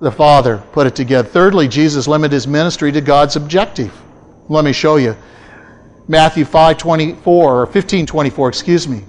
the 0.00 0.10
Father, 0.10 0.56
put 0.72 0.86
it 0.86 0.96
together. 0.96 1.28
Thirdly, 1.28 1.68
Jesus 1.68 2.08
limited 2.08 2.32
his 2.32 2.46
ministry 2.46 2.90
to 2.92 3.02
God's 3.02 3.36
objective. 3.36 3.92
Let 4.48 4.64
me 4.64 4.72
show 4.72 4.96
you. 4.96 5.14
Matthew 6.08 6.46
5 6.46 6.78
24, 6.78 7.60
or 7.60 7.66
15 7.66 8.06
24, 8.06 8.48
excuse 8.48 8.88
me. 8.88 9.04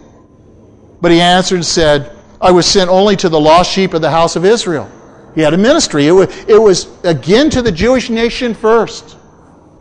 But 1.00 1.12
he 1.12 1.22
answered 1.22 1.56
and 1.56 1.66
said, 1.66 2.14
I 2.42 2.52
was 2.52 2.66
sent 2.66 2.90
only 2.90 3.16
to 3.16 3.30
the 3.30 3.40
lost 3.40 3.72
sheep 3.72 3.94
of 3.94 4.02
the 4.02 4.12
house 4.12 4.36
of 4.36 4.44
Israel. 4.44 4.92
He 5.36 5.42
had 5.42 5.54
a 5.54 5.58
ministry. 5.58 6.06
It 6.06 6.12
was, 6.12 6.28
it 6.50 6.62
was 6.62 6.90
again 7.06 7.50
to 7.52 7.62
the 7.62 7.72
Jewish 7.72 8.10
nation 8.10 8.54
first. 8.54 9.17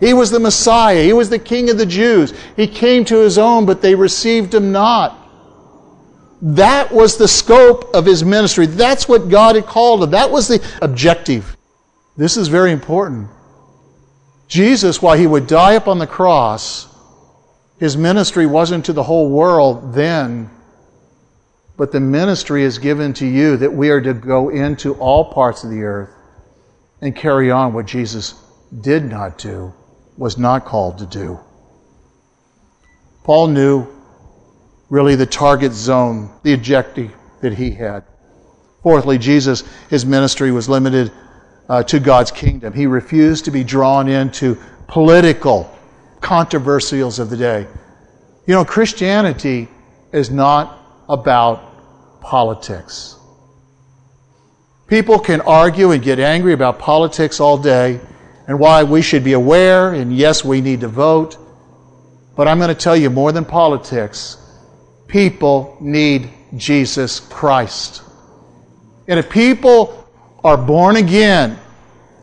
He 0.01 0.13
was 0.13 0.31
the 0.31 0.41
Messiah. 0.41 1.03
He 1.03 1.13
was 1.13 1.31
the 1.31 1.39
King 1.39 1.71
of 1.71 1.79
the 1.79 1.87
Jews. 1.87 2.35
He 2.57 2.67
came 2.67 3.05
to 3.07 3.17
his 3.17 3.39
own, 3.39 3.65
but 3.65 3.81
they 3.81 3.95
received 3.95 4.55
him 4.55 4.73
not. 4.73 5.19
That 6.43 6.93
was 6.93 7.17
the 7.17 7.29
scope 7.29 7.95
of 7.95 8.05
his 8.05 8.23
ministry. 8.23 8.67
That's 8.67 9.09
what 9.09 9.31
God 9.31 9.57
had 9.57 9.67
called 9.67 10.03
him. 10.03 10.11
That 10.11 10.31
was 10.31 10.49
the 10.49 10.63
objective. 10.83 11.57
This 12.17 12.37
is 12.37 12.49
very 12.49 12.73
important. 12.73 13.31
Jesus, 14.49 15.01
while 15.01 15.17
he 15.17 15.27
would 15.27 15.47
die 15.47 15.73
upon 15.73 15.99
the 15.99 16.07
cross, 16.07 16.89
his 17.81 17.97
ministry 17.97 18.47
wasn't 18.47 18.85
to 18.87 18.93
the 18.93 19.03
whole 19.03 19.31
world 19.31 19.95
then, 19.95 20.51
but 21.77 21.91
the 21.91 22.01
ministry 22.01 22.63
is 22.63 22.79
given 22.79 23.13
to 23.15 23.27
you 23.27 23.57
that 23.57 23.73
we 23.73 23.91
are 23.91 24.01
to 24.01 24.15
go 24.15 24.51
into 24.51 24.95
all 24.95 25.33
parts 25.33 25.65
of 25.65 25.71
the 25.71 25.83
earth 25.83 26.11
and 27.01 27.17
carry 27.17 27.51
on 27.51 27.73
what 27.73 27.87
Jesus 27.87 28.35
did 28.81 29.05
not 29.05 29.39
do 29.39 29.75
was 30.17 30.39
not 30.39 30.65
called 30.65 30.99
to 30.99 31.07
do. 31.07 31.39
Paul 33.25 33.49
knew 33.49 33.87
really 34.89 35.17
the 35.17 35.27
target 35.27 35.73
zone, 35.73 36.31
the 36.43 36.53
objective 36.53 37.13
that 37.41 37.55
he 37.55 37.71
had. 37.71 38.05
Fourthly, 38.83 39.19
Jesus, 39.19 39.65
his 39.91 40.07
ministry 40.07 40.53
was 40.53 40.69
limited 40.69 41.11
uh, 41.69 41.83
to 41.85 41.99
God's 41.99 42.31
kingdom. 42.31 42.73
He 42.73 42.87
refused 42.87 43.45
to 43.47 43.51
be 43.51 43.65
drawn 43.65 44.09
into 44.09 44.57
political 44.87 45.77
controversials 46.21 47.19
of 47.19 47.31
the 47.31 47.37
day. 47.37 47.67
You 48.47 48.55
know, 48.55 48.65
Christianity 48.65 49.69
is 50.13 50.31
not 50.31 50.79
about 51.09 52.21
politics. 52.21 53.17
People 54.87 55.19
can 55.19 55.41
argue 55.41 55.91
and 55.91 56.03
get 56.03 56.21
angry 56.21 56.53
about 56.53 56.79
politics 56.79 57.41
all 57.41 57.59
day, 57.59 58.01
and 58.47 58.59
why 58.59 58.85
we 58.85 59.03
should 59.03 59.25
be 59.25 59.33
aware, 59.33 59.95
and 59.95 60.17
yes, 60.17 60.45
we 60.45 60.61
need 60.61 60.81
to 60.81 60.89
vote. 60.89 61.37
But 62.37 62.47
I'm 62.49 62.59
going 62.59 62.69
to 62.69 62.75
tell 62.75 62.97
you 62.97 63.11
more 63.11 63.33
than 63.33 63.45
politics. 63.45 64.37
People 65.09 65.77
need 65.81 66.31
Jesus 66.57 67.21
Christ. 67.21 68.03
And 69.09 69.19
if 69.19 69.31
people 69.31 70.09
are 70.45 70.57
born 70.57 70.97
again, 70.97 71.59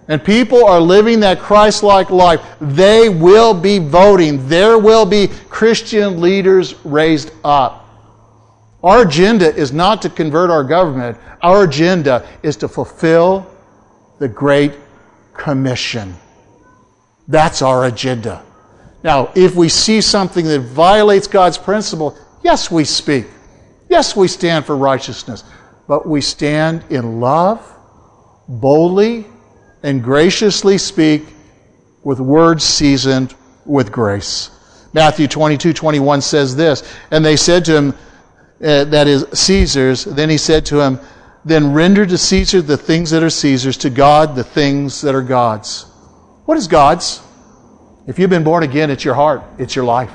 and 0.07 0.23
people 0.23 0.65
are 0.65 0.81
living 0.81 1.21
that 1.21 1.39
Christ 1.39 1.81
like 1.81 2.09
life, 2.09 2.41
they 2.59 3.09
will 3.09 3.53
be 3.53 3.79
voting. 3.79 4.47
There 4.47 4.77
will 4.77 5.05
be 5.05 5.29
Christian 5.49 6.19
leaders 6.19 6.75
raised 6.85 7.31
up. 7.43 7.79
Our 8.83 9.03
agenda 9.03 9.53
is 9.55 9.71
not 9.71 10.01
to 10.01 10.09
convert 10.09 10.49
our 10.49 10.63
government, 10.63 11.17
our 11.41 11.63
agenda 11.63 12.27
is 12.43 12.57
to 12.57 12.67
fulfill 12.67 13.49
the 14.19 14.27
Great 14.27 14.73
commission. 15.33 16.15
That's 17.27 17.61
our 17.61 17.85
agenda. 17.85 18.43
Now, 19.03 19.31
if 19.35 19.55
we 19.55 19.69
see 19.69 20.01
something 20.01 20.45
that 20.45 20.61
violates 20.61 21.27
God's 21.27 21.57
principle, 21.57 22.17
yes, 22.43 22.71
we 22.71 22.85
speak. 22.85 23.25
Yes, 23.89 24.15
we 24.15 24.27
stand 24.27 24.65
for 24.65 24.77
righteousness. 24.77 25.43
But 25.87 26.07
we 26.07 26.21
stand 26.21 26.83
in 26.89 27.19
love, 27.19 27.61
boldly, 28.47 29.25
and 29.83 30.01
graciously 30.01 30.77
speak 30.77 31.25
with 32.03 32.19
words 32.19 32.63
seasoned 32.63 33.35
with 33.65 33.91
grace. 33.91 34.49
Matthew 34.93 35.27
22, 35.27 35.73
21 35.73 36.21
says 36.21 36.55
this, 36.55 36.83
and 37.11 37.25
they 37.25 37.35
said 37.35 37.65
to 37.65 37.75
him, 37.75 37.89
uh, 38.63 38.85
that 38.85 39.07
is 39.07 39.25
Caesar's, 39.33 40.05
then 40.05 40.29
he 40.29 40.37
said 40.37 40.65
to 40.67 40.79
him, 40.79 40.99
then 41.45 41.73
render 41.73 42.05
to 42.05 42.17
Caesar 42.17 42.61
the 42.61 42.77
things 42.77 43.09
that 43.11 43.23
are 43.23 43.29
Caesar's, 43.29 43.77
to 43.77 43.89
God 43.89 44.35
the 44.35 44.43
things 44.43 45.01
that 45.01 45.13
are 45.13 45.21
God's. 45.21 45.83
What 46.45 46.57
is 46.57 46.67
God's? 46.67 47.21
If 48.07 48.19
you've 48.19 48.29
been 48.29 48.43
born 48.43 48.63
again, 48.63 48.89
it's 48.89 49.05
your 49.05 49.13
heart, 49.13 49.43
it's 49.57 49.75
your 49.75 49.85
life. 49.85 50.11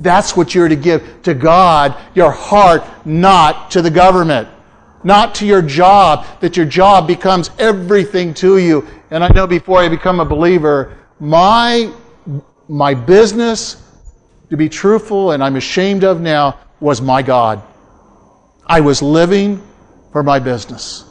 That's 0.00 0.36
what 0.36 0.54
you're 0.54 0.68
to 0.68 0.76
give 0.76 1.22
to 1.22 1.34
God, 1.34 1.96
your 2.14 2.30
heart, 2.30 2.82
not 3.06 3.70
to 3.72 3.82
the 3.82 3.90
government, 3.90 4.48
not 5.04 5.34
to 5.36 5.46
your 5.46 5.62
job, 5.62 6.26
that 6.40 6.56
your 6.56 6.66
job 6.66 7.06
becomes 7.06 7.50
everything 7.58 8.34
to 8.34 8.58
you. 8.58 8.86
And 9.10 9.22
I 9.22 9.28
know 9.28 9.46
before 9.46 9.78
I 9.78 9.88
become 9.88 10.20
a 10.20 10.24
believer, 10.24 10.98
my, 11.20 11.92
my 12.68 12.94
business, 12.94 13.82
to 14.50 14.56
be 14.56 14.68
truthful, 14.68 15.32
and 15.32 15.42
I'm 15.42 15.56
ashamed 15.56 16.04
of 16.04 16.20
now, 16.20 16.58
was 16.80 17.00
my 17.00 17.22
God. 17.22 17.62
I 18.66 18.80
was 18.80 19.02
living 19.02 19.62
for 20.12 20.22
my 20.22 20.38
business. 20.38 21.04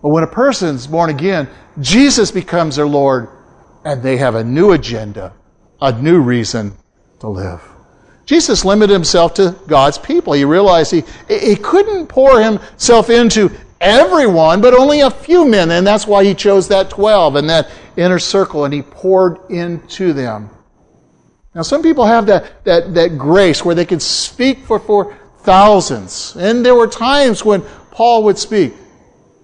But 0.00 0.08
when 0.08 0.24
a 0.24 0.28
person's 0.28 0.86
born 0.86 1.10
again, 1.10 1.48
Jesus 1.80 2.30
becomes 2.30 2.76
their 2.76 2.86
Lord, 2.86 3.28
and 3.84 4.02
they 4.02 4.16
have 4.16 4.34
a 4.34 4.44
new 4.44 4.72
agenda, 4.72 5.32
a 5.80 5.92
new 5.92 6.20
reason 6.20 6.72
to 7.20 7.28
live. 7.28 7.62
Jesus 8.24 8.64
limited 8.64 8.92
himself 8.92 9.34
to 9.34 9.56
God's 9.66 9.98
people. 9.98 10.32
He 10.32 10.44
realized 10.44 10.92
he, 10.92 11.02
he 11.28 11.56
couldn't 11.56 12.06
pour 12.06 12.40
himself 12.40 13.10
into 13.10 13.50
everyone, 13.80 14.60
but 14.60 14.74
only 14.74 15.00
a 15.00 15.10
few 15.10 15.46
men, 15.46 15.70
and 15.70 15.86
that's 15.86 16.06
why 16.06 16.24
he 16.24 16.34
chose 16.34 16.68
that 16.68 16.88
12 16.90 17.36
and 17.36 17.50
that 17.50 17.70
inner 17.96 18.18
circle, 18.18 18.64
and 18.64 18.72
he 18.72 18.82
poured 18.82 19.38
into 19.50 20.12
them. 20.12 20.50
Now, 21.54 21.62
some 21.62 21.82
people 21.82 22.06
have 22.06 22.26
that, 22.26 22.64
that, 22.64 22.94
that 22.94 23.18
grace 23.18 23.64
where 23.64 23.74
they 23.74 23.84
can 23.84 24.00
speak 24.00 24.60
for, 24.60 24.78
for 24.78 25.16
thousands. 25.42 26.36
And 26.36 26.64
there 26.64 26.74
were 26.74 26.86
times 26.86 27.44
when 27.44 27.62
Paul 27.90 28.24
would 28.24 28.38
speak. 28.38 28.74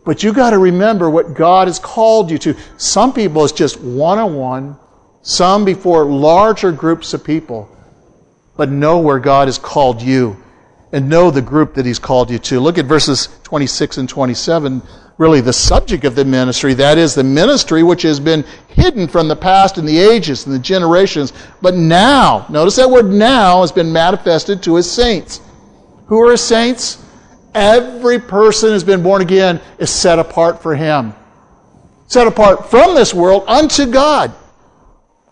But 0.05 0.23
you 0.23 0.33
got 0.33 0.51
to 0.51 0.59
remember 0.59 1.11
what 1.11 1.35
God 1.35 1.69
has 1.69 1.79
called 1.79 2.31
you 2.31 2.39
to. 2.39 2.57
Some 2.79 3.13
people 3.13 3.45
it's 3.45 3.53
just 3.53 3.81
one 3.81 4.19
on 4.19 4.35
one, 4.35 4.77
some 5.23 5.65
before 5.65 6.05
larger 6.05 6.73
groups 6.73 7.13
of 7.13 7.23
people. 7.23 7.69
But 8.57 8.71
know 8.71 8.99
where 8.99 9.19
God 9.19 9.49
has 9.49 9.59
called 9.59 10.01
you 10.01 10.43
and 10.93 11.09
know 11.09 11.31
the 11.31 11.43
group 11.43 11.75
that 11.75 11.85
He's 11.85 11.99
called 11.99 12.31
you 12.31 12.39
to. 12.39 12.59
Look 12.61 12.79
at 12.79 12.87
verses 12.87 13.29
26 13.45 13.99
and 13.99 14.09
27 14.09 14.83
really 15.19 15.41
the 15.41 15.53
subject 15.53 16.05
of 16.05 16.15
the 16.15 16.25
ministry. 16.25 16.75
That 16.75 16.97
is 16.97 17.15
the 17.15 17.25
ministry 17.25 17.83
which 17.83 18.03
has 18.03 18.21
been 18.21 18.45
hidden 18.69 19.09
from 19.09 19.29
the 19.29 19.37
past 19.37 19.77
and 19.77 19.87
the 19.87 19.99
ages 19.99 20.47
and 20.47 20.55
the 20.55 20.61
generations, 20.61 21.33
but 21.61 21.75
now, 21.75 22.47
notice 22.49 22.77
that 22.77 22.89
word 22.89 23.07
now 23.07 23.61
has 23.61 23.73
been 23.73 23.93
manifested 23.93 24.63
to 24.63 24.77
his 24.77 24.91
saints. 24.91 25.41
Who 26.09 26.21
are 26.27 26.33
his 26.33 26.41
saints? 26.41 27.05
Every 27.55 28.19
person 28.19 28.71
who's 28.71 28.85
been 28.85 29.03
born 29.03 29.23
again 29.23 29.61
is 29.79 29.91
set 29.91 30.19
apart 30.19 30.63
for 30.63 30.75
him. 30.75 31.15
Set 32.07 32.27
apart 32.27 32.71
from 32.71 32.95
this 32.95 33.13
world 33.13 33.45
unto 33.47 33.87
God. 33.87 34.33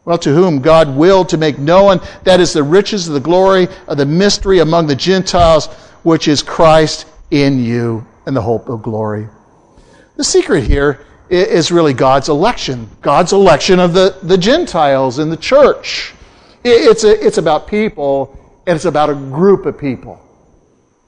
Well, 0.05 0.19
to 0.19 0.35
whom 0.35 0.61
God 0.61 0.95
willed 0.95 1.31
to 1.31 1.39
make 1.39 1.59
known 1.59 2.01
that 2.25 2.41
is 2.41 2.53
the 2.53 2.63
riches 2.63 3.09
of 3.09 3.15
the 3.15 3.21
glory 3.21 3.69
of 3.89 3.97
the 3.97 4.07
mystery 4.07 4.61
among 4.61 4.87
the 4.87 4.95
Gentiles, 4.95 5.67
which 6.05 6.29
is 6.29 6.43
Christ 6.43 7.07
in 7.31 7.59
you 7.59 8.07
and 8.27 8.37
the 8.37 8.43
hope 8.43 8.69
of 8.69 8.83
glory. 8.83 9.29
The 10.17 10.25
secret 10.25 10.65
here 10.65 11.05
is 11.29 11.73
really 11.73 11.93
God's 11.93 12.29
election, 12.29 12.89
God's 13.01 13.33
election 13.33 13.81
of 13.81 13.95
the, 13.95 14.19
the 14.23 14.39
Gentiles 14.39 15.19
in 15.19 15.31
the 15.31 15.37
church. 15.37 16.15
It's, 16.63 17.05
a, 17.05 17.27
it's 17.27 17.39
about 17.39 17.67
people, 17.67 18.39
and 18.67 18.77
it's 18.77 18.85
about 18.85 19.11
a 19.11 19.15
group 19.15 19.67
of 19.67 19.79
people. 19.79 20.21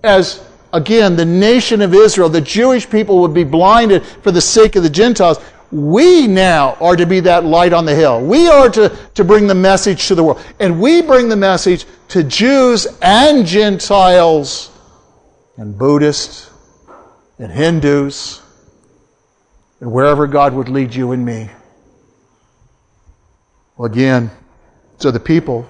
As, 0.02 0.44
again, 0.72 1.16
the 1.16 1.24
nation 1.24 1.82
of 1.82 1.94
Israel, 1.94 2.28
the 2.28 2.40
Jewish 2.40 2.88
people 2.88 3.20
would 3.20 3.34
be 3.34 3.44
blinded 3.44 4.04
for 4.04 4.30
the 4.30 4.40
sake 4.40 4.76
of 4.76 4.82
the 4.82 4.90
Gentiles. 4.90 5.38
We 5.70 6.26
now 6.26 6.74
are 6.80 6.96
to 6.96 7.04
be 7.04 7.20
that 7.20 7.44
light 7.44 7.72
on 7.72 7.84
the 7.84 7.94
hill. 7.94 8.24
We 8.24 8.48
are 8.48 8.70
to, 8.70 8.96
to 9.14 9.24
bring 9.24 9.46
the 9.46 9.54
message 9.54 10.08
to 10.08 10.14
the 10.14 10.24
world. 10.24 10.42
And 10.60 10.80
we 10.80 11.02
bring 11.02 11.28
the 11.28 11.36
message 11.36 11.84
to 12.08 12.22
Jews 12.24 12.86
and 13.02 13.44
Gentiles 13.44 14.70
and 15.56 15.76
Buddhists 15.76 16.50
and 17.38 17.52
Hindus 17.52 18.40
and 19.80 19.92
wherever 19.92 20.26
God 20.26 20.54
would 20.54 20.68
lead 20.68 20.94
you 20.94 21.12
and 21.12 21.24
me. 21.24 21.50
Well, 23.76 23.90
again, 23.90 24.30
so 24.98 25.10
the 25.10 25.20
people, 25.20 25.68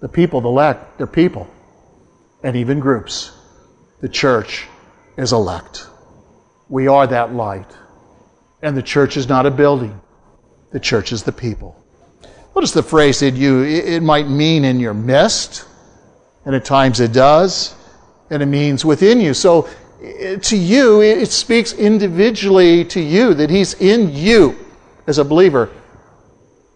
the 0.00 0.08
people, 0.08 0.40
the 0.40 0.48
elect, 0.48 0.98
they're 0.98 1.06
people, 1.06 1.48
and 2.42 2.56
even 2.56 2.80
groups. 2.80 3.32
The 4.02 4.08
church 4.08 4.66
is 5.16 5.32
elect. 5.32 5.86
We 6.68 6.88
are 6.88 7.06
that 7.06 7.32
light. 7.32 7.70
And 8.60 8.76
the 8.76 8.82
church 8.82 9.16
is 9.16 9.28
not 9.28 9.46
a 9.46 9.50
building, 9.50 9.98
the 10.72 10.80
church 10.80 11.12
is 11.12 11.22
the 11.22 11.32
people. 11.32 11.76
What 12.52 12.64
is 12.64 12.72
the 12.72 12.82
phrase 12.82 13.20
that 13.20 13.34
you, 13.34 13.62
it 13.62 14.02
might 14.02 14.28
mean 14.28 14.64
in 14.64 14.80
your 14.80 14.92
midst, 14.92 15.64
and 16.44 16.54
at 16.54 16.64
times 16.64 17.00
it 17.00 17.12
does, 17.12 17.74
and 18.28 18.42
it 18.42 18.46
means 18.46 18.84
within 18.84 19.20
you. 19.20 19.34
So 19.34 19.68
eh, 20.02 20.36
to 20.36 20.56
you, 20.56 21.00
it 21.00 21.30
speaks 21.30 21.72
individually 21.72 22.84
to 22.86 23.00
you, 23.00 23.34
that 23.34 23.50
He's 23.50 23.74
in 23.74 24.12
you 24.12 24.58
as 25.06 25.18
a 25.18 25.24
believer. 25.24 25.70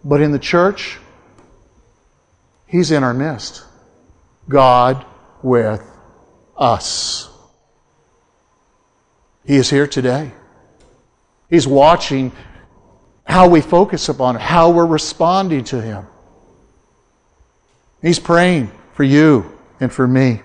But 0.03 0.21
in 0.21 0.31
the 0.31 0.39
church, 0.39 0.97
He's 2.65 2.91
in 2.91 3.03
our 3.03 3.13
midst. 3.13 3.65
God 4.47 5.05
with 5.43 5.81
us. 6.57 7.29
He 9.45 9.55
is 9.55 9.69
here 9.69 9.87
today. 9.87 10.31
He's 11.49 11.67
watching 11.67 12.31
how 13.23 13.47
we 13.47 13.61
focus 13.61 14.09
upon 14.09 14.35
it, 14.35 14.41
how 14.41 14.69
we're 14.69 14.85
responding 14.85 15.63
to 15.65 15.81
Him. 15.81 16.05
He's 18.01 18.19
praying 18.19 18.71
for 18.93 19.03
you 19.03 19.57
and 19.79 19.91
for 19.91 20.07
me. 20.07 20.41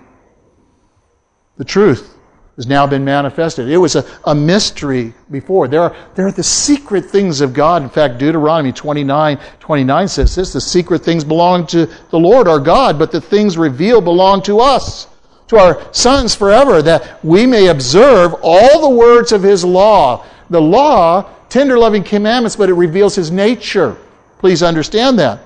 The 1.57 1.65
truth 1.65 2.13
has 2.55 2.67
now 2.67 2.85
been 2.85 3.03
manifested. 3.03 3.67
It 3.67 3.77
was 3.77 3.95
a, 3.95 4.05
a 4.25 4.35
mystery 4.35 5.13
before. 5.31 5.67
There 5.67 5.81
are, 5.81 5.95
there 6.15 6.27
are 6.27 6.31
the 6.31 6.43
secret 6.43 7.05
things 7.05 7.41
of 7.41 7.53
God. 7.53 7.81
In 7.81 7.89
fact, 7.89 8.19
Deuteronomy 8.19 8.71
29, 8.71 9.39
29 9.59 10.07
says 10.07 10.35
this, 10.35 10.53
the 10.53 10.61
secret 10.61 11.03
things 11.03 11.23
belong 11.23 11.65
to 11.67 11.87
the 12.09 12.19
Lord 12.19 12.47
our 12.47 12.59
God, 12.59 12.99
but 12.99 13.11
the 13.11 13.21
things 13.21 13.57
revealed 13.57 14.03
belong 14.03 14.41
to 14.43 14.59
us, 14.59 15.07
to 15.53 15.59
our 15.59 15.93
sons 15.93 16.35
forever, 16.35 16.81
that 16.81 17.23
we 17.23 17.45
may 17.45 17.67
observe 17.67 18.35
all 18.41 18.81
the 18.81 18.89
words 18.89 19.31
of 19.31 19.41
his 19.41 19.63
law. 19.63 20.25
The 20.49 20.61
law, 20.61 21.29
tender 21.49 21.77
loving 21.77 22.03
commandments, 22.03 22.55
but 22.55 22.69
it 22.69 22.73
reveals 22.73 23.15
his 23.15 23.31
nature. 23.31 23.97
Please 24.39 24.61
understand 24.61 25.17
that. 25.19 25.39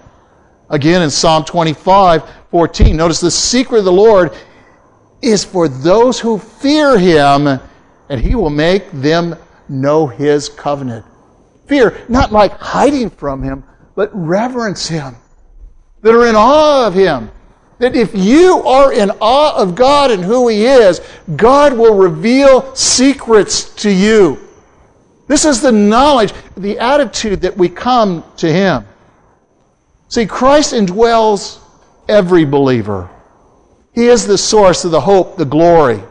Again 0.69 1.01
in 1.01 1.09
Psalm 1.09 1.45
25, 1.45 2.23
14, 2.51 2.95
notice 2.95 3.19
the 3.19 3.31
secret 3.31 3.79
of 3.79 3.85
the 3.85 3.91
Lord 3.91 4.35
is 5.21 5.43
for 5.43 5.67
those 5.67 6.19
who 6.19 6.37
fear 6.37 6.97
him, 6.97 7.47
and 8.09 8.21
he 8.21 8.35
will 8.35 8.49
make 8.49 8.89
them 8.91 9.35
know 9.69 10.07
his 10.07 10.49
covenant. 10.49 11.05
Fear, 11.67 12.05
not 12.09 12.31
like 12.31 12.53
hiding 12.53 13.09
from 13.09 13.43
him, 13.43 13.63
but 13.95 14.09
reverence 14.13 14.87
him. 14.87 15.15
That 16.01 16.13
are 16.13 16.27
in 16.27 16.35
awe 16.35 16.87
of 16.87 16.93
him. 16.93 17.31
That 17.79 17.95
if 17.95 18.15
you 18.15 18.63
are 18.63 18.91
in 18.91 19.11
awe 19.21 19.55
of 19.55 19.75
God 19.75 20.09
and 20.11 20.23
who 20.23 20.47
he 20.47 20.65
is, 20.65 20.99
God 21.35 21.77
will 21.77 21.95
reveal 21.95 22.73
secrets 22.75 23.73
to 23.75 23.91
you. 23.91 24.39
This 25.27 25.45
is 25.45 25.61
the 25.61 25.71
knowledge, 25.71 26.33
the 26.55 26.79
attitude 26.79 27.41
that 27.41 27.55
we 27.55 27.69
come 27.69 28.23
to 28.37 28.51
him. 28.51 28.85
See, 30.07 30.25
Christ 30.25 30.73
indwells 30.73 31.59
every 32.07 32.45
believer. 32.45 33.09
He 33.93 34.07
is 34.07 34.25
the 34.25 34.37
source 34.37 34.85
of 34.85 34.91
the 34.91 35.01
hope, 35.01 35.37
the 35.37 35.45
glory. 35.45 36.01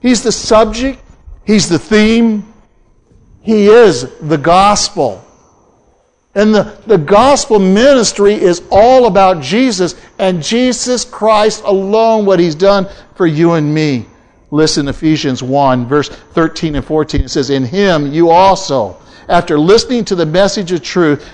He's 0.00 0.22
the 0.22 0.32
subject. 0.32 1.00
He's 1.44 1.68
the 1.68 1.78
theme. 1.78 2.52
He 3.42 3.66
is 3.66 4.18
the 4.20 4.38
gospel. 4.38 5.24
And 6.34 6.54
the, 6.54 6.78
the 6.86 6.96
gospel 6.96 7.58
ministry 7.58 8.34
is 8.34 8.62
all 8.70 9.06
about 9.06 9.42
Jesus 9.42 9.94
and 10.18 10.42
Jesus 10.42 11.04
Christ 11.04 11.62
alone, 11.64 12.24
what 12.24 12.40
he's 12.40 12.54
done 12.54 12.88
for 13.16 13.26
you 13.26 13.52
and 13.52 13.74
me. 13.74 14.06
Listen, 14.50 14.88
Ephesians 14.88 15.42
1, 15.42 15.86
verse 15.86 16.08
13 16.08 16.76
and 16.76 16.84
14. 16.84 17.22
It 17.22 17.28
says, 17.28 17.50
In 17.50 17.64
him 17.64 18.12
you 18.12 18.30
also, 18.30 18.96
after 19.28 19.58
listening 19.58 20.04
to 20.06 20.14
the 20.14 20.26
message 20.26 20.72
of 20.72 20.82
truth, 20.82 21.28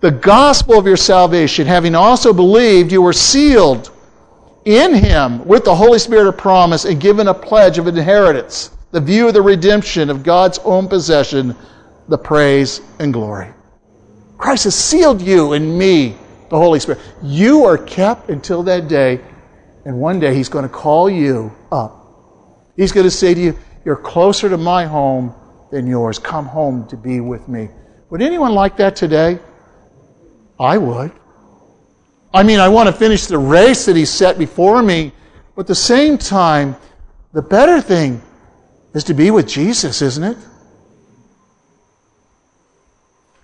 the 0.00 0.10
gospel 0.10 0.78
of 0.78 0.86
your 0.86 0.96
salvation, 0.96 1.66
having 1.66 1.94
also 1.94 2.32
believed, 2.32 2.92
you 2.92 3.02
were 3.02 3.12
sealed 3.12 3.90
in 4.64 4.94
him 4.94 5.44
with 5.46 5.64
the 5.64 5.74
Holy 5.74 5.98
Spirit 5.98 6.28
of 6.28 6.36
promise 6.36 6.84
and 6.84 7.00
given 7.00 7.28
a 7.28 7.34
pledge 7.34 7.78
of 7.78 7.86
inheritance, 7.88 8.70
the 8.92 9.00
view 9.00 9.28
of 9.28 9.34
the 9.34 9.42
redemption 9.42 10.10
of 10.10 10.22
God's 10.22 10.58
own 10.58 10.88
possession, 10.88 11.56
the 12.08 12.18
praise 12.18 12.80
and 12.98 13.12
glory. 13.12 13.55
Christ 14.38 14.64
has 14.64 14.74
sealed 14.74 15.22
you 15.22 15.52
and 15.52 15.78
me 15.78 16.16
the 16.48 16.56
Holy 16.56 16.80
Spirit. 16.80 17.00
You 17.22 17.64
are 17.64 17.78
kept 17.78 18.28
until 18.28 18.62
that 18.64 18.88
day, 18.88 19.20
and 19.84 19.98
one 19.98 20.20
day 20.20 20.34
He's 20.34 20.48
going 20.48 20.64
to 20.64 20.68
call 20.68 21.08
you 21.10 21.52
up. 21.72 21.92
He's 22.76 22.92
going 22.92 23.04
to 23.04 23.10
say 23.10 23.34
to 23.34 23.40
you, 23.40 23.58
You're 23.84 23.96
closer 23.96 24.48
to 24.48 24.56
my 24.56 24.84
home 24.84 25.34
than 25.70 25.86
yours. 25.86 26.18
Come 26.18 26.46
home 26.46 26.86
to 26.88 26.96
be 26.96 27.20
with 27.20 27.48
me. 27.48 27.68
Would 28.10 28.22
anyone 28.22 28.52
like 28.52 28.76
that 28.76 28.96
today? 28.96 29.38
I 30.58 30.78
would. 30.78 31.12
I 32.32 32.42
mean, 32.42 32.60
I 32.60 32.68
want 32.68 32.88
to 32.88 32.92
finish 32.92 33.26
the 33.26 33.38
race 33.38 33.86
that 33.86 33.96
He 33.96 34.04
set 34.04 34.38
before 34.38 34.82
me, 34.82 35.12
but 35.54 35.62
at 35.62 35.66
the 35.66 35.74
same 35.74 36.18
time, 36.18 36.76
the 37.32 37.42
better 37.42 37.80
thing 37.80 38.22
is 38.94 39.04
to 39.04 39.14
be 39.14 39.30
with 39.30 39.48
Jesus, 39.48 40.02
isn't 40.02 40.24
it? 40.24 40.36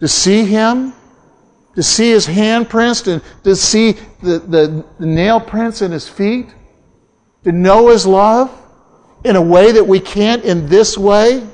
To 0.02 0.08
see 0.08 0.44
Him, 0.44 0.92
to 1.74 1.82
see 1.82 2.10
His 2.10 2.26
handprints, 2.26 3.10
and 3.10 3.22
to 3.44 3.56
see 3.56 3.92
the, 4.22 4.38
the, 4.40 4.84
the 4.98 5.06
nail 5.06 5.40
prints 5.40 5.80
in 5.80 5.92
His 5.92 6.06
feet, 6.06 6.48
to 7.44 7.52
know 7.52 7.88
His 7.88 8.06
love 8.06 8.50
in 9.24 9.36
a 9.36 9.42
way 9.42 9.72
that 9.72 9.86
we 9.86 10.00
can't 10.00 10.44
in 10.44 10.66
this 10.68 10.98
way. 10.98 11.46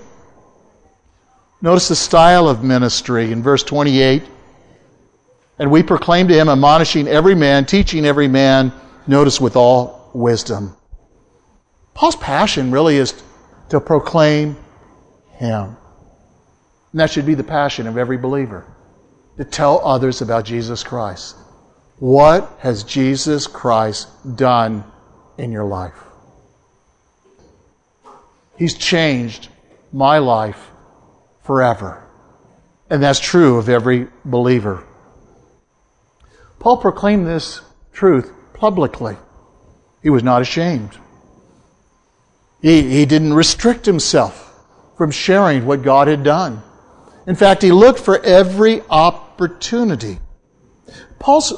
Notice 1.60 1.88
the 1.88 1.96
style 1.96 2.48
of 2.48 2.64
ministry 2.64 3.32
in 3.32 3.42
verse 3.42 3.62
28. 3.62 4.22
And 5.58 5.70
we 5.70 5.82
proclaim 5.82 6.28
to 6.28 6.34
him, 6.34 6.48
admonishing 6.48 7.08
every 7.08 7.34
man, 7.34 7.66
teaching 7.66 8.06
every 8.06 8.28
man, 8.28 8.72
notice 9.08 9.40
with 9.40 9.56
all 9.56 10.10
wisdom. 10.14 10.76
Paul's 11.94 12.16
passion 12.16 12.70
really 12.70 12.96
is 12.96 13.22
to 13.70 13.80
proclaim 13.80 14.56
him. 15.32 15.76
And 16.98 17.02
that 17.04 17.12
should 17.12 17.26
be 17.26 17.34
the 17.34 17.44
passion 17.44 17.86
of 17.86 17.96
every 17.96 18.16
believer 18.16 18.66
to 19.36 19.44
tell 19.44 19.80
others 19.86 20.20
about 20.20 20.44
Jesus 20.44 20.82
Christ. 20.82 21.36
What 22.00 22.58
has 22.58 22.82
Jesus 22.82 23.46
Christ 23.46 24.08
done 24.34 24.82
in 25.36 25.52
your 25.52 25.62
life? 25.62 25.94
He's 28.56 28.76
changed 28.76 29.48
my 29.92 30.18
life 30.18 30.72
forever. 31.44 32.02
And 32.90 33.00
that's 33.00 33.20
true 33.20 33.58
of 33.58 33.68
every 33.68 34.08
believer. 34.24 34.82
Paul 36.58 36.78
proclaimed 36.78 37.28
this 37.28 37.60
truth 37.92 38.32
publicly. 38.54 39.16
He 40.02 40.10
was 40.10 40.24
not 40.24 40.42
ashamed. 40.42 40.98
He, 42.60 42.82
he 42.90 43.06
didn't 43.06 43.34
restrict 43.34 43.86
himself 43.86 44.52
from 44.96 45.12
sharing 45.12 45.64
what 45.64 45.84
God 45.84 46.08
had 46.08 46.24
done. 46.24 46.64
In 47.28 47.34
fact, 47.34 47.60
he 47.60 47.70
looked 47.70 48.00
for 48.00 48.24
every 48.24 48.80
opportunity. 48.88 50.18
Paul's 51.18 51.52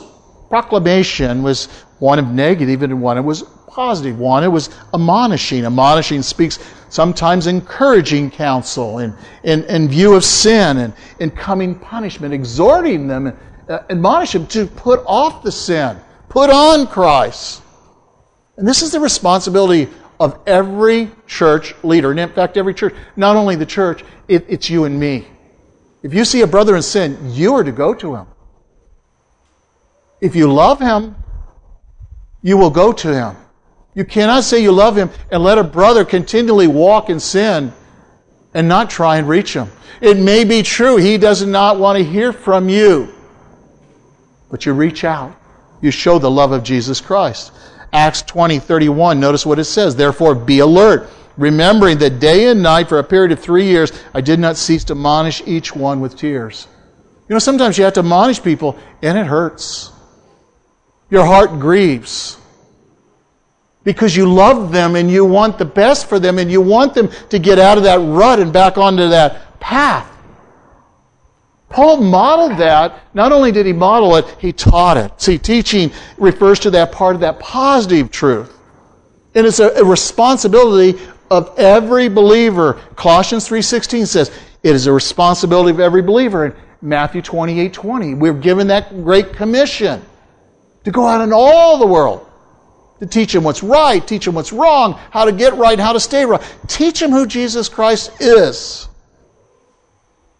proclamation 0.48 1.44
was 1.44 1.66
one 2.00 2.18
of 2.18 2.26
negative 2.26 2.82
and 2.82 3.00
one 3.00 3.16
it 3.16 3.20
was 3.20 3.44
positive. 3.68 4.18
One, 4.18 4.42
it 4.42 4.48
was 4.48 4.70
admonishing. 4.92 5.64
Admonishing 5.64 6.22
speaks 6.22 6.58
sometimes 6.88 7.46
encouraging 7.46 8.32
counsel 8.32 8.98
in, 8.98 9.14
in, 9.44 9.62
in 9.64 9.88
view 9.88 10.14
of 10.16 10.24
sin 10.24 10.78
and 10.78 10.92
in 11.20 11.30
coming 11.30 11.78
punishment, 11.78 12.34
exhorting 12.34 13.06
them, 13.06 13.28
uh, 13.68 13.78
admonish 13.90 14.32
them 14.32 14.48
to 14.48 14.66
put 14.66 15.04
off 15.06 15.44
the 15.44 15.52
sin, 15.52 15.96
put 16.28 16.50
on 16.50 16.88
Christ. 16.88 17.62
And 18.56 18.66
this 18.66 18.82
is 18.82 18.90
the 18.90 18.98
responsibility 18.98 19.88
of 20.18 20.36
every 20.48 21.12
church 21.28 21.76
leader. 21.84 22.10
And 22.10 22.18
in 22.18 22.28
fact, 22.28 22.56
every 22.56 22.74
church, 22.74 22.92
not 23.14 23.36
only 23.36 23.54
the 23.54 23.66
church, 23.66 24.02
it, 24.26 24.44
it's 24.48 24.68
you 24.68 24.82
and 24.82 24.98
me. 24.98 25.28
If 26.02 26.14
you 26.14 26.24
see 26.24 26.40
a 26.40 26.46
brother 26.46 26.76
in 26.76 26.82
sin, 26.82 27.18
you 27.32 27.54
are 27.54 27.64
to 27.64 27.72
go 27.72 27.94
to 27.94 28.16
him. 28.16 28.26
If 30.20 30.34
you 30.34 30.52
love 30.52 30.80
him, 30.80 31.14
you 32.42 32.56
will 32.56 32.70
go 32.70 32.92
to 32.92 33.14
him. 33.14 33.36
You 33.94 34.04
cannot 34.04 34.44
say 34.44 34.62
you 34.62 34.72
love 34.72 34.96
him 34.96 35.10
and 35.30 35.42
let 35.42 35.58
a 35.58 35.64
brother 35.64 36.04
continually 36.04 36.68
walk 36.68 37.10
in 37.10 37.20
sin 37.20 37.72
and 38.54 38.68
not 38.68 38.88
try 38.88 39.16
and 39.16 39.28
reach 39.28 39.54
him. 39.54 39.70
It 40.00 40.16
may 40.16 40.44
be 40.44 40.62
true 40.62 40.96
he 40.96 41.18
does 41.18 41.44
not 41.44 41.78
want 41.78 41.98
to 41.98 42.04
hear 42.04 42.32
from 42.32 42.68
you, 42.68 43.12
but 44.50 44.64
you 44.64 44.72
reach 44.72 45.04
out. 45.04 45.36
You 45.82 45.90
show 45.90 46.18
the 46.18 46.30
love 46.30 46.52
of 46.52 46.62
Jesus 46.62 47.00
Christ. 47.00 47.52
Acts 47.92 48.22
20, 48.22 48.58
31, 48.58 49.18
notice 49.18 49.44
what 49.44 49.58
it 49.58 49.64
says. 49.64 49.96
Therefore, 49.96 50.34
be 50.34 50.60
alert, 50.60 51.10
remembering 51.36 51.98
that 51.98 52.20
day 52.20 52.48
and 52.48 52.62
night 52.62 52.88
for 52.88 52.98
a 52.98 53.04
period 53.04 53.32
of 53.32 53.40
three 53.40 53.66
years 53.66 53.92
I 54.14 54.20
did 54.20 54.38
not 54.38 54.56
cease 54.56 54.84
to 54.84 54.92
admonish 54.92 55.42
each 55.46 55.74
one 55.74 56.00
with 56.00 56.16
tears. 56.16 56.68
You 57.28 57.34
know, 57.34 57.38
sometimes 57.38 57.78
you 57.78 57.84
have 57.84 57.94
to 57.94 58.00
admonish 58.00 58.42
people 58.42 58.78
and 59.02 59.16
it 59.16 59.26
hurts. 59.26 59.92
Your 61.10 61.24
heart 61.24 61.60
grieves 61.60 62.36
because 63.84 64.16
you 64.16 64.32
love 64.32 64.72
them 64.72 64.96
and 64.96 65.10
you 65.10 65.24
want 65.24 65.58
the 65.58 65.64
best 65.64 66.08
for 66.08 66.18
them 66.18 66.38
and 66.38 66.50
you 66.50 66.60
want 66.60 66.94
them 66.94 67.08
to 67.30 67.38
get 67.38 67.58
out 67.58 67.78
of 67.78 67.84
that 67.84 68.00
rut 68.00 68.38
and 68.38 68.52
back 68.52 68.78
onto 68.78 69.08
that 69.08 69.60
path. 69.60 70.06
Paul 71.68 71.98
modeled 71.98 72.58
that. 72.58 73.00
Not 73.14 73.32
only 73.32 73.52
did 73.52 73.64
he 73.64 73.72
model 73.72 74.16
it, 74.16 74.26
he 74.38 74.52
taught 74.52 74.96
it. 74.96 75.12
See, 75.20 75.38
teaching 75.38 75.92
refers 76.18 76.58
to 76.60 76.70
that 76.72 76.90
part 76.90 77.14
of 77.14 77.20
that 77.20 77.38
positive 77.38 78.10
truth. 78.10 78.58
And 79.34 79.46
it's 79.46 79.60
a, 79.60 79.84
responsibility 79.84 81.00
of 81.30 81.58
every 81.58 82.08
believer. 82.08 82.74
Colossians 82.96 83.48
3.16 83.48 84.06
says, 84.06 84.30
it 84.62 84.74
is 84.74 84.86
a 84.86 84.92
responsibility 84.92 85.70
of 85.70 85.80
every 85.80 86.02
believer. 86.02 86.46
In 86.46 86.54
Matthew 86.82 87.22
28, 87.22 87.72
20, 87.72 88.14
we're 88.14 88.34
given 88.34 88.66
that 88.66 88.90
great 89.04 89.32
commission 89.32 90.02
to 90.84 90.90
go 90.90 91.06
out 91.06 91.20
in 91.20 91.32
all 91.32 91.78
the 91.78 91.86
world 91.86 92.26
to 92.98 93.06
teach 93.06 93.32
them 93.32 93.44
what's 93.44 93.62
right, 93.62 94.06
teach 94.06 94.26
them 94.26 94.34
what's 94.34 94.52
wrong, 94.52 94.92
how 95.10 95.24
to 95.24 95.32
get 95.32 95.54
right, 95.54 95.78
how 95.78 95.92
to 95.92 96.00
stay 96.00 96.24
right. 96.24 96.42
Teach 96.68 97.00
them 97.00 97.10
who 97.10 97.26
Jesus 97.26 97.68
Christ 97.68 98.20
is. 98.20 98.88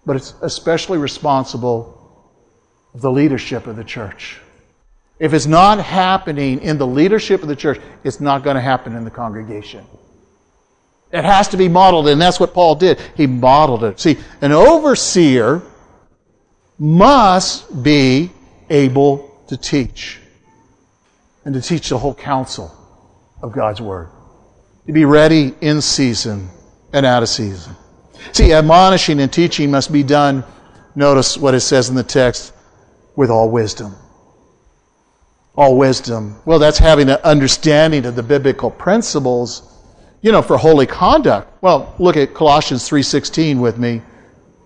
But 0.04 0.16
it's 0.16 0.34
especially 0.42 0.98
responsible 0.98 1.96
of 2.92 3.00
the 3.00 3.10
leadership 3.10 3.66
of 3.66 3.76
the 3.76 3.84
church. 3.84 4.40
If 5.18 5.32
it's 5.34 5.46
not 5.46 5.78
happening 5.78 6.60
in 6.60 6.78
the 6.78 6.86
leadership 6.86 7.42
of 7.42 7.48
the 7.48 7.56
church, 7.56 7.80
it's 8.04 8.20
not 8.20 8.42
going 8.42 8.56
to 8.56 8.62
happen 8.62 8.94
in 8.94 9.04
the 9.04 9.10
congregation. 9.10 9.86
It 11.12 11.24
has 11.24 11.48
to 11.48 11.56
be 11.56 11.68
modeled, 11.68 12.08
and 12.08 12.20
that's 12.20 12.38
what 12.38 12.54
Paul 12.54 12.76
did. 12.76 13.00
He 13.16 13.26
modeled 13.26 13.82
it. 13.84 13.98
See, 13.98 14.16
an 14.40 14.52
overseer 14.52 15.62
must 16.78 17.82
be 17.82 18.30
able 18.68 19.44
to 19.48 19.56
teach 19.56 20.18
and 21.44 21.54
to 21.54 21.60
teach 21.60 21.88
the 21.88 21.98
whole 21.98 22.14
counsel 22.14 22.72
of 23.42 23.52
God's 23.52 23.80
Word. 23.80 24.08
To 24.86 24.92
be 24.92 25.04
ready 25.04 25.54
in 25.60 25.80
season 25.80 26.48
and 26.92 27.04
out 27.04 27.22
of 27.22 27.28
season. 27.28 27.74
See, 28.32 28.52
admonishing 28.52 29.20
and 29.20 29.32
teaching 29.32 29.70
must 29.70 29.92
be 29.92 30.02
done, 30.02 30.44
notice 30.94 31.36
what 31.36 31.54
it 31.54 31.60
says 31.60 31.88
in 31.88 31.94
the 31.94 32.02
text, 32.02 32.52
with 33.16 33.30
all 33.30 33.50
wisdom. 33.50 33.94
All 35.56 35.76
wisdom. 35.76 36.40
Well, 36.44 36.58
that's 36.58 36.78
having 36.78 37.08
an 37.08 37.18
understanding 37.24 38.06
of 38.06 38.14
the 38.14 38.22
biblical 38.22 38.70
principles, 38.70 39.69
you 40.22 40.32
know, 40.32 40.42
for 40.42 40.56
holy 40.56 40.86
conduct. 40.86 41.62
Well, 41.62 41.94
look 41.98 42.16
at 42.16 42.34
Colossians 42.34 42.88
3.16 42.88 43.60
with 43.60 43.78
me. 43.78 44.02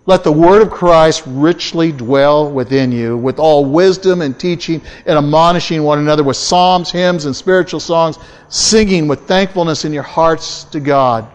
Let 0.06 0.22
the 0.22 0.32
word 0.32 0.60
of 0.60 0.70
Christ 0.70 1.22
richly 1.26 1.90
dwell 1.90 2.50
within 2.50 2.92
you 2.92 3.16
with 3.16 3.38
all 3.38 3.64
wisdom 3.64 4.20
and 4.20 4.38
teaching 4.38 4.82
and 5.06 5.16
admonishing 5.16 5.82
one 5.82 5.98
another 5.98 6.22
with 6.22 6.36
psalms, 6.36 6.90
hymns, 6.90 7.24
and 7.24 7.34
spiritual 7.34 7.80
songs, 7.80 8.18
singing 8.48 9.08
with 9.08 9.20
thankfulness 9.20 9.86
in 9.86 9.94
your 9.94 10.02
hearts 10.02 10.64
to 10.64 10.80
God. 10.80 11.26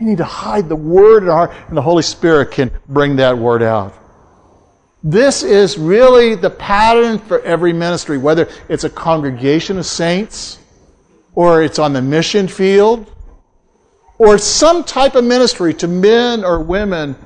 We 0.00 0.06
need 0.06 0.18
to 0.18 0.24
hide 0.24 0.68
the 0.68 0.74
word 0.74 1.22
in 1.22 1.28
our 1.28 1.46
heart, 1.46 1.68
and 1.68 1.76
the 1.76 1.82
Holy 1.82 2.02
Spirit 2.02 2.50
can 2.50 2.72
bring 2.88 3.16
that 3.16 3.38
word 3.38 3.62
out. 3.62 3.94
This 5.04 5.44
is 5.44 5.78
really 5.78 6.34
the 6.34 6.50
pattern 6.50 7.18
for 7.18 7.40
every 7.42 7.72
ministry, 7.72 8.18
whether 8.18 8.48
it's 8.68 8.82
a 8.82 8.90
congregation 8.90 9.78
of 9.78 9.86
saints, 9.86 10.58
or 11.34 11.62
it's 11.62 11.78
on 11.78 11.92
the 11.92 12.02
mission 12.02 12.48
field, 12.48 13.10
or 14.18 14.38
some 14.38 14.84
type 14.84 15.14
of 15.14 15.24
ministry 15.24 15.74
to 15.74 15.88
men 15.88 16.44
or 16.44 16.60
women 16.60 17.16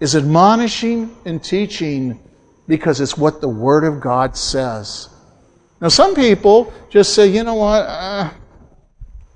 is 0.00 0.14
admonishing 0.14 1.16
and 1.24 1.42
teaching 1.42 2.20
because 2.68 3.00
it's 3.00 3.16
what 3.16 3.40
the 3.40 3.48
Word 3.48 3.84
of 3.84 4.00
God 4.00 4.36
says. 4.36 5.08
Now, 5.80 5.88
some 5.88 6.14
people 6.14 6.72
just 6.90 7.14
say, 7.14 7.26
you 7.28 7.44
know 7.44 7.54
what? 7.54 7.82
Uh, 7.82 8.30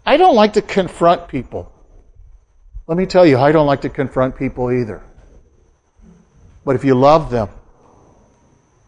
I 0.05 0.16
don't 0.16 0.35
like 0.35 0.55
to 0.55 0.62
confront 0.62 1.29
people. 1.29 1.73
Let 2.87 2.99
me 2.99 3.07
tell 3.07 3.25
you, 3.25 3.39
I 3.39 3.53
don't 3.53 3.66
like 3.66 3.83
to 3.83 3.89
confront 3.89 4.37
people 4.37 4.71
either. 4.73 5.03
But 6.64 6.77
if 6.77 6.85
you 6.85 6.95
love 6.95 7.31
them, 7.31 7.49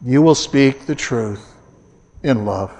you 0.04 0.20
will 0.22 0.34
speak 0.34 0.86
the 0.86 0.94
truth 0.94 1.54
in 2.22 2.44
love. 2.44 2.76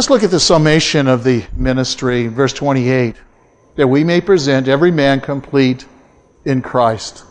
Let's 0.00 0.08
look 0.08 0.22
at 0.22 0.30
the 0.30 0.40
summation 0.40 1.08
of 1.08 1.24
the 1.24 1.44
ministry, 1.54 2.26
verse 2.26 2.54
28. 2.54 3.16
That 3.76 3.86
we 3.86 4.02
may 4.02 4.22
present 4.22 4.66
every 4.66 4.90
man 4.90 5.20
complete 5.20 5.84
in 6.46 6.62
Christ. 6.62 7.22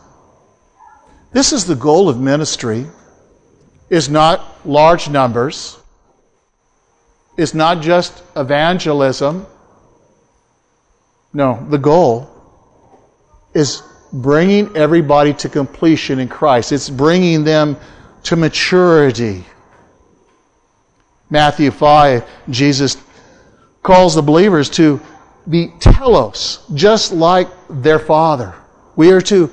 This 1.31 1.51
is 1.51 1.65
the 1.65 1.73
goal 1.73 2.09
of 2.09 2.19
ministry. 2.19 2.85
is 3.89 4.07
not 4.07 4.67
large 4.67 5.09
numbers, 5.09 5.79
is 7.37 7.55
not 7.55 7.81
just 7.81 8.21
evangelism. 8.35 9.47
No, 11.33 11.65
the 11.71 11.79
goal 11.79 12.29
is 13.55 13.81
bringing 14.13 14.77
everybody 14.77 15.33
to 15.33 15.49
completion 15.49 16.19
in 16.19 16.27
Christ. 16.27 16.71
It's 16.71 16.87
bringing 16.87 17.43
them 17.43 17.77
to 18.25 18.35
maturity. 18.35 19.43
Matthew 21.29 21.71
5, 21.71 22.27
Jesus 22.49 22.97
calls 23.83 24.15
the 24.15 24.21
believers 24.21 24.69
to 24.71 24.99
be 25.47 25.71
telos, 25.79 26.65
just 26.73 27.11
like 27.11 27.49
their 27.69 27.99
Father. 27.99 28.55
We 28.95 29.11
are 29.11 29.21
to 29.21 29.51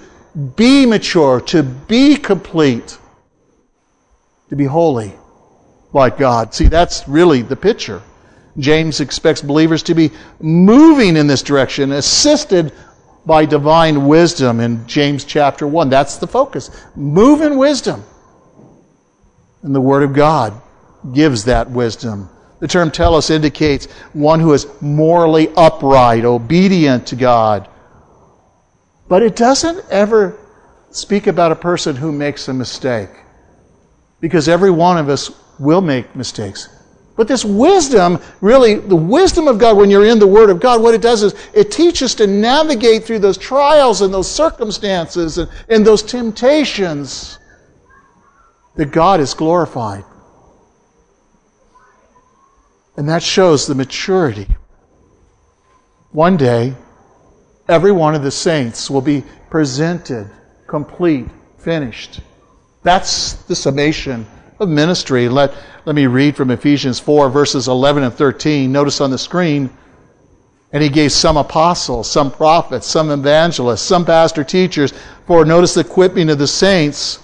be 0.57 0.87
mature, 0.87 1.41
to 1.43 1.63
be 1.63 2.17
complete, 2.17 2.99
to 4.49 4.57
be 4.57 4.65
holy 4.65 5.15
like 5.93 6.19
God. 6.19 6.55
See, 6.55 6.67
that's 6.67 7.07
really 7.09 7.43
the 7.43 7.57
picture. 7.57 8.03
James 8.59 9.01
expects 9.01 9.43
believers 9.43 9.83
to 9.85 9.95
be 9.95 10.11
moving 10.41 11.17
in 11.17 11.27
this 11.27 11.43
direction, 11.43 11.93
assisted 11.93 12.73
by 13.27 13.45
divine 13.45 14.07
wisdom 14.07 14.61
in 14.61 14.87
James 14.87 15.25
chapter 15.25 15.67
1. 15.67 15.91
That's 15.91 16.17
the 16.17 16.27
focus. 16.27 16.71
Move 16.95 17.43
in 17.43 17.59
wisdom. 17.59 18.03
And 19.63 19.75
the 19.75 19.81
Word 19.81 20.05
of 20.05 20.15
God 20.15 20.61
gives 21.13 21.45
that 21.45 21.71
wisdom. 21.71 22.29
The 22.61 22.69
term 22.69 22.91
telos 22.91 23.31
indicates 23.31 23.87
one 24.13 24.41
who 24.41 24.53
is 24.53 24.67
morally 24.81 25.49
upright, 25.57 26.25
obedient 26.25 27.07
to 27.09 27.17
God. 27.17 27.69
But 29.09 29.23
it 29.23 29.37
doesn't 29.37 29.85
ever 29.91 30.39
speak 30.91 31.27
about 31.27 31.53
a 31.53 31.57
person 31.57 31.97
who 31.97 32.11
makes 32.13 32.49
a 32.49 32.55
mistake. 32.55 33.11
Because 34.21 34.49
every 34.49 34.71
one 34.71 34.97
of 34.97 35.09
us 35.09 35.31
will 35.59 35.83
make 35.83 36.17
mistakes. 36.17 36.69
But 37.17 37.29
this 37.29 37.45
wisdom, 37.45 38.21
really, 38.41 38.75
the 38.75 38.97
wisdom 38.97 39.49
of 39.49 39.59
God, 39.59 39.77
when 39.77 39.91
you're 39.91 40.05
in 40.05 40.19
the 40.19 40.27
Word 40.27 40.51
of 40.51 40.61
God, 40.61 40.83
what 40.83 40.95
it 40.95 41.01
does 41.01 41.23
is 41.23 41.35
it 41.55 41.71
teaches 41.71 42.15
to 42.17 42.27
navigate 42.27 43.05
through 43.05 43.21
those 43.21 43.39
trials 43.39 44.03
and 44.03 44.13
those 44.13 44.31
circumstances 44.31 45.39
and, 45.39 45.51
and 45.69 45.87
those 45.87 46.03
temptations 46.03 47.39
that 48.75 48.91
God 48.93 49.21
is 49.21 49.33
glorified. 49.33 50.05
And 52.97 53.09
that 53.09 53.23
shows 53.23 53.67
the 53.67 53.75
maturity. 53.75 54.49
One 56.13 56.37
day, 56.37 56.75
every 57.69 57.93
one 57.93 58.15
of 58.15 58.23
the 58.23 58.31
saints 58.31 58.91
will 58.91 59.03
be 59.03 59.23
presented, 59.51 60.31
complete, 60.67 61.27
finished. 61.59 62.21
That's 62.83 63.35
the 63.45 63.55
summation 63.55 64.27
of 64.59 64.69
ministry. 64.69 65.29
Let, 65.29 65.53
let 65.85 65.95
me 65.95 66.07
read 66.07 66.37
from 66.37 66.51
Ephesians 66.51 66.99
4, 66.99 67.29
verses 67.29 67.69
11 67.69 68.05
and 68.05 68.15
13. 68.15 68.73
Notice 68.73 69.01
on 69.01 69.11
the 69.11 69.19
screen. 69.19 69.71
And 70.73 70.83
he 70.83 70.89
gave 70.89 71.13
some 71.13 71.37
apostles, 71.37 72.11
some 72.11 72.31
prophets, 72.31 72.87
some 72.87 73.11
evangelists, 73.11 73.83
some 73.83 74.05
pastor 74.05 74.45
teachers 74.45 74.93
for, 75.27 75.45
notice 75.45 75.75
the 75.75 75.81
equipping 75.81 76.29
of 76.31 76.39
the 76.39 76.47
saints 76.47 77.21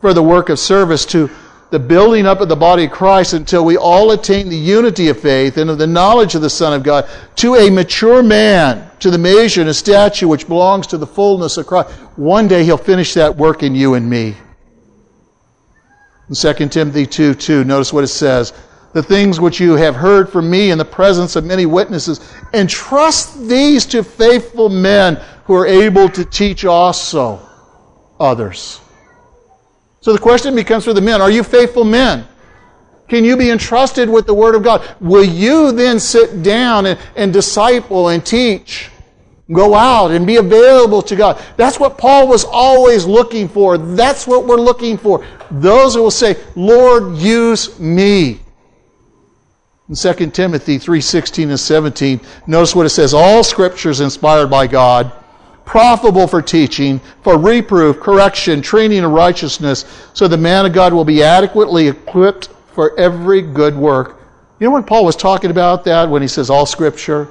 for 0.00 0.14
the 0.14 0.22
work 0.22 0.48
of 0.48 0.58
service 0.58 1.04
to 1.06 1.30
the 1.70 1.78
building 1.78 2.26
up 2.26 2.40
of 2.40 2.48
the 2.48 2.56
body 2.56 2.84
of 2.84 2.90
Christ 2.90 3.32
until 3.32 3.64
we 3.64 3.76
all 3.76 4.10
attain 4.10 4.48
the 4.48 4.56
unity 4.56 5.08
of 5.08 5.20
faith 5.20 5.56
and 5.56 5.70
of 5.70 5.78
the 5.78 5.86
knowledge 5.86 6.34
of 6.34 6.42
the 6.42 6.50
Son 6.50 6.72
of 6.72 6.82
God 6.82 7.08
to 7.36 7.54
a 7.54 7.70
mature 7.70 8.22
man, 8.22 8.90
to 8.98 9.10
the 9.10 9.18
measure 9.18 9.60
and 9.60 9.70
a 9.70 9.74
stature 9.74 10.26
which 10.26 10.48
belongs 10.48 10.88
to 10.88 10.98
the 10.98 11.06
fullness 11.06 11.56
of 11.56 11.66
Christ. 11.66 11.90
One 12.16 12.48
day 12.48 12.64
he'll 12.64 12.76
finish 12.76 13.14
that 13.14 13.36
work 13.36 13.62
in 13.62 13.74
you 13.74 13.94
and 13.94 14.10
me. 14.10 14.36
In 16.28 16.34
2 16.34 16.68
Timothy 16.68 17.06
2 17.06 17.34
2, 17.34 17.64
notice 17.64 17.92
what 17.92 18.04
it 18.04 18.08
says. 18.08 18.52
The 18.92 19.02
things 19.02 19.38
which 19.38 19.60
you 19.60 19.74
have 19.74 19.94
heard 19.94 20.28
from 20.28 20.50
me 20.50 20.72
in 20.72 20.78
the 20.78 20.84
presence 20.84 21.36
of 21.36 21.44
many 21.44 21.66
witnesses, 21.66 22.20
entrust 22.52 23.48
these 23.48 23.86
to 23.86 24.02
faithful 24.02 24.68
men 24.68 25.20
who 25.44 25.54
are 25.54 25.66
able 25.66 26.08
to 26.08 26.24
teach 26.24 26.64
also 26.64 27.40
others. 28.18 28.80
So 30.00 30.12
the 30.12 30.18
question 30.18 30.54
becomes 30.54 30.84
for 30.84 30.94
the 30.94 31.00
men 31.00 31.20
are 31.20 31.30
you 31.30 31.42
faithful 31.42 31.84
men? 31.84 32.26
Can 33.08 33.24
you 33.24 33.36
be 33.36 33.50
entrusted 33.50 34.08
with 34.08 34.26
the 34.26 34.34
Word 34.34 34.54
of 34.54 34.62
God? 34.62 34.88
Will 35.00 35.24
you 35.24 35.72
then 35.72 35.98
sit 35.98 36.42
down 36.44 36.86
and, 36.86 36.98
and 37.16 37.32
disciple 37.32 38.08
and 38.08 38.24
teach? 38.24 38.88
Go 39.52 39.74
out 39.74 40.12
and 40.12 40.24
be 40.24 40.36
available 40.36 41.02
to 41.02 41.16
God. 41.16 41.42
That's 41.56 41.80
what 41.80 41.98
Paul 41.98 42.28
was 42.28 42.44
always 42.44 43.04
looking 43.04 43.48
for. 43.48 43.78
That's 43.78 44.28
what 44.28 44.46
we're 44.46 44.60
looking 44.60 44.96
for. 44.96 45.26
Those 45.50 45.96
who 45.96 46.02
will 46.02 46.12
say, 46.12 46.36
Lord, 46.54 47.16
use 47.16 47.78
me. 47.80 48.38
In 49.88 49.96
2 49.96 50.30
Timothy 50.30 50.78
3:16 50.78 51.48
and 51.48 51.58
17, 51.58 52.20
notice 52.46 52.76
what 52.76 52.86
it 52.86 52.90
says, 52.90 53.12
all 53.12 53.42
scripture 53.42 53.90
is 53.90 54.00
inspired 54.00 54.48
by 54.48 54.68
God, 54.68 55.12
profitable 55.70 56.26
for 56.26 56.42
teaching, 56.42 56.98
for 57.22 57.38
reproof, 57.38 58.00
correction, 58.00 58.60
training 58.60 58.98
in 58.98 59.06
righteousness, 59.06 59.84
so 60.14 60.26
the 60.26 60.36
man 60.36 60.66
of 60.66 60.72
God 60.72 60.92
will 60.92 61.04
be 61.04 61.22
adequately 61.22 61.86
equipped 61.86 62.48
for 62.74 62.98
every 62.98 63.40
good 63.40 63.76
work. 63.76 64.20
You 64.58 64.66
know 64.66 64.72
when 64.72 64.82
Paul 64.82 65.04
was 65.04 65.14
talking 65.14 65.48
about 65.48 65.84
that 65.84 66.10
when 66.10 66.22
he 66.22 66.26
says 66.26 66.50
all 66.50 66.66
scripture? 66.66 67.28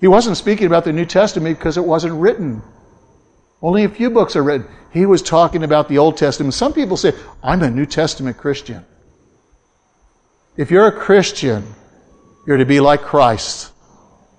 He 0.00 0.08
wasn't 0.08 0.38
speaking 0.38 0.66
about 0.66 0.84
the 0.84 0.94
New 0.94 1.04
Testament 1.04 1.58
because 1.58 1.76
it 1.76 1.84
wasn't 1.84 2.14
written. 2.14 2.62
Only 3.60 3.84
a 3.84 3.90
few 3.90 4.08
books 4.08 4.34
are 4.34 4.42
written. 4.42 4.66
He 4.90 5.04
was 5.04 5.20
talking 5.20 5.64
about 5.64 5.90
the 5.90 5.98
Old 5.98 6.16
Testament. 6.16 6.54
Some 6.54 6.72
people 6.72 6.96
say, 6.96 7.12
I'm 7.42 7.62
a 7.62 7.68
New 7.68 7.84
Testament 7.84 8.38
Christian. 8.38 8.82
If 10.56 10.70
you're 10.70 10.86
a 10.86 10.98
Christian, 10.98 11.66
you're 12.46 12.56
to 12.56 12.64
be 12.64 12.80
like 12.80 13.02
Christ. 13.02 13.72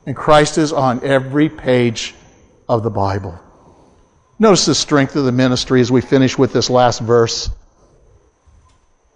And 0.08 0.16
Christ 0.16 0.58
is 0.58 0.74
on 0.74 1.04
every 1.04 1.48
page 1.48 2.16
of 2.70 2.84
the 2.84 2.90
Bible. 2.90 3.38
Notice 4.38 4.66
the 4.66 4.76
strength 4.76 5.18
of 5.18 5.26
the 5.26 5.34
ministry 5.34 5.82
as 5.82 5.92
we 5.92 6.00
finish 6.00 6.38
with 6.38 6.54
this 6.54 6.70
last 6.70 7.02
verse. 7.02 7.50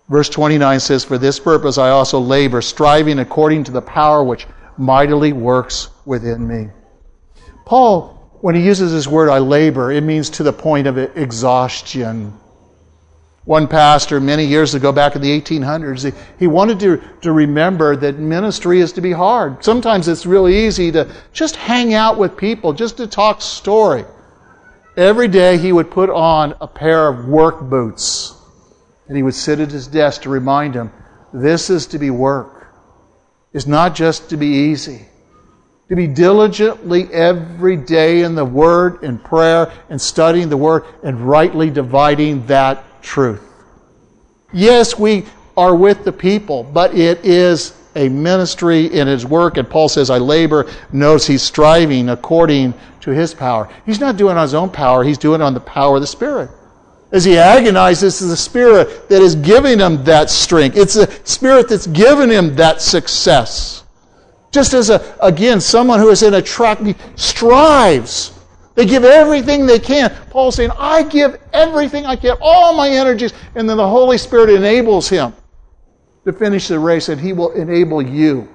Verse 0.09 0.27
29 0.27 0.79
says, 0.81 1.05
For 1.05 1.17
this 1.17 1.39
purpose 1.39 1.77
I 1.77 1.91
also 1.91 2.19
labor, 2.19 2.61
striving 2.61 3.19
according 3.19 3.65
to 3.65 3.71
the 3.71 3.81
power 3.81 4.21
which 4.23 4.47
mightily 4.77 5.31
works 5.31 5.89
within 6.03 6.45
me. 6.45 6.71
Paul, 7.65 8.39
when 8.41 8.55
he 8.55 8.65
uses 8.65 8.91
this 8.91 9.07
word, 9.07 9.29
I 9.29 9.37
labor, 9.37 9.91
it 9.91 10.01
means 10.01 10.31
to 10.31 10.43
the 10.43 10.51
point 10.51 10.87
of 10.87 10.97
exhaustion. 10.97 12.37
One 13.45 13.67
pastor 13.67 14.21
many 14.21 14.45
years 14.45 14.73
ago, 14.73 14.93
back 14.93 15.15
in 15.17 15.21
the 15.21 15.41
1800s, 15.41 16.15
he, 16.39 16.47
wanted 16.47 16.79
to, 16.79 17.01
to 17.21 17.33
remember 17.33 17.95
that 17.97 18.17
ministry 18.17 18.79
is 18.79 18.93
to 18.93 19.01
be 19.01 19.11
hard. 19.11 19.63
Sometimes 19.63 20.07
it's 20.07 20.25
really 20.25 20.65
easy 20.65 20.93
to 20.93 21.13
just 21.33 21.57
hang 21.57 21.93
out 21.93 22.17
with 22.17 22.37
people, 22.37 22.71
just 22.71 22.97
to 22.97 23.07
talk 23.07 23.41
story. 23.41 24.05
Every 24.95 25.27
day 25.27 25.57
he 25.57 25.73
would 25.73 25.91
put 25.91 26.09
on 26.09 26.53
a 26.61 26.67
pair 26.67 27.09
of 27.09 27.27
work 27.27 27.61
boots 27.61 28.33
and 29.07 29.17
he 29.17 29.23
would 29.23 29.35
sit 29.35 29.59
at 29.59 29.71
his 29.71 29.87
desk 29.87 30.21
to 30.21 30.29
remind 30.29 30.75
him 30.75 30.91
this 31.33 31.69
is 31.69 31.87
to 31.87 31.99
be 31.99 32.09
work 32.09 32.67
It's 33.53 33.67
not 33.67 33.95
just 33.95 34.29
to 34.29 34.37
be 34.37 34.47
easy, 34.47 35.05
to 35.89 35.95
be 35.95 36.07
diligently 36.07 37.11
every 37.11 37.75
day 37.75 38.21
in 38.21 38.35
the 38.35 38.45
Word 38.45 39.03
and 39.03 39.21
prayer 39.21 39.71
and 39.89 39.99
studying 39.99 40.49
the 40.49 40.57
Word 40.57 40.85
and 41.03 41.19
rightly 41.21 41.69
dividing 41.69 42.45
that 42.45 42.83
truth. 43.03 43.41
Yes, 44.51 44.97
we 44.97 45.25
are 45.55 45.75
with 45.75 46.03
the 46.03 46.11
people, 46.11 46.63
but 46.63 46.95
it 46.95 47.23
is 47.23 47.77
a 47.95 48.09
ministry 48.09 48.87
in 48.87 49.05
his 49.07 49.25
work. 49.25 49.57
And 49.57 49.69
Paul 49.69 49.87
says, 49.87 50.09
I 50.09 50.17
labor. 50.17 50.71
Notice 50.91 51.27
he's 51.27 51.43
striving 51.43 52.09
according 52.09 52.73
to 53.01 53.11
his 53.11 53.35
power. 53.35 53.69
He's 53.85 53.99
not 53.99 54.17
doing 54.17 54.35
it 54.35 54.39
on 54.39 54.43
his 54.43 54.55
own 54.55 54.71
power, 54.71 55.03
he's 55.03 55.19
doing 55.19 55.41
it 55.41 55.43
on 55.43 55.53
the 55.53 55.59
power 55.59 55.95
of 55.97 56.01
the 56.01 56.07
Spirit 56.07 56.49
as 57.13 57.23
he 57.23 57.37
agonizes, 57.37 58.21
is 58.21 58.29
the 58.29 58.35
Spirit 58.35 59.07
that 59.07 59.21
is 59.21 59.35
giving 59.35 59.77
him 59.79 60.03
that 60.03 60.31
strength. 60.31 60.75
It's 60.75 60.95
the 60.95 61.07
Spirit 61.23 61.69
that's 61.69 61.85
given 61.87 62.29
him 62.29 62.55
that 62.55 62.81
success. 62.81 63.83
Just 64.51 64.73
as, 64.73 64.89
a, 64.89 65.15
again, 65.21 65.61
someone 65.61 65.99
who 65.99 66.09
is 66.09 66.23
in 66.23 66.33
a 66.33 66.41
track 66.41 66.79
strives. 67.15 68.32
They 68.75 68.85
give 68.85 69.03
everything 69.03 69.65
they 69.65 69.79
can. 69.79 70.09
Paul's 70.29 70.55
saying, 70.55 70.71
I 70.77 71.03
give 71.03 71.39
everything 71.53 72.05
I 72.05 72.15
can, 72.15 72.37
all 72.41 72.73
my 72.73 72.89
energies, 72.89 73.33
and 73.55 73.69
then 73.69 73.77
the 73.77 73.87
Holy 73.87 74.17
Spirit 74.17 74.49
enables 74.49 75.07
him 75.07 75.33
to 76.25 76.33
finish 76.33 76.67
the 76.67 76.79
race, 76.79 77.09
and 77.09 77.21
he 77.21 77.33
will 77.33 77.51
enable 77.51 78.01
you 78.01 78.47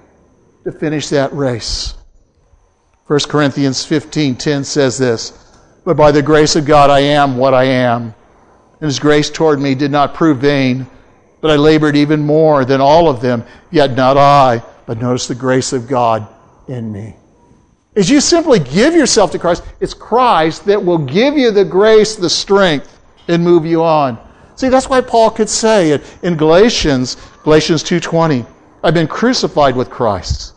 to 0.64 0.73
finish 0.73 1.09
that 1.11 1.33
race. 1.33 1.95
1 3.07 3.29
Corinthians 3.29 3.85
15:10 3.85 4.64
says 4.64 4.99
this, 4.99 5.33
"But 5.85 5.97
by 5.97 6.11
the 6.11 6.23
grace 6.23 6.57
of 6.57 6.64
God 6.64 6.91
I 6.91 7.01
am 7.01 7.37
what 7.37 7.55
I 7.55 7.64
am." 7.64 8.14
and 8.81 8.87
his 8.87 8.99
grace 8.99 9.31
toward 9.31 9.61
me 9.61 9.75
did 9.75 9.91
not 9.91 10.14
prove 10.14 10.39
vain, 10.39 10.87
but 11.41 11.51
I 11.51 11.57
labored 11.57 11.97
even 11.97 12.21
more 12.21 12.64
than 12.64 12.81
all 12.81 13.09
of 13.09 13.21
them, 13.21 13.45
yet 13.71 13.97
not 13.97 14.16
I, 14.16 14.62
but 14.87 15.01
notice 15.01 15.27
the 15.27 15.35
grace 15.35 15.73
of 15.73 15.89
God 15.89 16.27
in 16.69 16.93
me. 16.93 17.16
As 17.99 18.09
you 18.09 18.20
simply 18.20 18.61
give 18.61 18.94
yourself 18.94 19.32
to 19.32 19.40
Christ, 19.40 19.64
it's 19.80 19.92
Christ 19.92 20.64
that 20.66 20.84
will 20.84 20.99
give 20.99 21.36
you 21.36 21.51
the 21.51 21.64
grace, 21.64 22.14
the 22.14 22.30
strength, 22.30 22.96
and 23.26 23.42
move 23.42 23.66
you 23.66 23.82
on. 23.82 24.16
See, 24.55 24.68
that's 24.68 24.88
why 24.88 25.01
Paul 25.01 25.30
could 25.30 25.49
say 25.49 26.01
in 26.22 26.36
Galatians, 26.36 27.16
Galatians 27.42 27.82
2:20, 27.82 28.46
I've 28.84 28.94
been 28.94 29.09
crucified 29.09 29.74
with 29.74 29.90
Christ. 29.90 30.55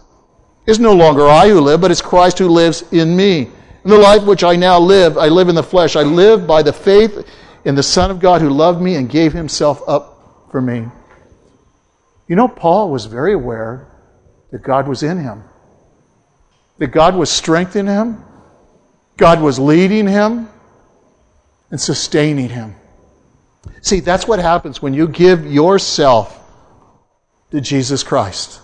It's 0.67 0.77
no 0.77 0.93
longer 0.93 1.27
I 1.27 1.49
who 1.49 1.59
live, 1.61 1.81
but 1.81 1.89
it's 1.89 2.01
Christ 2.01 2.37
who 2.37 2.47
lives 2.47 2.83
in 2.91 3.15
me. 3.15 3.49
In 3.83 3.89
the 3.89 3.97
life 3.97 4.23
which 4.23 4.43
I 4.43 4.55
now 4.55 4.77
live, 4.77 5.17
I 5.17 5.27
live 5.27 5.49
in 5.49 5.55
the 5.55 5.63
flesh. 5.63 5.95
I 5.95 6.03
live 6.03 6.45
by 6.45 6.61
the 6.61 6.71
faith 6.71 7.25
in 7.65 7.73
the 7.73 7.81
Son 7.81 8.11
of 8.11 8.19
God 8.19 8.41
who 8.41 8.51
loved 8.51 8.83
me 8.83 8.97
and 8.97 9.09
gave 9.09 9.33
himself 9.33 9.81
up 9.87 10.45
for 10.51 10.61
me. 10.61 10.85
You 12.27 12.35
know, 12.35 12.47
Paul 12.47 12.91
was 12.91 13.05
very 13.05 13.33
aware 13.33 13.87
that 14.51 14.61
God 14.61 14.87
was 14.87 15.01
in 15.01 15.17
him, 15.17 15.43
that 16.81 16.87
God 16.87 17.15
was 17.15 17.29
strengthening 17.29 17.93
him, 17.93 18.23
God 19.15 19.39
was 19.39 19.59
leading 19.59 20.07
him 20.07 20.49
and 21.69 21.79
sustaining 21.79 22.49
him. 22.49 22.73
See, 23.81 23.99
that's 23.99 24.27
what 24.27 24.39
happens 24.39 24.81
when 24.81 24.95
you 24.95 25.07
give 25.07 25.45
yourself 25.45 26.43
to 27.51 27.61
Jesus 27.61 28.01
Christ. 28.01 28.61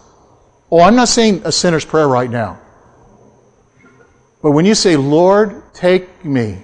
Oh, 0.72 0.82
I'm 0.82 0.96
not 0.96 1.10
saying 1.10 1.44
a 1.46 1.52
sinner's 1.52 1.86
prayer 1.86 2.08
right 2.08 2.30
now. 2.30 2.60
But 4.42 4.50
when 4.50 4.66
you 4.66 4.74
say, 4.74 4.96
Lord, 4.96 5.62
take 5.76 6.26
me, 6.26 6.64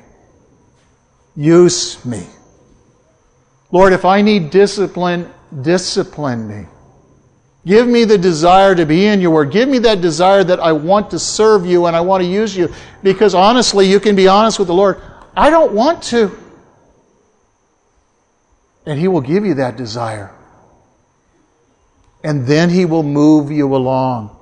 use 1.36 2.04
me. 2.04 2.26
Lord, 3.72 3.94
if 3.94 4.06
I 4.06 4.24
need 4.24 4.50
discipline, 4.50 5.32
discipline 5.62 6.48
me. 6.48 6.66
Give 7.66 7.88
me 7.88 8.04
the 8.04 8.18
desire 8.18 8.76
to 8.76 8.86
be 8.86 9.06
in 9.06 9.22
your 9.22 9.32
word. 9.32 9.52
Give 9.52 9.70
me 9.70 9.80
that 9.80 10.02
desire 10.02 10.44
that 10.44 10.60
I 10.60 10.74
want 10.74 11.12
to 11.12 11.20
serve 11.20 11.66
you 11.66 11.86
and 11.86 11.96
I 11.96 12.02
want 12.02 12.22
to 12.22 12.28
use 12.28 12.56
you. 12.56 12.74
Because 13.02 13.34
honestly, 13.34 13.90
you 13.90 14.00
can 14.00 14.16
be 14.16 14.28
honest 14.28 14.60
with 14.60 14.68
the 14.68 14.74
Lord. 14.74 15.02
I 15.36 15.50
don't 15.50 15.74
want 15.74 16.04
to. 16.04 16.38
And 18.86 19.00
He 19.00 19.08
will 19.08 19.22
give 19.22 19.46
you 19.46 19.54
that 19.56 19.78
desire. 19.78 20.36
And 22.22 22.46
then 22.46 22.70
He 22.70 22.84
will 22.84 23.04
move 23.04 23.50
you 23.50 23.74
along. 23.74 24.38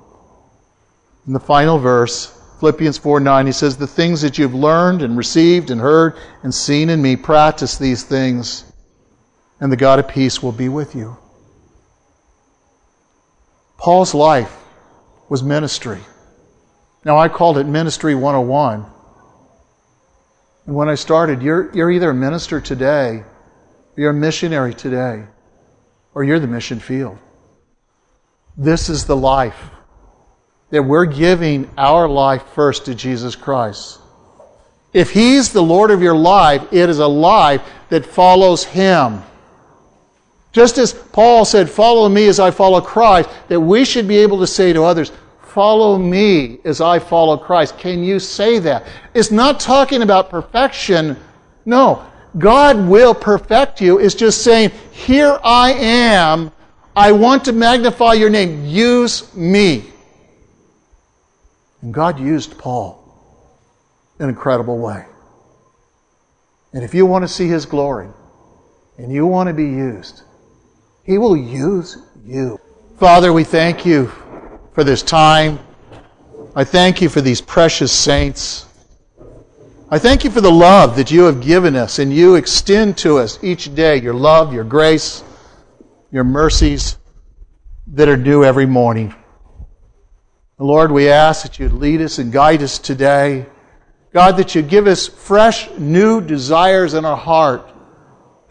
In 1.26 1.32
the 1.32 1.40
final 1.40 1.78
verse, 1.78 2.36
Philippians 2.58 2.98
4 2.98 3.20
9, 3.20 3.46
he 3.46 3.52
says, 3.52 3.76
The 3.76 3.86
things 3.86 4.20
that 4.22 4.38
you've 4.38 4.54
learned 4.54 5.02
and 5.02 5.16
received 5.16 5.70
and 5.70 5.80
heard 5.80 6.16
and 6.42 6.52
seen 6.52 6.90
in 6.90 7.00
me, 7.00 7.14
practice 7.14 7.78
these 7.78 8.02
things, 8.02 8.64
and 9.60 9.70
the 9.70 9.76
God 9.76 10.00
of 10.00 10.08
peace 10.08 10.42
will 10.42 10.52
be 10.52 10.68
with 10.68 10.96
you. 10.96 11.16
Paul's 13.82 14.14
life 14.14 14.56
was 15.28 15.42
ministry. 15.42 15.98
Now, 17.04 17.18
I 17.18 17.28
called 17.28 17.58
it 17.58 17.64
Ministry 17.64 18.14
101. 18.14 18.86
And 20.66 20.76
when 20.76 20.88
I 20.88 20.94
started, 20.94 21.42
you're, 21.42 21.74
you're 21.74 21.90
either 21.90 22.10
a 22.10 22.14
minister 22.14 22.60
today, 22.60 23.24
you're 23.96 24.10
a 24.10 24.14
missionary 24.14 24.72
today, 24.72 25.24
or 26.14 26.22
you're 26.22 26.38
the 26.38 26.46
mission 26.46 26.78
field. 26.78 27.18
This 28.56 28.88
is 28.88 29.06
the 29.06 29.16
life 29.16 29.70
that 30.70 30.84
we're 30.84 31.06
giving 31.06 31.68
our 31.76 32.08
life 32.08 32.44
first 32.54 32.84
to 32.84 32.94
Jesus 32.94 33.34
Christ. 33.34 33.98
If 34.92 35.10
He's 35.10 35.52
the 35.52 35.60
Lord 35.60 35.90
of 35.90 36.00
your 36.00 36.14
life, 36.14 36.72
it 36.72 36.88
is 36.88 37.00
a 37.00 37.08
life 37.08 37.68
that 37.88 38.06
follows 38.06 38.62
Him. 38.62 39.24
Just 40.52 40.78
as 40.78 40.92
Paul 40.92 41.44
said, 41.44 41.68
Follow 41.68 42.08
me 42.08 42.28
as 42.28 42.38
I 42.38 42.50
follow 42.50 42.80
Christ, 42.80 43.28
that 43.48 43.60
we 43.60 43.84
should 43.84 44.06
be 44.06 44.18
able 44.18 44.38
to 44.40 44.46
say 44.46 44.72
to 44.72 44.84
others, 44.84 45.10
Follow 45.40 45.98
me 45.98 46.60
as 46.64 46.80
I 46.80 46.98
follow 46.98 47.36
Christ. 47.36 47.78
Can 47.78 48.02
you 48.04 48.18
say 48.18 48.58
that? 48.60 48.86
It's 49.12 49.30
not 49.30 49.60
talking 49.60 50.02
about 50.02 50.30
perfection. 50.30 51.16
No. 51.64 52.06
God 52.38 52.88
will 52.88 53.14
perfect 53.14 53.80
you. 53.80 53.98
It's 53.98 54.14
just 54.14 54.42
saying, 54.42 54.70
Here 54.92 55.38
I 55.42 55.72
am. 55.72 56.52
I 56.94 57.12
want 57.12 57.44
to 57.46 57.52
magnify 57.52 58.14
your 58.14 58.30
name. 58.30 58.66
Use 58.66 59.34
me. 59.34 59.84
And 61.80 61.92
God 61.92 62.20
used 62.20 62.58
Paul 62.58 62.98
in 64.18 64.24
an 64.24 64.30
incredible 64.30 64.78
way. 64.78 65.04
And 66.72 66.84
if 66.84 66.94
you 66.94 67.04
want 67.04 67.22
to 67.22 67.28
see 67.28 67.48
his 67.48 67.66
glory 67.66 68.08
and 68.96 69.12
you 69.12 69.26
want 69.26 69.48
to 69.48 69.54
be 69.54 69.64
used, 69.64 70.22
he 71.04 71.18
will 71.18 71.36
use 71.36 71.98
you. 72.24 72.60
Father, 72.98 73.32
we 73.32 73.44
thank 73.44 73.84
you 73.84 74.12
for 74.74 74.84
this 74.84 75.02
time. 75.02 75.58
I 76.54 76.64
thank 76.64 77.00
you 77.00 77.08
for 77.08 77.20
these 77.20 77.40
precious 77.40 77.92
saints. 77.92 78.66
I 79.90 79.98
thank 79.98 80.24
you 80.24 80.30
for 80.30 80.40
the 80.40 80.52
love 80.52 80.96
that 80.96 81.10
you 81.10 81.24
have 81.24 81.42
given 81.42 81.76
us 81.76 81.98
and 81.98 82.12
you 82.12 82.36
extend 82.36 82.96
to 82.98 83.18
us 83.18 83.42
each 83.42 83.74
day 83.74 84.00
your 84.00 84.14
love, 84.14 84.52
your 84.54 84.64
grace, 84.64 85.24
your 86.10 86.24
mercies 86.24 86.96
that 87.88 88.08
are 88.08 88.16
due 88.16 88.44
every 88.44 88.66
morning. 88.66 89.14
Lord, 90.58 90.92
we 90.92 91.08
ask 91.08 91.42
that 91.42 91.58
you'd 91.58 91.72
lead 91.72 92.00
us 92.00 92.18
and 92.18 92.32
guide 92.32 92.62
us 92.62 92.78
today. 92.78 93.46
God, 94.12 94.36
that 94.36 94.54
you 94.54 94.62
give 94.62 94.86
us 94.86 95.08
fresh, 95.08 95.68
new 95.72 96.20
desires 96.20 96.94
in 96.94 97.04
our 97.04 97.16
heart 97.16 97.71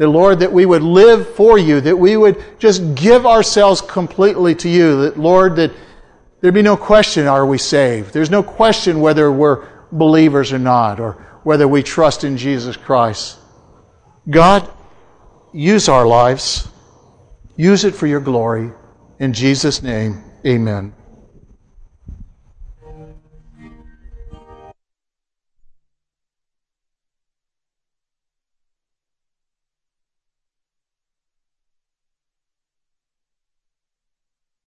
that, 0.02 0.10
Lord, 0.10 0.40
that 0.40 0.52
we 0.52 0.66
would 0.66 0.82
live 0.82 1.36
for 1.36 1.60
you, 1.60 1.80
that 1.80 1.96
we 1.96 2.18
would 2.18 2.44
just 2.58 2.96
give 2.96 3.28
ourselves 3.28 3.82
completely 3.82 4.56
to 4.56 4.68
you, 4.68 5.04
that, 5.04 5.20
Lord, 5.20 5.56
that 5.58 5.72
there'd 6.40 6.56
be 6.56 6.64
no 6.64 6.76
question 6.76 7.28
are 7.28 7.46
we 7.46 7.60
saved. 7.60 8.12
There's 8.12 8.32
no 8.32 8.42
question 8.42 9.00
whether 9.00 9.32
we're 9.32 9.68
believers 9.92 10.52
or 10.54 10.58
not, 10.58 11.00
or 11.00 11.24
whether 11.44 11.68
we 11.68 11.84
trust 11.84 12.24
in 12.24 12.36
Jesus 12.36 12.76
Christ. 12.76 13.38
God, 14.28 14.68
use 15.54 15.88
our 15.88 16.08
lives. 16.08 16.68
Use 17.56 17.84
it 17.84 17.94
for 17.94 18.08
your 18.08 18.22
glory. 18.22 18.72
In 19.20 19.34
Jesus' 19.34 19.84
name, 19.84 20.24
amen. 20.44 20.96